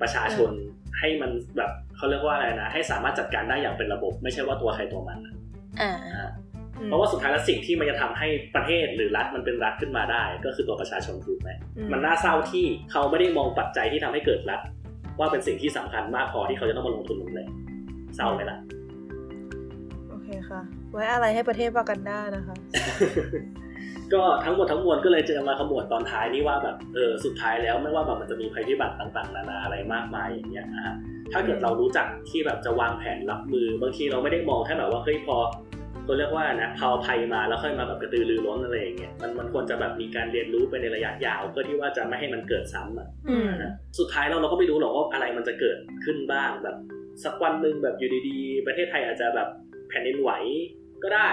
[0.00, 0.50] ประชาชน
[0.98, 5.18] ให้มันแบบเขาเรียกว่าอะไรนะ ให้สามารถจัดการได้อย่างเป็นระบบ ไม่ใช่ว่าตัวใครตัวมัน
[5.80, 6.28] อ่าอ่า
[6.86, 14.60] เพราะว่าสุดท้ายแล้วสิ่งที่มันจะทำให้ประเทศหรือรัฐมันเป็นรัฐขึ้นมาได้ ก็คือตัวประชาชนถูกไหมอืมมันน่าเศร้าที่เขาไม่ได้มองปัจจัยที่ทำให้เกิดรัฐ
[15.18, 17.48] ว่าเป็นสิ่งที่สำคัญมากพอที่เขาจะต้องมาลงทุนลงแรง
[18.16, 18.58] เศร้าไหมล่ะ
[20.10, 20.60] โอเคค่ะ
[20.92, 22.56] ไว้อะไรให้ประเทศวากันดานะคะ
[24.14, 30.94] ก็ทั้งหมดทั้งมวลก็เลยจะมาขมวดตอนท้ายนี่ว่าแบบเออสุดท้ายแล้วไม่ว่าแบบมันจะมีภัยพิบัติต่างๆ นานาอะไรมากมายอย่างเงี้ยนะฮะ
[31.32, 35.36] ถ้าเกิดเรารู้จักที่แบบจะวางแผนรับมือบางทีเราไม่ได้มองแค่แบบว่าเฮ้ยพอ
[36.08, 46.76] ก็เรียกว่านะพาวภัยมาแล้วค่อยมาแบบกระตือรือร้นอะไรอย่างเงี้ยมันมันควรจะแบบมีการเรียนรู้ไปในระยะยาวเพื่อที่ว่าจะไม่ให้มันเกิดซ้ำอะอืมนะสุดท้ายเราเราก็ไม่รู้หรอกว่าอะไรมันจะเกิดขึ้นบ้างแบบ
[47.24, 49.48] สักวันหนึ่งแบบอยู่ดีๆ ประเทศไทยอาจจะแบบ
[49.88, 50.30] แผ่นดินไหว
[51.04, 51.28] ก็ได้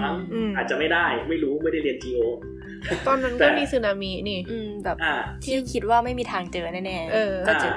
[0.00, 2.20] มั้งอืมอาจจะไม่ได้ไม่รู้ไม่ได้เรียน geo
[3.06, 7.72] ตอนนั้นแต่ก็มีสึนามินี่อืมแบบอ่าที่คิดว่าไม่มีทางเจอแน่ๆเออก็เจอ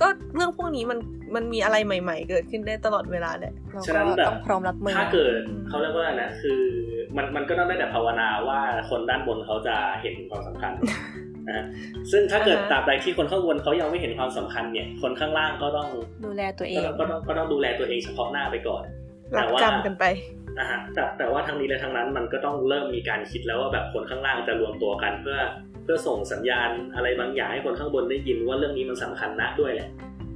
[0.00, 0.98] ก็เรื่องพวกนี้มัน
[1.34, 5.34] มันมีอะไรใหม่ ๆ เกิดขึ้นได้ตลอดเวลาแหละเราฉะก็นั้นแบบต้องพร้อมรับมือถ้าเกิด
[5.68, 6.60] เขาเรียกว่าอะไรนะคือ
[7.16, 8.60] มันมันก็ต้องได้แต่ภาวนาว่า
[8.90, 10.72] คนด้านบนเขาจะเห็นความสำคัญ
[11.50, 11.64] นะ
[12.10, 15.88] ซึ่งถ้าเกิดอ่าฮะตราบใดที่คนข้างบนเขายังไม่เห็นความสำคัญเนี่ย คนข้างล่างก็ต้อง
[16.26, 18.82] ดูแลตัวเอก็งต้องก็ต้องก็ต้องดูแลตัวเองเฉพาะหน้าไปก่อน
[19.36, 20.04] รัแต่กว่าจำกันไป
[20.58, 25.38] นะฮะแต่แต่ว่าทั้งนี้และทั้งนั้นมันก็ต้องเริ่มมีการคิดแล้วว่าแบบคนข้างล่างจะรวมตัวกันเพื่อ
[25.84, 29.88] เพื่อส่งสัญญาณอะไรบางอย่างให้คนข้างบนได้ยินว่าเรื่องนี้มันสำคัญนะด้วยแหละ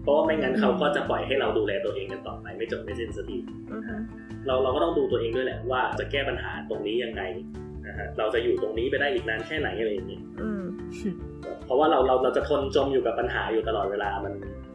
[0.02, 3.38] เพราะว่าไม่งั้นเขาก็จะปล่อยให้เราดูแลตัวเองกันต่อไปไม่จบไม่สิ้นสักที
[3.72, 3.94] อือฮึ
[4.46, 7.22] เราเราก็ต้องดูตัวเองด้วยแหละว่าจะแก้ปัญหาตรงนี้ยังไง
[7.86, 10.64] นะฮะเราจะอยู่ตรงนี้ไปได้อีกนานแค่ไหนอะไรอย่างเงี้ยอืม
[11.66, 14.32] เพราะว่าเราเราเราจะทนจมอยู่กับปัญหาอยู่ตลอดเวลามัน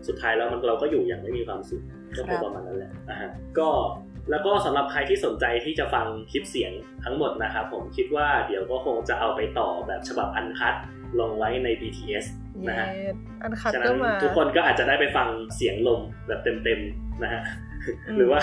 [0.08, 1.82] สุดท้ายแล้วมันเราก็อยู่อย่างไม่มีความสุข
[2.18, 3.68] ก็คงประมาณนั้นแหละนะฮะก็
[4.30, 6.72] แล้วก็สำหรับใครที่สนใจที่จะฟังคลิปเสียง
[7.04, 10.76] ทั้งหมดนะครับผมคิดว่าเดี๋ยวก็คงจะเอาไปต่อแบบฉบับอันคัด
[11.20, 12.26] ลงไว้ใน BTS
[12.68, 13.12] นะฮะเย้
[13.44, 17.42] อันคัดฉะนั้ก็นมาทุกคนก็อาจจะได้ไปฟังเสียงลมแบบเต็มๆนะฮะ
[18.08, 18.42] อืมหรือว่า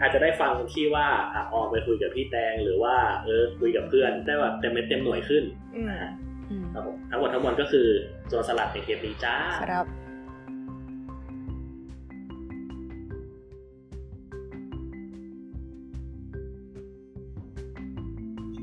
[0.00, 2.94] อาจจะได้ฟังที่ว่าอะออกไปคุยกับพี่แตงหรือว่า
[3.24, 5.44] เออคุยกับเพื่อนได้แบบเต็มเม็ดเต็มหน่วยขึ้น
[5.76, 6.10] อืมนะฮะ
[6.50, 7.86] อืมครับผมทั้งหมดทั้งมวลก็คือ
[8.28, 9.86] โจรสลัดในเทปนี้จ้าครับ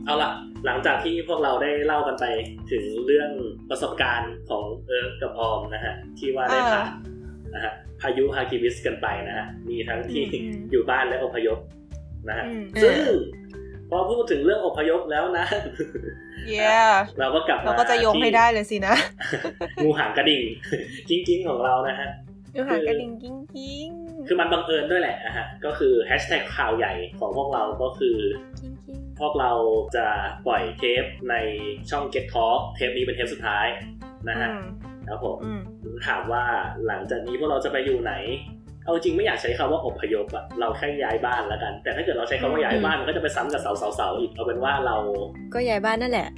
[0.05, 0.31] เอาล่ะ
[0.65, 2.25] หลังจากที่พวกเราได้เล่ากันไป
[2.71, 3.29] ถึงเรื่อง
[3.69, 6.89] ประสบการณ์ของเอิร์กกับออมนะฮะที่ว่าได้ผ่าน
[7.53, 11.59] นะฮะพายุฮากิบิสกันไปนะฮะมีทั้งที่อืมอยู่บ้านและอพยพ
[12.29, 12.95] นะฮะอืมซึ่ง
[13.89, 15.45] พอพูดถึงเรื่องอพยพแล้วนะ
[16.49, 16.69] เย้
[17.19, 18.95] เราก็กลับมาเราก็จะโยงให้ได้เลยสินะ
[19.83, 20.41] งูหางกระดิ่ง
[21.09, 22.09] จริงๆของเรานะฮะ
[22.55, 23.89] ดูหางกระดิ่งกิ้งกิ้ง
[24.27, 28.17] คือมันบังเอิญด้วยแหละนะฮะก็คือแฮชแท็กข่าวใหญ่ของพวกเราก็คือ
[29.19, 29.51] พวกเรา
[29.95, 30.07] จะ
[30.47, 31.35] ปล่อยเทปใน
[31.89, 33.67] ช่อง Get Talk เทปนี้เป็นเทปสุดท้าย
[34.29, 34.63] นะฮะอืม
[35.09, 35.61] ครับผมอืม
[36.07, 36.43] ถามว่า
[36.87, 38.13] หลังจากนี้พวกเราจะไปอยู่ไหน
[38.85, 44.97] เอาจริงไม่อยากใช้คำว่าอพยพอะเราแค่ย้ายบ้านแล้วกัน แต่ถ้าเกิดเราใช้คำว่าย้ายบ้านมันก็จะไปซ้ำกับเสาเสาเสาอีกเอาเป็นว่าเรา
[45.53, 46.29] ก็ย้ายบ้านนั่นแหละ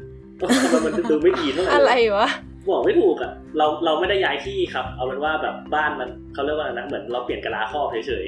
[0.85, 2.27] มันดูไม่ดีเท่าไหร่อะไรวะ
[2.69, 8.25] บอกไม่ถูกอะเราเราไม่ได้ย้ายที่ครับ เอาเป็นว่าแบบบ้านมันเขาเรียกว่าอะไรนะเหมือนเราเปลี่ยนกะลาครอบเฉย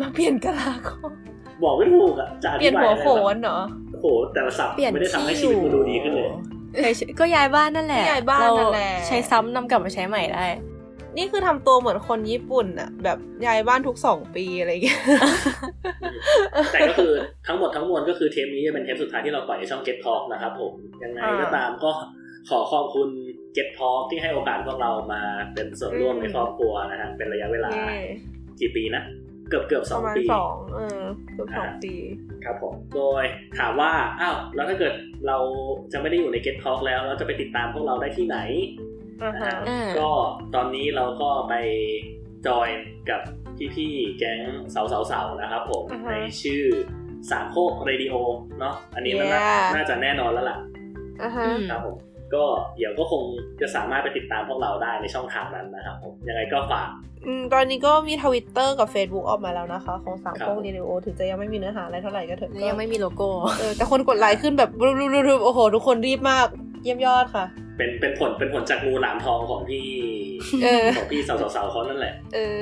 [0.00, 3.58] มาเปลี่ยนกะลาคอๆ บอกไม่ถูกอะจะอเปลี่ธิยนบายหัวอะไรโขแบบนเหรอ
[3.92, 6.28] โอ้โหแต่ละศัพท์เปลี่ยนไม่ได้ทำให้ที่ชีวิตอยู่กูดูดีขึ้นเลย
[6.96, 10.46] เฉยๆก็ย้ายบ้านนั่นแหละย้ายบ้านนั่นแหละเราใช้ซ้ำนำกลับมาใช้ใหม่ได้
[11.16, 15.00] นี่คือทำตัวเหมือนคนญี่ปุ่นอะแบบย้ายบ้านทุกสองปีอะไรอย่างเงี้ย
[16.72, 17.12] แต่ก็คือ
[17.46, 20.72] ทั้งหมดทั้งมวลก็คือเทปนี้จะเป็นเทปสุดท้ายที่เราปล่อยในช่อง Get Talk นะครับผม
[21.02, 21.90] ยังไงอ่าก็ตามก็
[22.48, 23.08] ขอขอบคุณ
[23.56, 25.22] Get Talk ที่ให้โอกาสพวกเรามา
[25.54, 27.98] เป็นส่วนร่วมอืมในครอบครัวนะฮะเป็นระยะเวลาเย่
[28.60, 29.02] กี่ปีนะ
[29.48, 31.02] เกือบเกือบปสองระมาณปีสองเออ
[31.34, 31.94] เกือบสองปี
[32.44, 33.24] ครับผม โดย
[33.58, 34.94] ถามว่า อ้าว แล้วถ้าเกิด
[35.26, 35.38] เรา
[35.92, 38.38] จะไม่ได้อยู่ใน Get Talk แล้ว เราจะไปติดตามพวกเราได้ที่ไหน
[39.22, 40.10] อ่าฮะอ่าก็
[40.54, 41.54] ตอนนี้เราก็ไป
[42.46, 42.68] จอย
[43.10, 43.20] กับ
[43.74, 44.40] พี่ๆแก๊ง
[44.70, 46.64] เสาเสาเสาๆนะครับผมอือฮะในชื่อ
[47.30, 48.14] สามโคกเรดิโอ
[48.60, 50.58] เนาะ อันนี้มันน่า Yeah น่าจะแน่นอนแล้วล่ะ
[51.22, 51.96] อ่าฮะครับผม
[52.34, 52.44] ก็
[52.76, 53.22] เดี๋ยวก็คง
[53.60, 56.88] จะสามารถไปติดตามพวกเราได้ในช่องทางนั้นนะครับผมยังไงก็ฝาก
[57.26, 63.28] อืมตอนนี้ก็มีทวิตเตอร์กับ Facebook ออกมาแล้วนะคะ ของสามครับโคกเรดิโอถึงจะยังไม่มีเนื้อหาอะไรเท่าไหร่ก็เถอะแล้วยังไม่มีโลโก้
[63.58, 66.46] เออแต่คนกดไลค์ขึ้นแบบรูปๆๆๆโอ้โห ทุกคนรีบมาก
[66.82, 67.44] เยี่ยมยอดค่ะ
[67.76, 69.86] เป็นเป็นผลเป็นผลจากงูหลามทองของพี่
[70.64, 72.56] เออของพี่สาวสาวๆเขานั่นแหละ เออ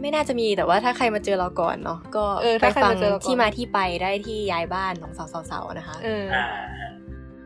[0.00, 5.12] ไม่น่าจะมีแต่ว่าถ้าใครมาเจอเราก่อนเนาะก็เออไปถ้าใครฟังมาเจอเราก่อนที่มาที่ไปได้ที่ย้ายบ้านของ
[5.50, 6.44] สาวๆๆนะคะ เอออ่า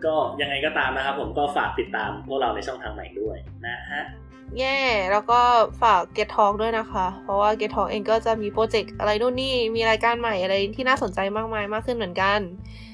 [0.06, 3.36] ก็ยังไงก็ตามนะครับผมก็ฝากติดตามพวกเราในช่องทางใหม่ด้วย
[3.66, 4.02] นะฮะ
[4.58, 4.78] แย่
[5.12, 5.40] แล้วก็
[5.82, 12.40] ฝาก Get Talk ด้วยนะคะ เพราะว่า Get Talk เองก็จะมีโปรเจกต์อะไรนู่นนี่ มีรายการใหม่อะไรที่น่าสนใจมากมายมากขึ้นเหมือนกัน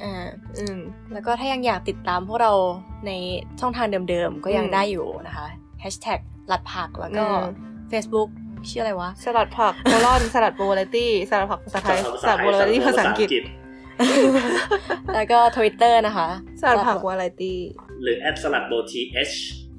[0.02, 0.26] อ่า
[0.58, 0.78] อืม
[1.12, 2.52] แล้วก็ถ้ายังอยากติดตามพวกเรา
[3.06, 3.10] ใน
[3.60, 5.46] ช่องทางเดิมๆ ก็ยังอืมได้อยู่นะคะ
[5.80, 7.44] แฮชแท็กหลัดผักแล้วก็อืม
[7.92, 8.28] Facebook
[8.70, 13.28] ชื่ออะไรวะ สลัดผักโคลอนสลัดโบเลตี้สลัดผักภาษาไทยสลัดโบเลตี้ภาษาอังกฤษ
[15.14, 16.28] แล้วก็ Twitter นะคะ
[16.60, 17.58] สลัดผักวาไรตี้
[18.02, 19.32] หรือ at SaladBowlTH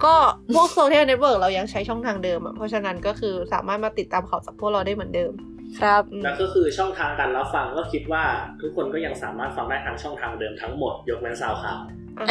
[0.03, 0.15] ก็
[0.56, 5.34] พวกโซเชียลเน็ตเวิร์กเรายังใช้ช่องทางเดิมอะเพราะฉะนั้นก็คือสามารถมาติดตามข่าวจากพวกเราได้เหมือนเดิม
[5.80, 8.23] ครับแล้วก็คือช่องทางการรับฟังก็คิดว่า
[8.61, 11.80] ทุกคนก็ยังสามารถฟังได้ทางช่องทางเดิมทั้งหมด ยกเว้นซาวข่าว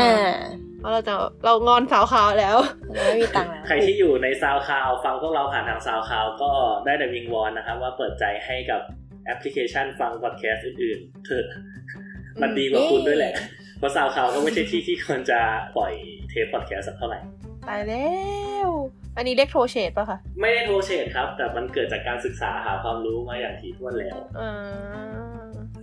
[0.01, 0.31] อ่า
[0.81, 1.15] เพราะเราจะ
[1.45, 2.57] เรางอนสาวขาวแล้ว
[2.95, 6.51] เราไม่มีตังค์แล้วใครที่อยู่ในซาวข่าว ฟังพวกเราผ่านทางซาวข่าวก็
[6.85, 8.81] ได้แต่วิงวอนนะครับว่าเปิดใจให้กับ
[9.31, 11.47] แอปพลิเคชันฟังพอดแคสต์อื่นๆเถอะ
[12.43, 13.35] มันดีกว่าคุณด้วยแหละ
[13.79, 15.41] เพราะ SoundCloud ก็ไม่ใช่ที่ที่ควรจะ
[15.77, 15.93] ปล่อย
[16.31, 17.19] เทปพอดแคสต์สักเท่าไหร่
[17.69, 18.09] ตายแล้
[18.67, 18.69] ว
[19.17, 24.53] อันนี้เรียก throw shade ป่ะคะ ไม่ได้ throw shade ครับ แต่มันเกิดจากการศึกษาหาความรู้มาอย่างถี่ถ้วนแล้วอ่า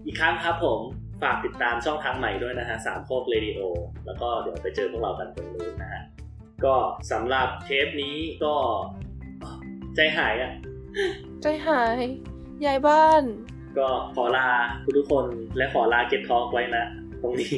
[0.05, 0.79] อีกครั้งครับผม
[1.21, 3.59] ฝากติดตามช่องทางใหม่ด้วยนะฮะสามโคกเรดิโอ
[4.05, 6.03] แล้วก็เดี๋ยวไปเจอพวกเรากันตรงนู้นนะฮะ
[6.65, 6.75] ก็
[7.11, 8.55] สำหรับเทปนี้ก็
[9.95, 10.51] ใจหายอะ
[11.41, 12.03] ใจหาย
[12.65, 13.23] ยายบ้าน
[13.77, 14.47] ก็ขอลา
[14.97, 15.25] ทุกๆคน
[15.57, 16.83] และขอลาเก็ตทอกไว้นะ
[17.21, 17.53] ตรงนี้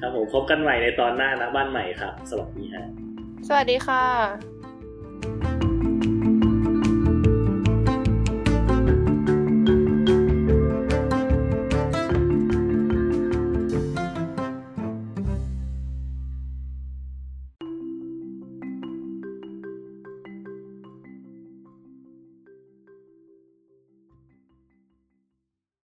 [0.00, 2.84] ครับผมพบกันใหม่ในตอนหน้านะบ้านใหม่ครับ สวัสดีฮะ
[3.48, 5.55] สวัสดีค่ะ